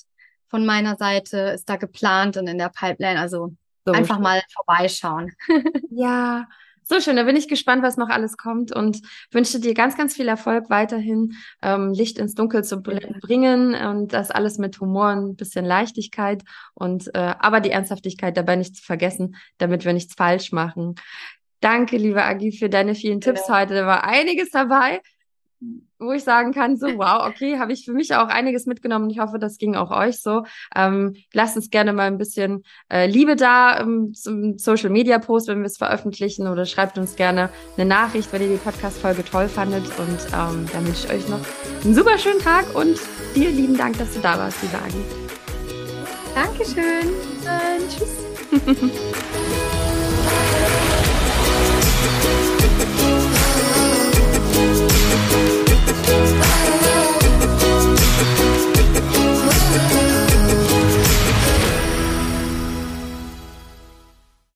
von 0.48 0.66
meiner 0.66 0.96
Seite 0.96 1.38
ist 1.38 1.70
da 1.70 1.76
geplant 1.76 2.38
und 2.38 2.48
in 2.48 2.58
der 2.58 2.70
Pipeline. 2.70 3.20
Also 3.20 3.54
so 3.86 3.94
einfach 3.94 4.16
schön. 4.16 4.24
mal 4.24 4.42
vorbeischauen. 4.54 5.32
ja, 5.90 6.48
so 6.88 7.00
schön. 7.00 7.16
Da 7.16 7.24
bin 7.24 7.36
ich 7.36 7.48
gespannt, 7.48 7.84
was 7.84 7.98
noch 7.98 8.10
alles 8.10 8.38
kommt 8.38 8.72
und 8.72 9.02
wünsche 9.32 9.60
dir 9.60 9.74
ganz, 9.74 9.98
ganz 9.98 10.16
viel 10.16 10.28
Erfolg 10.28 10.70
weiterhin, 10.70 11.34
ähm, 11.62 11.92
Licht 11.94 12.20
ins 12.20 12.36
Dunkel 12.36 12.64
zu 12.64 12.82
bringen 12.82 13.74
und 13.74 14.14
das 14.14 14.32
alles 14.32 14.58
mit 14.58 14.80
Humor 14.80 15.12
und 15.14 15.30
ein 15.30 15.36
bisschen 15.36 15.66
Leichtigkeit 15.66 16.44
und 16.74 17.14
äh, 17.16 17.34
aber 17.40 17.60
die 17.60 17.72
Ernsthaftigkeit 17.72 18.38
dabei 18.38 18.56
nicht 18.56 18.76
zu 18.76 18.84
vergessen, 18.84 19.36
damit 19.58 19.84
wir 19.84 19.94
nichts 19.94 20.14
falsch 20.14 20.52
machen. 20.52 20.96
Danke, 21.60 21.98
liebe 21.98 22.24
Agi, 22.24 22.52
für 22.52 22.70
deine 22.70 22.94
vielen 22.94 23.22
Tipps 23.22 23.48
ja. 23.48 23.62
heute. 23.62 23.74
Da 23.74 23.88
war 23.88 24.04
einiges 24.04 24.52
dabei 24.52 25.02
wo 26.00 26.12
ich 26.12 26.24
sagen 26.24 26.54
kann, 26.54 26.78
so 26.78 26.88
wow, 26.88 27.28
okay, 27.28 27.58
habe 27.60 27.74
ich 27.74 27.86
für 27.86 27.94
mich 27.94 28.14
auch 28.16 28.28
einiges 28.28 28.66
mitgenommen. 28.66 29.10
Ich 29.10 29.20
hoffe, 29.20 29.40
das 29.40 29.58
ging 29.58 29.76
auch 29.76 29.92
euch 29.92 30.22
so. 30.22 30.44
Ähm, 30.76 31.16
lasst 31.34 31.56
uns 31.56 31.70
gerne 31.70 31.94
mal 31.94 32.08
ein 32.08 32.18
bisschen 32.18 32.64
äh, 32.92 33.08
Liebe 33.08 33.36
da 33.36 33.80
ähm, 33.80 34.14
zum 34.14 34.58
Social 34.58 34.90
Media 34.90 35.20
Post, 35.20 35.48
wenn 35.48 35.60
wir 35.60 35.66
es 35.66 35.78
veröffentlichen 35.78 36.48
oder 36.48 36.66
schreibt 36.66 36.98
uns 36.98 37.16
gerne 37.16 37.50
eine 37.78 37.86
Nachricht, 37.86 38.32
wenn 38.34 38.42
ihr 38.42 38.50
die 38.50 38.58
Podcast-Folge 38.58 39.24
toll 39.24 39.48
fandet. 39.48 39.86
Und 39.98 40.20
ähm, 40.34 40.66
dann 40.72 40.86
wünsche 40.86 41.08
ich 41.08 41.14
euch 41.14 41.30
noch 41.30 41.42
einen 41.84 41.96
super 41.96 42.18
schönen 42.18 42.40
Tag 42.40 42.76
und 42.76 43.00
dir 43.36 43.50
lieben 43.50 43.78
Dank, 43.78 43.98
dass 43.98 44.14
du 44.14 44.20
da 44.20 44.38
warst, 44.38 44.62
liebe 44.62 44.78
Agi. 44.78 45.26
Dankeschön. 46.36 47.10
Äh, 47.46 47.80
tschüss. 47.88 48.26